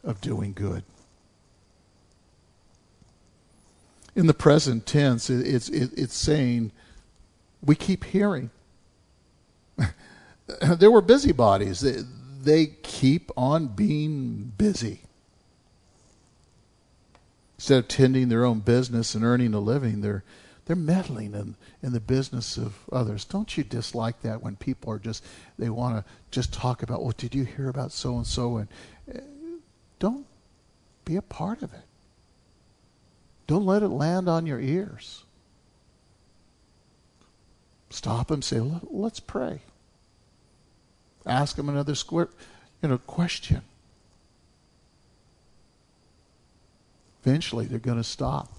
of 0.08 0.22
doing 0.22 0.54
good. 0.54 0.84
In 4.16 4.26
the 4.26 4.34
present 4.34 4.88
tense, 4.88 5.30
it's, 5.30 5.70
it's 5.70 6.16
saying 6.16 6.72
we 7.62 7.76
keep 7.76 8.06
hearing. 8.06 8.50
there 10.62 10.90
were 10.90 11.02
busybodies 11.02 11.86
they 12.44 12.68
keep 12.68 13.30
on 13.36 13.68
being 13.68 14.54
busy. 14.58 15.02
Instead 17.58 17.80
of 17.80 17.88
tending 17.88 18.30
their 18.30 18.46
own 18.46 18.60
business 18.62 19.14
and 19.14 19.24
earning 19.24 19.54
a 19.54 19.60
living, 19.60 20.02
they're 20.02 20.24
they're 20.66 20.76
meddling 20.76 21.34
in, 21.34 21.56
in 21.82 21.94
the 21.94 22.00
business 22.02 22.58
of 22.58 22.76
others. 22.92 23.24
Don't 23.24 23.58
you 23.58 23.64
dislike 23.64 24.22
that 24.22 24.44
when 24.44 24.58
people 24.58 24.92
are 24.92 25.00
just 25.00 25.24
they 25.58 25.70
want 25.70 25.96
to 25.96 26.12
just 26.30 26.54
talk 26.54 26.84
about, 26.84 27.02
well, 27.02 27.14
did 27.18 27.34
you 27.34 27.46
hear 27.46 27.70
about 27.70 27.92
so 27.92 28.18
and 28.18 28.28
so? 28.28 28.68
Don't 30.00 30.26
be 31.06 31.16
a 31.16 31.22
part 31.22 31.62
of 31.62 31.74
it. 31.74 31.86
Don't 33.48 33.66
let 33.66 33.84
it 33.84 33.90
land 33.90 34.28
on 34.28 34.46
your 34.46 34.60
ears. 34.60 35.24
Stop 37.90 38.30
and 38.32 38.44
say, 38.44 38.60
let's 38.60 39.20
pray. 39.20 39.62
Ask 41.26 41.56
them 41.56 41.70
another 41.70 41.96
square, 41.96 42.30
you 42.82 42.90
know, 42.90 42.98
question. 42.98 43.62
Eventually, 47.24 47.66
they're 47.66 47.80
going 47.80 47.98
to 47.98 48.04
stop 48.04 48.58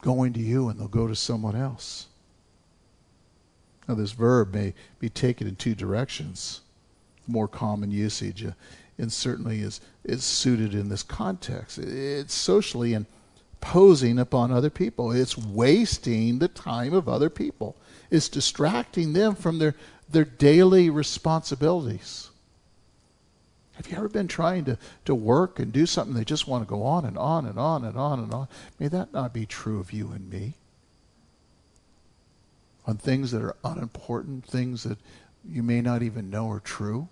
going 0.00 0.32
to 0.32 0.40
you 0.40 0.68
and 0.68 0.78
they'll 0.78 0.88
go 0.88 1.06
to 1.06 1.16
someone 1.16 1.56
else. 1.56 2.06
Now, 3.88 3.94
this 3.94 4.12
verb 4.12 4.54
may 4.54 4.74
be 4.98 5.08
taken 5.08 5.46
in 5.46 5.56
two 5.56 5.74
directions. 5.74 6.60
The 7.26 7.32
More 7.32 7.48
common 7.48 7.90
usage, 7.90 8.44
uh, 8.44 8.52
and 9.00 9.12
certainly 9.12 9.60
is, 9.60 9.80
is 10.04 10.24
suited 10.24 10.74
in 10.74 10.88
this 10.88 11.02
context. 11.02 11.78
It's 11.78 12.34
socially 12.34 12.94
imposing 12.94 14.18
upon 14.18 14.52
other 14.52 14.70
people, 14.70 15.10
it's 15.10 15.36
wasting 15.36 16.38
the 16.38 16.48
time 16.48 16.92
of 16.92 17.08
other 17.08 17.30
people, 17.30 17.76
it's 18.10 18.28
distracting 18.28 19.12
them 19.12 19.34
from 19.34 19.58
their, 19.58 19.74
their 20.08 20.24
daily 20.24 20.90
responsibilities. 20.90 22.30
Have 23.74 23.90
you 23.90 23.96
ever 23.96 24.08
been 24.08 24.28
trying 24.28 24.66
to, 24.66 24.76
to 25.06 25.14
work 25.14 25.58
and 25.58 25.72
do 25.72 25.86
something 25.86 26.14
they 26.14 26.24
just 26.24 26.46
want 26.46 26.62
to 26.62 26.68
go 26.68 26.82
on 26.82 27.06
and 27.06 27.16
on 27.16 27.46
and 27.46 27.58
on 27.58 27.82
and 27.82 27.96
on 27.96 28.20
and 28.20 28.34
on? 28.34 28.48
May 28.78 28.88
that 28.88 29.14
not 29.14 29.32
be 29.32 29.46
true 29.46 29.80
of 29.80 29.90
you 29.90 30.10
and 30.10 30.28
me. 30.28 30.52
On 32.86 32.98
things 32.98 33.30
that 33.30 33.40
are 33.40 33.56
unimportant, 33.64 34.44
things 34.44 34.82
that 34.82 34.98
you 35.48 35.62
may 35.62 35.80
not 35.80 36.02
even 36.02 36.28
know 36.28 36.50
are 36.50 36.60
true. 36.60 37.08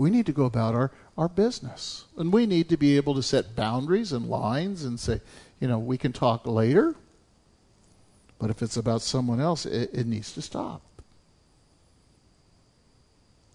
We 0.00 0.08
need 0.08 0.24
to 0.26 0.32
go 0.32 0.46
about 0.46 0.74
our, 0.74 0.90
our 1.18 1.28
business. 1.28 2.06
And 2.16 2.32
we 2.32 2.46
need 2.46 2.70
to 2.70 2.78
be 2.78 2.96
able 2.96 3.14
to 3.16 3.22
set 3.22 3.54
boundaries 3.54 4.12
and 4.12 4.30
lines 4.30 4.82
and 4.82 4.98
say, 4.98 5.20
you 5.60 5.68
know, 5.68 5.78
we 5.78 5.98
can 5.98 6.14
talk 6.14 6.46
later, 6.46 6.94
but 8.38 8.48
if 8.48 8.62
it's 8.62 8.78
about 8.78 9.02
someone 9.02 9.40
else, 9.40 9.66
it, 9.66 9.90
it 9.92 10.06
needs 10.06 10.32
to 10.32 10.40
stop. 10.40 10.80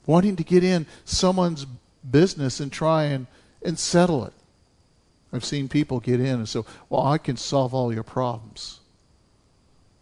Wanting 0.06 0.36
to 0.36 0.44
get 0.44 0.64
in 0.64 0.86
someone's 1.04 1.66
business 2.12 2.60
and 2.60 2.72
try 2.72 3.06
and, 3.06 3.26
and 3.64 3.80
settle 3.80 4.24
it. 4.26 4.34
I've 5.34 5.44
seen 5.44 5.68
people 5.68 6.00
get 6.00 6.20
in 6.20 6.36
and 6.36 6.48
say, 6.48 6.62
well, 6.90 7.08
I 7.08 7.18
can 7.18 7.38
solve 7.38 7.74
all 7.74 7.92
your 7.92 8.04
problems. 8.04 8.82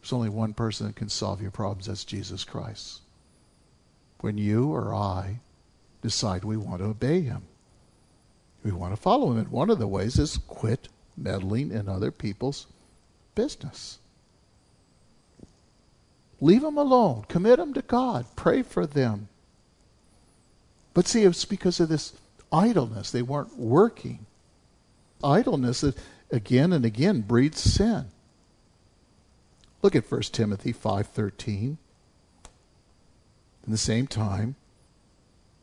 There's 0.02 0.12
only 0.12 0.28
one 0.28 0.54
person 0.54 0.88
that 0.88 0.98
can 0.98 1.08
solve 1.08 1.42
your 1.42 1.52
problems. 1.52 1.86
That's 1.86 2.04
Jesus 2.04 2.44
Christ. 2.44 3.00
When 4.20 4.38
you 4.38 4.74
or 4.74 4.94
I 4.94 5.40
decide 6.04 6.44
we 6.44 6.58
want 6.58 6.82
to 6.82 6.88
obey 6.88 7.22
him, 7.22 7.44
we 8.64 8.72
want 8.72 8.94
to 8.94 9.02
follow 9.02 9.32
him. 9.32 9.40
And 9.40 9.48
one 9.48 9.72
of 9.72 9.80
the 9.80 9.88
ways 9.88 10.20
is 10.20 10.38
quit 10.38 10.90
meddling 11.18 11.72
in 11.72 11.90
other 11.90 12.12
people's 12.12 12.68
business. 13.34 13.98
Leave 16.40 16.62
them 16.62 16.78
alone. 16.78 17.26
Commit 17.28 17.58
them 17.58 17.74
to 17.74 17.82
God. 17.82 18.26
Pray 18.36 18.62
for 18.62 18.86
them. 18.86 19.30
But 20.94 21.08
see, 21.08 21.24
it's 21.24 21.46
because 21.46 21.80
of 21.80 21.90
this 21.90 22.14
idleness. 22.52 23.12
They 23.12 23.22
weren't 23.22 23.58
working. 23.58 24.26
Idleness, 25.24 25.82
that 25.82 25.98
again 26.32 26.74
and 26.74 26.86
again, 26.86 27.22
breeds 27.22 27.62
sin. 27.62 28.08
Look 29.82 29.96
at 29.96 30.10
1 30.10 30.22
Timothy 30.24 30.74
5.13. 30.74 31.78
In 33.66 33.72
the 33.72 33.78
same 33.78 34.08
time, 34.08 34.56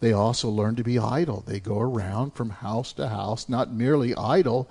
they 0.01 0.13
also 0.13 0.49
learn 0.49 0.77
to 0.77 0.83
be 0.83 0.99
idle. 0.99 1.45
They 1.47 1.61
go 1.61 1.79
around 1.79 2.33
from 2.33 2.51
house 2.51 2.93
to 2.95 3.09
house, 3.09 3.49
not 3.49 3.73
merely 3.73 4.15
idle, 4.15 4.69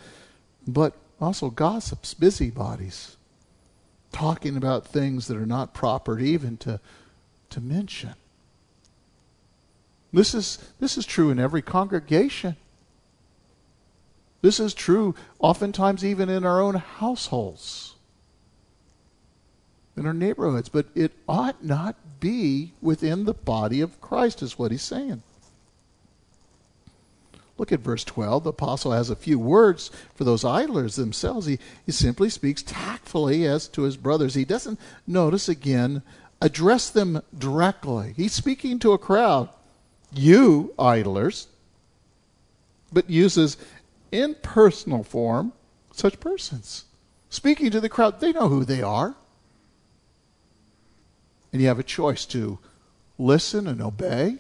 but 0.68 0.96
also 1.22 1.50
gossips, 1.50 2.14
busybodies 2.14 3.16
talking 4.12 4.58
about 4.58 4.88
things 4.88 5.28
that 5.28 5.38
are 5.38 5.46
not 5.46 5.74
proper 5.74 6.20
even 6.20 6.58
to, 6.58 6.80
to 7.50 7.62
mention. 7.62 8.14
This 10.12 10.34
is, 10.34 10.58
this 10.80 10.98
is 10.98 11.06
true 11.06 11.30
in 11.30 11.40
every 11.40 11.62
congregation. 11.62 12.56
This 14.42 14.60
is 14.60 14.74
true 14.74 15.16
oftentimes 15.38 16.04
even 16.04 16.30
in 16.30 16.46
our 16.46 16.62
own 16.62 16.76
households, 16.76 17.96
in 20.00 20.08
our 20.08 20.14
neighborhoods, 20.14 20.70
but 20.70 20.88
it 20.96 21.12
ought 21.28 21.64
not 21.64 21.96
be 22.20 22.72
within 22.82 23.26
the 23.26 23.34
body 23.34 23.82
of 23.82 24.00
Christ, 24.00 24.42
is 24.42 24.58
what 24.58 24.72
he's 24.72 24.82
saying. 24.82 25.22
Look 27.58 27.74
at 27.74 27.82
verse 27.82 28.06
12. 28.06 28.46
The 28.46 28.52
apostle 28.52 28.94
has 28.94 29.10
a 29.10 29.16
few 29.18 29.38
words 29.38 29.92
for 30.16 30.24
those 30.24 30.46
idlers 30.46 30.96
themselves. 30.96 31.46
He, 31.46 31.60
he 31.86 31.92
simply 31.92 32.30
speaks 32.30 32.64
tactfully 32.64 33.46
as 33.46 33.68
to 33.70 33.82
his 33.82 33.98
brothers. 33.98 34.34
He 34.34 34.46
doesn't 34.46 34.80
notice 35.06 35.50
again, 35.50 36.02
address 36.42 36.90
them 36.90 37.22
directly. 37.38 38.14
He's 38.16 38.32
speaking 38.32 38.80
to 38.80 38.94
a 38.94 38.98
crowd, 38.98 39.50
you 40.14 40.74
idlers, 40.80 41.50
but 42.94 43.10
uses 43.10 43.58
in 44.14 44.36
personal 44.42 45.04
form 45.04 45.52
such 45.92 46.22
persons. 46.22 46.86
Speaking 47.30 47.70
to 47.72 47.82
the 47.82 47.90
crowd, 47.90 48.22
they 48.22 48.32
know 48.32 48.48
who 48.48 48.64
they 48.64 48.82
are. 48.82 49.16
And 51.52 51.62
you 51.62 51.68
have 51.68 51.80
a 51.80 51.84
choice 51.84 52.26
to 52.28 52.60
listen 53.18 53.68
and 53.68 53.82
obey 53.82 54.38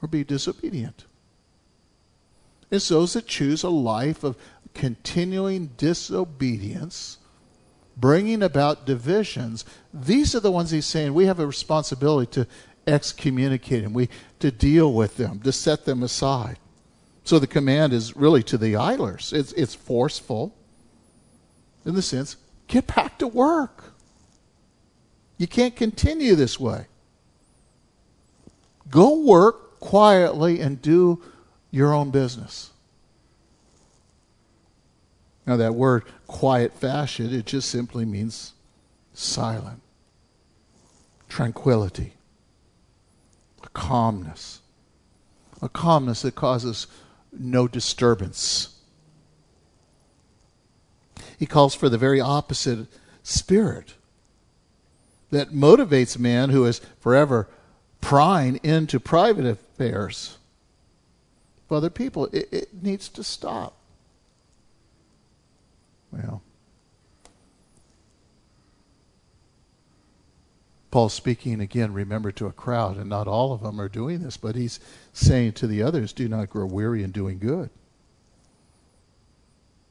or 0.00 0.08
be 0.08 0.24
disobedient. 0.24 1.04
It's 2.70 2.88
those 2.88 3.14
that 3.14 3.26
choose 3.26 3.62
a 3.62 3.70
life 3.70 4.22
of 4.22 4.36
continuing 4.74 5.70
disobedience, 5.76 7.18
bringing 7.96 8.42
about 8.42 8.86
divisions. 8.86 9.64
These 9.92 10.34
are 10.34 10.40
the 10.40 10.52
ones 10.52 10.70
he's 10.70 10.86
saying 10.86 11.14
we 11.14 11.26
have 11.26 11.40
a 11.40 11.46
responsibility 11.46 12.30
to 12.32 12.46
excommunicate 12.86 13.82
them, 13.82 13.92
we 13.92 14.08
to 14.38 14.50
deal 14.50 14.92
with 14.92 15.16
them, 15.16 15.40
to 15.40 15.52
set 15.52 15.84
them 15.84 16.02
aside. 16.02 16.58
So 17.24 17.38
the 17.38 17.46
command 17.46 17.92
is 17.92 18.16
really 18.16 18.42
to 18.44 18.56
the 18.56 18.76
idlers. 18.76 19.32
It's, 19.32 19.52
it's 19.52 19.74
forceful 19.74 20.54
in 21.84 21.94
the 21.94 22.02
sense, 22.02 22.36
get 22.66 22.86
back 22.86 23.18
to 23.18 23.26
work. 23.26 23.94
You 25.38 25.46
can't 25.46 25.76
continue 25.76 26.34
this 26.34 26.58
way. 26.58 26.86
Go 28.90 29.20
work 29.20 29.78
quietly 29.78 30.60
and 30.60 30.82
do 30.82 31.22
your 31.70 31.94
own 31.94 32.10
business. 32.10 32.70
Now, 35.46 35.56
that 35.56 35.74
word 35.74 36.04
quiet 36.26 36.74
fashion, 36.74 37.32
it 37.32 37.46
just 37.46 37.70
simply 37.70 38.04
means 38.04 38.52
silent, 39.14 39.80
tranquility, 41.28 42.14
a 43.62 43.68
calmness, 43.68 44.60
a 45.62 45.68
calmness 45.68 46.22
that 46.22 46.34
causes 46.34 46.86
no 47.32 47.68
disturbance. 47.68 48.74
He 51.38 51.46
calls 51.46 51.74
for 51.74 51.88
the 51.88 51.98
very 51.98 52.20
opposite 52.20 52.88
spirit 53.22 53.94
that 55.30 55.50
motivates 55.50 56.18
man 56.18 56.50
who 56.50 56.64
is 56.64 56.80
forever 57.00 57.48
prying 58.00 58.56
into 58.62 59.00
private 59.00 59.46
affairs 59.46 60.38
of 61.68 61.76
other 61.76 61.90
people. 61.90 62.26
It, 62.26 62.48
it 62.50 62.82
needs 62.82 63.08
to 63.10 63.24
stop. 63.24 63.74
Well, 66.10 66.42
Paul's 70.90 71.12
speaking 71.12 71.60
again, 71.60 71.92
remember, 71.92 72.32
to 72.32 72.46
a 72.46 72.52
crowd, 72.52 72.96
and 72.96 73.10
not 73.10 73.28
all 73.28 73.52
of 73.52 73.62
them 73.62 73.78
are 73.78 73.90
doing 73.90 74.20
this, 74.20 74.38
but 74.38 74.56
he's 74.56 74.80
saying 75.12 75.52
to 75.52 75.66
the 75.66 75.82
others, 75.82 76.14
do 76.14 76.28
not 76.28 76.48
grow 76.48 76.64
weary 76.64 77.02
in 77.02 77.10
doing 77.10 77.38
good. 77.38 77.68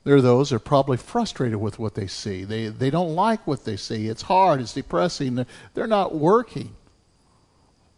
There 0.08 0.16
are 0.16 0.22
those 0.22 0.52
who 0.52 0.56
are 0.56 0.60
probably 0.60 0.96
frustrated 0.96 1.58
with 1.58 1.80
what 1.80 1.96
they 1.96 2.08
see. 2.08 2.46
They, 2.46 2.70
they 2.70 2.90
don't 2.90 3.14
like 3.14 3.46
what 3.46 3.66
they 3.66 3.76
see. 3.76 4.08
It's 4.08 4.22
hard, 4.22 4.62
it's 4.62 4.72
depressing. 4.72 5.46
They're 5.74 5.86
not 5.86 6.16
working. 6.16 6.78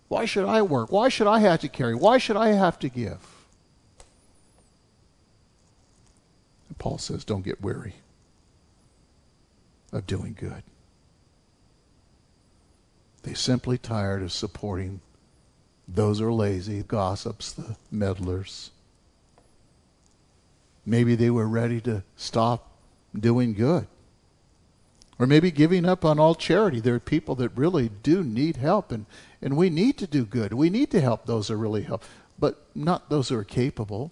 Why 0.08 0.26
should 0.26 0.46
I 0.46 0.64
work? 0.64 0.92
Why 0.92 1.10
should 1.10 1.28
I 1.28 1.38
have 1.38 1.60
to 1.60 1.68
carry? 1.68 1.94
Why 1.94 2.18
should 2.18 2.36
I 2.36 2.48
have 2.48 2.80
to 2.80 2.90
give? 2.90 3.20
And 6.68 6.80
Paul 6.80 6.98
says, 6.98 7.24
don't 7.24 7.46
get 7.46 7.62
weary 7.62 7.94
of 9.94 10.08
doing 10.08 10.36
good. 10.36 10.64
They're 13.22 13.36
simply 13.36 13.78
tired 13.78 14.24
of 14.24 14.32
supporting 14.32 15.02
those 15.88 16.18
who 16.18 16.26
are 16.26 16.34
lazy, 16.34 16.82
gossips, 16.82 17.52
the 17.52 17.76
meddlers. 17.92 18.72
Maybe 20.90 21.14
they 21.14 21.30
were 21.30 21.48
ready 21.48 21.80
to 21.82 22.02
stop 22.16 22.72
doing 23.18 23.54
good. 23.54 23.86
Or 25.20 25.28
maybe 25.28 25.52
giving 25.52 25.86
up 25.86 26.04
on 26.04 26.18
all 26.18 26.34
charity. 26.34 26.80
There 26.80 26.96
are 26.96 27.00
people 27.00 27.36
that 27.36 27.50
really 27.50 27.90
do 28.02 28.24
need 28.24 28.58
help, 28.58 28.92
and, 28.92 29.06
and 29.40 29.56
we 29.56 29.70
need 29.70 30.00
to 30.00 30.08
do 30.08 30.26
good. 30.26 30.52
We 30.52 30.72
need 30.72 30.90
to 30.90 31.00
help 31.00 31.28
those 31.28 31.50
who 31.50 31.58
really 31.58 31.84
help, 31.84 32.04
but 32.40 32.66
not 32.74 33.12
those 33.12 33.30
who 33.30 33.38
are 33.38 33.44
capable. 33.44 34.12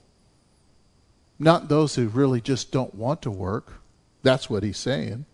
Not 1.39 1.67
those 1.67 1.95
who 1.95 2.09
really 2.09 2.41
just 2.41 2.71
don't 2.71 2.93
want 2.93 3.23
to 3.23 3.31
work. 3.31 3.81
That's 4.21 4.47
what 4.47 4.61
he's 4.61 4.77
saying. 4.77 5.25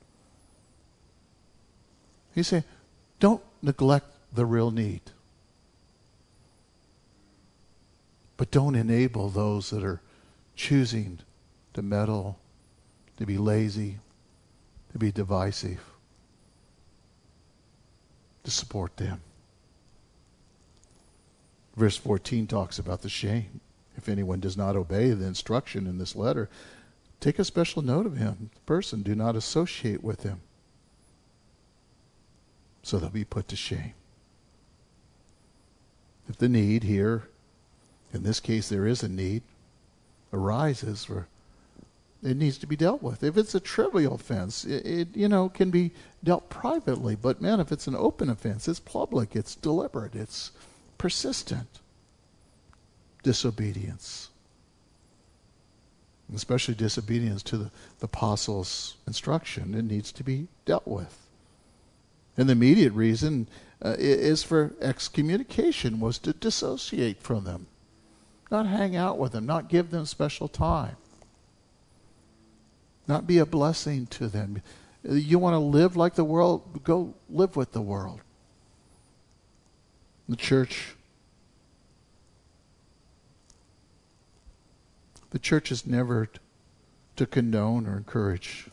He's 2.33 2.47
saying, 2.47 2.63
don't 3.19 3.43
neglect 3.61 4.07
the 4.33 4.45
real 4.45 4.71
need. 4.71 5.01
But 8.37 8.49
don't 8.49 8.75
enable 8.75 9.27
those 9.27 9.71
that 9.71 9.83
are 9.83 9.99
choosing 10.55 11.19
to 11.73 11.81
meddle, 11.81 12.39
to 13.17 13.25
be 13.25 13.37
lazy, 13.37 13.99
to 14.91 14.97
be 14.97 15.11
divisive, 15.11 15.81
to 18.43 18.51
support 18.51 18.97
them. 18.97 19.21
Verse 21.75 21.97
14 21.97 22.45
talks 22.47 22.77
about 22.77 23.01
the 23.01 23.09
shame. 23.09 23.59
If 23.95 24.09
anyone 24.09 24.39
does 24.39 24.57
not 24.57 24.75
obey 24.75 25.11
the 25.11 25.25
instruction 25.25 25.87
in 25.87 25.97
this 25.97 26.15
letter, 26.15 26.49
take 27.19 27.39
a 27.39 27.45
special 27.45 27.81
note 27.81 28.05
of 28.05 28.17
him, 28.17 28.49
the 28.53 28.61
person. 28.61 29.01
Do 29.01 29.15
not 29.15 29.35
associate 29.35 30.03
with 30.03 30.23
him 30.23 30.41
so 32.83 32.99
they'll 32.99 33.09
be 33.09 33.23
put 33.23 33.47
to 33.47 33.55
shame. 33.55 33.93
If 36.27 36.37
the 36.37 36.49
need 36.49 36.83
here, 36.83 37.29
in 38.13 38.23
this 38.23 38.39
case 38.39 38.69
there 38.69 38.85
is 38.85 39.01
a 39.01 39.07
need, 39.07 39.41
arises 40.31 41.05
for 41.05 41.27
it 42.23 42.37
needs 42.37 42.57
to 42.59 42.67
be 42.67 42.75
dealt 42.75 43.03
with. 43.03 43.23
If 43.23 43.37
it's 43.37 43.53
a 43.53 43.59
trivial 43.59 44.15
offense, 44.15 44.63
it, 44.65 44.85
it, 44.85 45.07
you 45.15 45.27
know 45.27 45.49
can 45.49 45.69
be 45.69 45.91
dealt 46.23 46.49
privately. 46.49 47.15
But 47.15 47.41
man, 47.41 47.59
if 47.59 47.71
it's 47.71 47.87
an 47.87 47.95
open 47.95 48.29
offense, 48.29 48.67
it's 48.67 48.79
public, 48.79 49.35
it's 49.35 49.55
deliberate, 49.55 50.15
it's 50.15 50.51
persistent. 50.97 51.67
Disobedience, 53.23 54.29
especially 56.35 56.73
disobedience 56.75 57.41
to 57.43 57.57
the, 57.57 57.71
the 57.99 58.05
apostles' 58.05 58.97
instruction, 59.07 59.73
it 59.75 59.85
needs 59.85 60.11
to 60.11 60.23
be 60.23 60.47
dealt 60.65 60.87
with. 60.87 61.17
And 62.35 62.49
the 62.49 62.53
immediate 62.53 62.91
reason 62.93 63.47
uh, 63.83 63.95
is 63.97 64.43
for 64.43 64.73
excommunication, 64.81 65.99
was 65.99 66.17
to 66.19 66.33
dissociate 66.33 67.21
from 67.21 67.43
them, 67.43 67.67
not 68.51 68.65
hang 68.65 68.95
out 68.95 69.17
with 69.17 69.31
them, 69.31 69.45
not 69.45 69.69
give 69.69 69.91
them 69.91 70.05
special 70.05 70.47
time, 70.47 70.97
not 73.07 73.27
be 73.27 73.37
a 73.37 73.45
blessing 73.45 74.05
to 74.07 74.27
them. 74.27 74.61
You 75.03 75.39
want 75.39 75.53
to 75.53 75.59
live 75.59 75.95
like 75.97 76.15
the 76.15 76.23
world, 76.23 76.83
go 76.83 77.13
live 77.29 77.55
with 77.55 77.71
the 77.73 77.81
world. 77.81 78.21
The 80.29 80.35
church 80.37 80.95
the 85.31 85.39
church 85.39 85.71
is 85.71 85.85
never 85.85 86.29
to 87.15 87.25
condone 87.25 87.87
or 87.87 87.97
encourage 87.97 88.67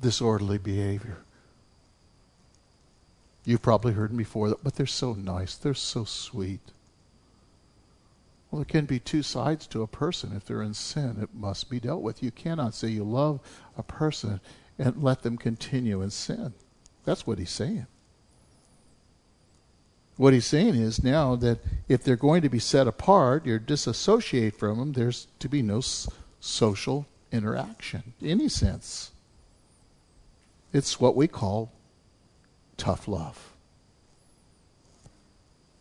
disorderly 0.00 0.58
behavior. 0.58 1.18
You've 3.44 3.62
probably 3.62 3.92
heard 3.92 4.10
them 4.10 4.16
before, 4.16 4.56
but 4.62 4.74
they're 4.74 4.86
so 4.86 5.12
nice. 5.12 5.54
They're 5.56 5.74
so 5.74 6.04
sweet. 6.04 6.60
Well, 8.50 8.60
there 8.60 8.64
can 8.64 8.86
be 8.86 8.98
two 8.98 9.22
sides 9.22 9.66
to 9.68 9.82
a 9.82 9.86
person. 9.86 10.32
If 10.34 10.44
they're 10.44 10.62
in 10.62 10.74
sin, 10.74 11.18
it 11.22 11.34
must 11.34 11.70
be 11.70 11.78
dealt 11.78 12.02
with. 12.02 12.22
You 12.22 12.30
cannot 12.30 12.74
say 12.74 12.88
you 12.88 13.04
love 13.04 13.40
a 13.76 13.82
person 13.82 14.40
and 14.78 15.02
let 15.02 15.22
them 15.22 15.36
continue 15.36 16.02
in 16.02 16.10
sin. 16.10 16.54
That's 17.04 17.26
what 17.26 17.38
he's 17.38 17.50
saying. 17.50 17.86
What 20.16 20.34
he's 20.34 20.46
saying 20.46 20.74
is 20.74 21.02
now 21.02 21.36
that 21.36 21.60
if 21.88 22.02
they're 22.02 22.16
going 22.16 22.42
to 22.42 22.48
be 22.48 22.58
set 22.58 22.86
apart, 22.86 23.46
you're 23.46 23.58
disassociate 23.58 24.58
from 24.58 24.78
them, 24.78 24.92
there's 24.92 25.28
to 25.38 25.48
be 25.48 25.62
no 25.62 25.80
social 26.40 27.06
interaction 27.32 28.12
in 28.20 28.28
any 28.28 28.48
sense. 28.48 29.12
It's 30.72 31.00
what 31.00 31.16
we 31.16 31.26
call 31.26 31.72
tough 32.76 33.08
love. 33.08 33.49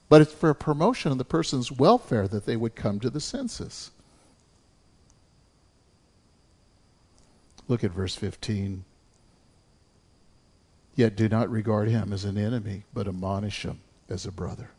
But 0.10 0.22
it's 0.22 0.34
for 0.34 0.50
a 0.50 0.56
promotion 0.56 1.12
of 1.12 1.20
the 1.20 1.26
person's 1.26 1.72
welfare 1.72 2.28
that 2.28 2.46
they 2.46 2.58
would 2.58 2.76
come 2.76 3.00
to 3.00 3.12
the 3.12 3.20
census. 3.20 3.92
Look 7.68 7.84
at 7.84 7.92
verse 7.92 8.16
15. 8.16 8.84
Yet 10.96 11.16
do 11.16 11.30
not 11.30 11.50
regard 11.50 11.88
him 11.88 12.12
as 12.12 12.26
an 12.26 12.38
enemy, 12.38 12.84
but 12.94 13.08
admonish 13.08 13.64
him 13.64 13.80
as 14.10 14.26
a 14.26 14.32
brother. 14.32 14.72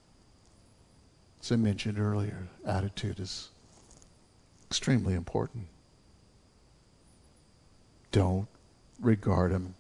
As 1.40 1.52
I 1.52 1.56
mentioned 1.56 1.98
earlier, 1.98 2.48
attitude 2.66 3.20
is 3.20 3.50
extremely 4.68 5.14
important. 5.14 5.68
Don't 8.10 8.48
regard 8.98 9.52
him 9.52 9.76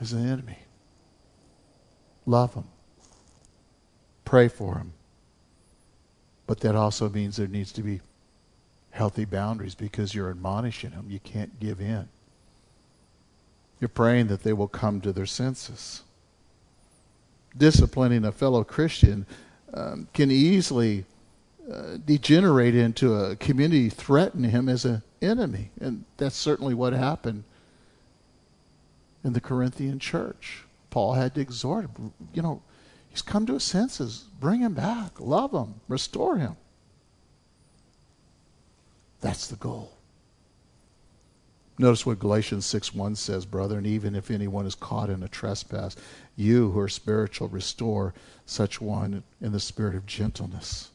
as 0.00 0.14
an 0.14 0.26
enemy. 0.26 0.58
Love 2.26 2.54
them. 2.54 2.68
Pray 4.34 4.48
for 4.48 4.74
them. 4.74 4.92
But 6.48 6.58
that 6.58 6.74
also 6.74 7.08
means 7.08 7.36
there 7.36 7.46
needs 7.46 7.70
to 7.70 7.82
be 7.84 8.00
healthy 8.90 9.24
boundaries 9.24 9.76
because 9.76 10.12
you're 10.12 10.28
admonishing 10.28 10.90
them. 10.90 11.06
You 11.08 11.20
can't 11.20 11.60
give 11.60 11.80
in. 11.80 12.08
You're 13.78 13.90
praying 13.90 14.26
that 14.26 14.42
they 14.42 14.52
will 14.52 14.66
come 14.66 15.00
to 15.02 15.12
their 15.12 15.24
senses. 15.24 16.02
Disciplining 17.56 18.24
a 18.24 18.32
fellow 18.32 18.64
Christian 18.64 19.24
um, 19.72 20.08
can 20.12 20.32
easily 20.32 21.04
uh, 21.72 21.98
degenerate 22.04 22.74
into 22.74 23.14
a 23.14 23.36
community 23.36 23.88
threaten 23.88 24.42
him 24.42 24.68
as 24.68 24.84
an 24.84 25.02
enemy. 25.22 25.70
And 25.80 26.06
that's 26.16 26.34
certainly 26.34 26.74
what 26.74 26.92
happened 26.92 27.44
in 29.22 29.32
the 29.32 29.40
Corinthian 29.40 30.00
church. 30.00 30.64
Paul 30.90 31.12
had 31.12 31.36
to 31.36 31.40
exhort 31.40 31.84
him, 31.84 32.12
you 32.32 32.42
know, 32.42 32.62
he's 33.14 33.22
come 33.22 33.46
to 33.46 33.54
his 33.54 33.62
senses. 33.62 34.24
Bring 34.40 34.60
him 34.60 34.74
back, 34.74 35.20
love 35.20 35.52
him, 35.52 35.74
restore 35.86 36.36
him. 36.36 36.56
That's 39.20 39.46
the 39.46 39.54
goal. 39.54 39.92
Notice 41.78 42.04
what 42.04 42.18
Galatians 42.18 42.66
6 42.66 42.92
1 42.92 43.14
says, 43.14 43.46
brother, 43.46 43.78
and 43.78 43.86
even 43.86 44.16
if 44.16 44.32
anyone 44.32 44.66
is 44.66 44.74
caught 44.74 45.10
in 45.10 45.22
a 45.22 45.28
trespass, 45.28 45.94
you 46.34 46.72
who 46.72 46.80
are 46.80 46.88
spiritual, 46.88 47.48
restore 47.48 48.14
such 48.46 48.80
one 48.80 49.22
in 49.40 49.52
the 49.52 49.60
spirit 49.60 49.94
of 49.94 50.06
gentleness. 50.06 50.90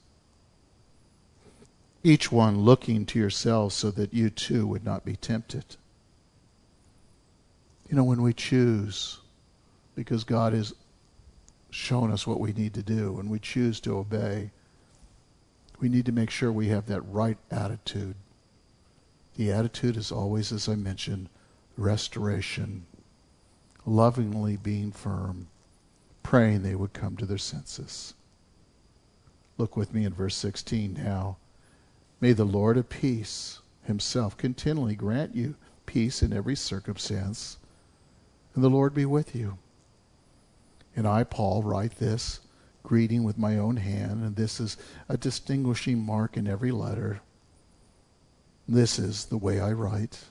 Each 2.04 2.32
one 2.34 2.60
looking 2.62 3.06
to 3.08 3.20
yourselves 3.20 3.76
so 3.76 3.92
that 3.92 4.14
you 4.14 4.30
too 4.30 4.68
would 4.68 4.84
not 4.84 5.06
be 5.06 5.16
tempted. 5.16 5.78
You 7.90 7.96
know, 7.96 8.04
when 8.04 8.22
we 8.22 8.34
choose, 8.34 9.20
because 9.96 10.26
God 10.26 10.54
has 10.54 10.74
shown 11.70 12.12
us 12.12 12.26
what 12.26 12.40
we 12.40 12.54
need 12.54 12.74
to 12.74 12.84
do, 12.84 13.20
and 13.20 13.30
we 13.30 13.40
choose 13.40 13.80
to 13.82 13.98
obey, 13.98 14.52
we 15.80 15.90
need 15.90 16.06
to 16.06 16.12
make 16.12 16.30
sure 16.30 16.52
we 16.52 16.68
have 16.68 16.88
that 16.88 17.02
right 17.02 17.38
attitude 17.52 18.16
the 19.40 19.54
attitude 19.54 19.96
is 19.96 20.12
always, 20.12 20.52
as 20.52 20.68
I 20.68 20.76
mentioned, 20.76 21.30
restoration, 21.78 22.86
lovingly 23.86 24.58
being 24.58 24.92
firm, 24.92 25.48
praying 26.24 26.62
they 26.62 26.76
would 26.76 26.92
come 26.92 27.16
to 27.16 27.26
their 27.26 27.38
senses. 27.38 28.16
Look 29.58 29.78
with 29.78 29.94
me 29.94 30.04
in 30.04 30.14
verse 30.14 30.36
16 30.36 30.94
now. 30.94 31.38
May 32.20 32.34
the 32.34 32.44
Lord 32.44 32.76
of 32.76 32.90
peace 32.90 33.62
himself 33.84 34.36
continually 34.36 34.94
grant 34.94 35.36
you 35.36 35.56
peace 35.86 36.22
in 36.22 36.34
every 36.34 36.58
circumstance, 36.58 37.60
and 38.56 38.62
the 38.62 38.70
Lord 38.70 38.94
be 38.94 39.06
with 39.06 39.34
you. 39.34 39.58
And 40.96 41.08
I, 41.08 41.24
Paul, 41.24 41.64
write 41.64 41.98
this 41.98 42.40
greeting 42.84 43.24
with 43.24 43.38
my 43.38 43.58
own 43.58 43.78
hand, 43.78 44.24
and 44.24 44.36
this 44.36 44.60
is 44.60 44.78
a 45.08 45.18
distinguishing 45.18 46.00
mark 46.00 46.38
in 46.38 46.48
every 46.48 46.72
letter 46.72 47.22
this 48.70 49.00
is 49.00 49.26
the 49.26 49.38
way 49.38 49.60
I 49.60 49.72
write. 49.72 50.26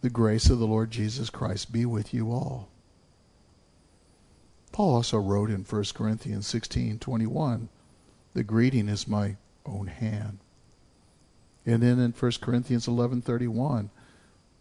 The 0.00 0.10
grace 0.10 0.48
of 0.48 0.60
the 0.60 0.66
Lord 0.66 0.92
Jesus 0.92 1.28
Christ 1.28 1.72
be 1.72 1.84
with 1.84 2.14
you 2.14 2.30
all. 2.30 2.68
Paul 4.70 4.94
also 4.94 5.18
wrote 5.18 5.50
in 5.50 5.64
1 5.64 5.92
Corinthians 5.92 6.46
16:21, 6.46 7.68
"The 8.32 8.44
greeting 8.44 8.88
is 8.88 9.08
my 9.08 9.38
own 9.66 9.88
hand." 9.88 10.38
And 11.66 11.82
then 11.82 11.98
in 11.98 12.12
1 12.12 12.40
Corinthians 12.40 12.86
11:31, 12.86 13.90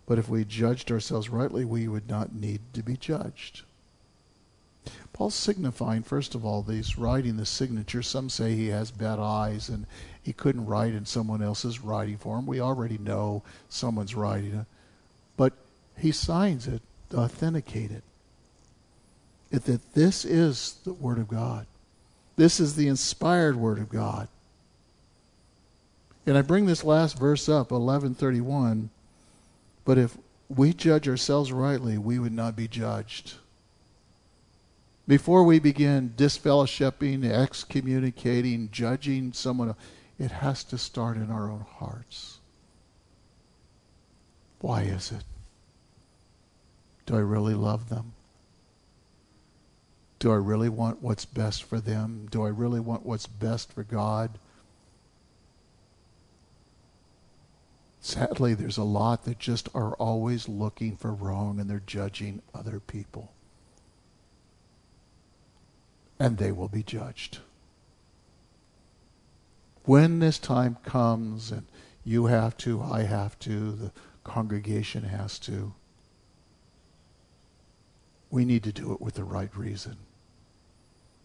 "But 0.07 0.17
if 0.17 0.27
we 0.27 0.43
judged 0.43 0.91
ourselves 0.91 1.29
rightly, 1.29 1.65
we 1.65 1.87
would 1.87 2.09
not 2.09 2.33
need 2.33 2.61
to 2.73 2.81
be 2.81 2.97
judged." 2.97 3.61
Paul's 5.19 5.35
signifying, 5.35 6.03
first 6.03 6.33
of 6.33 6.45
all, 6.45 6.61
that 6.61 6.73
he's 6.73 6.97
writing 6.97 7.35
the 7.35 7.45
signature. 7.45 8.01
Some 8.01 8.29
say 8.29 8.55
he 8.55 8.67
has 8.67 8.89
bad 8.89 9.19
eyes 9.19 9.67
and 9.67 9.85
he 10.23 10.31
couldn't 10.31 10.65
write 10.65 10.93
in 10.93 11.05
someone 11.05 11.41
else's 11.41 11.81
writing 11.81 12.17
for 12.17 12.37
him. 12.37 12.45
We 12.45 12.61
already 12.61 12.97
know 12.97 13.43
someone's 13.67 14.15
writing 14.15 14.55
it. 14.55 14.65
But 15.35 15.53
he 15.97 16.13
signs 16.13 16.67
it 16.67 16.81
to 17.09 17.17
authenticate 17.17 17.91
it. 17.91 18.03
it. 19.51 19.65
That 19.65 19.93
this 19.93 20.23
is 20.23 20.79
the 20.85 20.93
Word 20.93 21.17
of 21.17 21.27
God. 21.27 21.65
This 22.37 22.61
is 22.61 22.75
the 22.75 22.87
inspired 22.87 23.57
Word 23.57 23.79
of 23.79 23.89
God. 23.89 24.29
And 26.25 26.37
I 26.37 26.41
bring 26.43 26.65
this 26.65 26.85
last 26.85 27.19
verse 27.19 27.49
up, 27.49 27.71
1131. 27.71 28.89
But 29.83 29.97
if 29.97 30.17
we 30.47 30.71
judge 30.71 31.09
ourselves 31.09 31.51
rightly, 31.51 31.97
we 31.97 32.19
would 32.19 32.31
not 32.31 32.55
be 32.55 32.69
judged 32.69 33.33
before 35.09 35.43
we 35.43 35.57
begin 35.57 36.13
disfellowshipping, 36.15 37.25
excommunicating, 37.25 38.69
judging 38.71 39.33
someone, 39.33 39.75
it 40.19 40.29
has 40.29 40.63
to 40.63 40.77
start 40.77 41.17
in 41.17 41.31
our 41.31 41.49
own 41.49 41.65
hearts. 41.77 42.37
Why 44.59 44.83
is 44.83 45.11
it? 45.11 45.23
Do 47.07 47.15
I 47.15 47.21
really 47.21 47.55
love 47.55 47.89
them? 47.89 48.13
Do 50.19 50.31
I 50.31 50.35
really 50.35 50.69
want 50.69 51.01
what's 51.01 51.25
best 51.25 51.63
for 51.63 51.79
them? 51.79 52.27
Do 52.29 52.43
I 52.43 52.49
really 52.49 52.79
want 52.79 53.03
what's 53.03 53.25
best 53.25 53.73
for 53.73 53.81
God? 53.81 54.37
Sadly, 57.99 58.53
there's 58.53 58.77
a 58.77 58.83
lot 58.83 59.25
that 59.25 59.39
just 59.39 59.69
are 59.73 59.93
always 59.93 60.47
looking 60.47 60.95
for 60.95 61.11
wrong 61.11 61.59
and 61.59 61.67
they're 61.67 61.81
judging 61.87 62.43
other 62.53 62.79
people 62.79 63.31
and 66.19 66.37
they 66.37 66.51
will 66.51 66.67
be 66.67 66.83
judged. 66.83 67.39
When 69.85 70.19
this 70.19 70.37
time 70.37 70.77
comes 70.83 71.51
and 71.51 71.65
you 72.03 72.25
have 72.25 72.57
to, 72.57 72.81
I 72.81 73.03
have 73.03 73.39
to, 73.39 73.71
the 73.71 73.91
congregation 74.23 75.03
has 75.05 75.39
to, 75.39 75.73
we 78.29 78.45
need 78.45 78.63
to 78.63 78.71
do 78.71 78.91
it 78.93 79.01
with 79.01 79.15
the 79.15 79.23
right 79.23 79.55
reason. 79.55 79.97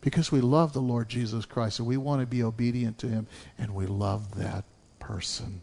Because 0.01 0.31
we 0.31 0.41
love 0.41 0.73
the 0.73 0.81
Lord 0.81 1.09
Jesus 1.09 1.45
Christ 1.45 1.79
and 1.79 1.89
we 1.89 1.97
want 1.97 2.21
to 2.21 2.27
be 2.27 2.43
obedient 2.43 2.99
to 2.99 3.09
him 3.09 3.27
and 3.59 3.75
we 3.75 3.87
love 3.87 4.37
that 4.37 4.65
person. 5.01 5.63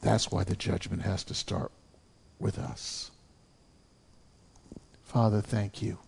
That's 0.00 0.30
why 0.30 0.44
the 0.44 0.56
judgment 0.56 1.02
has 1.02 1.24
to 1.24 1.34
start 1.34 1.72
with 2.38 2.58
us. 2.58 3.10
Father, 5.04 5.40
thank 5.40 5.80
you 5.80 5.98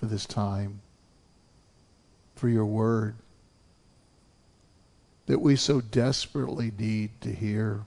for 0.00 0.06
this 0.06 0.24
time, 0.24 0.80
for 2.34 2.48
your 2.48 2.64
word 2.64 3.16
that 5.26 5.40
we 5.40 5.54
so 5.54 5.82
desperately 5.82 6.72
need 6.76 7.10
to 7.20 7.30
hear. 7.30 7.84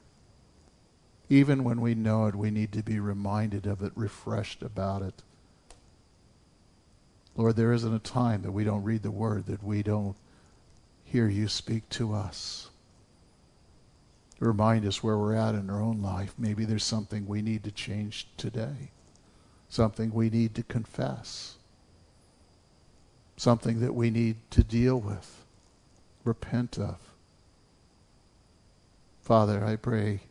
Even 1.28 1.64
when 1.64 1.82
we 1.82 1.96
know 1.96 2.28
it, 2.28 2.36
we 2.36 2.52
need 2.52 2.72
to 2.72 2.84
be 2.84 3.00
reminded 3.00 3.66
of 3.66 3.82
it, 3.82 3.92
refreshed 3.96 4.62
about 4.62 5.02
it. 5.02 5.24
Lord, 7.36 7.56
there 7.56 7.74
isn't 7.74 7.96
a 7.96 8.00
time 8.00 8.44
that 8.44 8.52
we 8.52 8.64
don't 8.64 8.84
read 8.84 9.02
the 9.02 9.10
word, 9.10 9.48
that 9.48 9.64
we 9.64 9.82
don't 9.82 10.16
hear 11.04 11.28
you 11.28 11.48
speak 11.48 11.90
to 11.90 12.14
us. 12.14 12.70
Remind 14.40 14.86
us 14.86 15.02
where 15.02 15.18
we're 15.18 15.36
at 15.36 15.56
in 15.56 15.70
our 15.72 15.82
own 15.82 16.02
life. 16.02 16.36
Maybe 16.38 16.64
there's 16.64 16.84
something 16.84 17.26
we 17.26 17.42
need 17.42 17.64
to 17.64 17.72
change 17.72 18.28
today, 18.38 18.92
something 19.68 20.14
we 20.14 20.30
need 20.30 20.54
to 20.56 20.64
confess 20.64 21.56
something 23.38 23.80
that 23.80 23.96
we 23.96 24.10
need 24.10 24.36
to 24.52 24.64
deal 24.64 25.00
with, 25.00 25.44
repent 26.24 26.78
of. 26.78 26.98
Father, 29.22 29.64
I 29.66 29.76
pray 29.76 30.22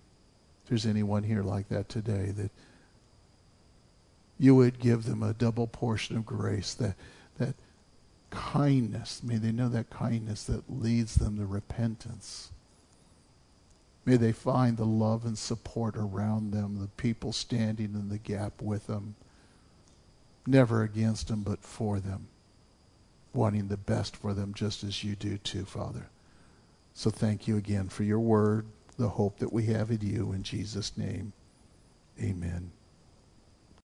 if 0.62 0.68
there's 0.68 0.86
anyone 0.86 1.24
here 1.24 1.42
like 1.42 1.68
that 1.68 1.88
today, 1.88 2.32
that 2.36 2.50
you 4.38 4.54
would 4.54 4.78
give 4.78 5.04
them 5.04 5.22
a 5.22 5.32
double 5.32 5.66
portion 5.66 6.16
of 6.16 6.26
grace, 6.26 6.74
that, 6.74 6.94
that 7.38 7.54
kindness, 8.30 9.22
may 9.22 9.36
they 9.36 9.52
know 9.52 9.68
that 9.68 9.90
kindness 9.90 10.44
that 10.44 10.64
leads 10.68 11.14
them 11.16 11.38
to 11.38 11.46
repentance. 11.46 12.50
May 14.04 14.16
they 14.16 14.32
find 14.32 14.76
the 14.76 14.84
love 14.84 15.24
and 15.24 15.38
support 15.38 15.96
around 15.96 16.50
them, 16.50 16.80
the 16.80 16.88
people 17.02 17.32
standing 17.32 17.94
in 17.94 18.08
the 18.08 18.18
gap 18.18 18.60
with 18.60 18.88
them, 18.88 19.14
never 20.46 20.82
against 20.82 21.28
them, 21.28 21.42
but 21.42 21.62
for 21.62 22.00
them 22.00 22.26
wanting 23.34 23.68
the 23.68 23.76
best 23.76 24.16
for 24.16 24.34
them 24.34 24.54
just 24.54 24.84
as 24.84 25.02
you 25.02 25.16
do 25.16 25.38
too, 25.38 25.64
Father. 25.64 26.08
So 26.94 27.10
thank 27.10 27.48
you 27.48 27.56
again 27.56 27.88
for 27.88 28.02
your 28.02 28.20
word, 28.20 28.66
the 28.98 29.08
hope 29.08 29.38
that 29.38 29.52
we 29.52 29.66
have 29.66 29.90
in 29.90 30.00
you. 30.02 30.32
In 30.32 30.42
Jesus' 30.42 30.96
name, 30.96 31.32
amen. 32.20 32.70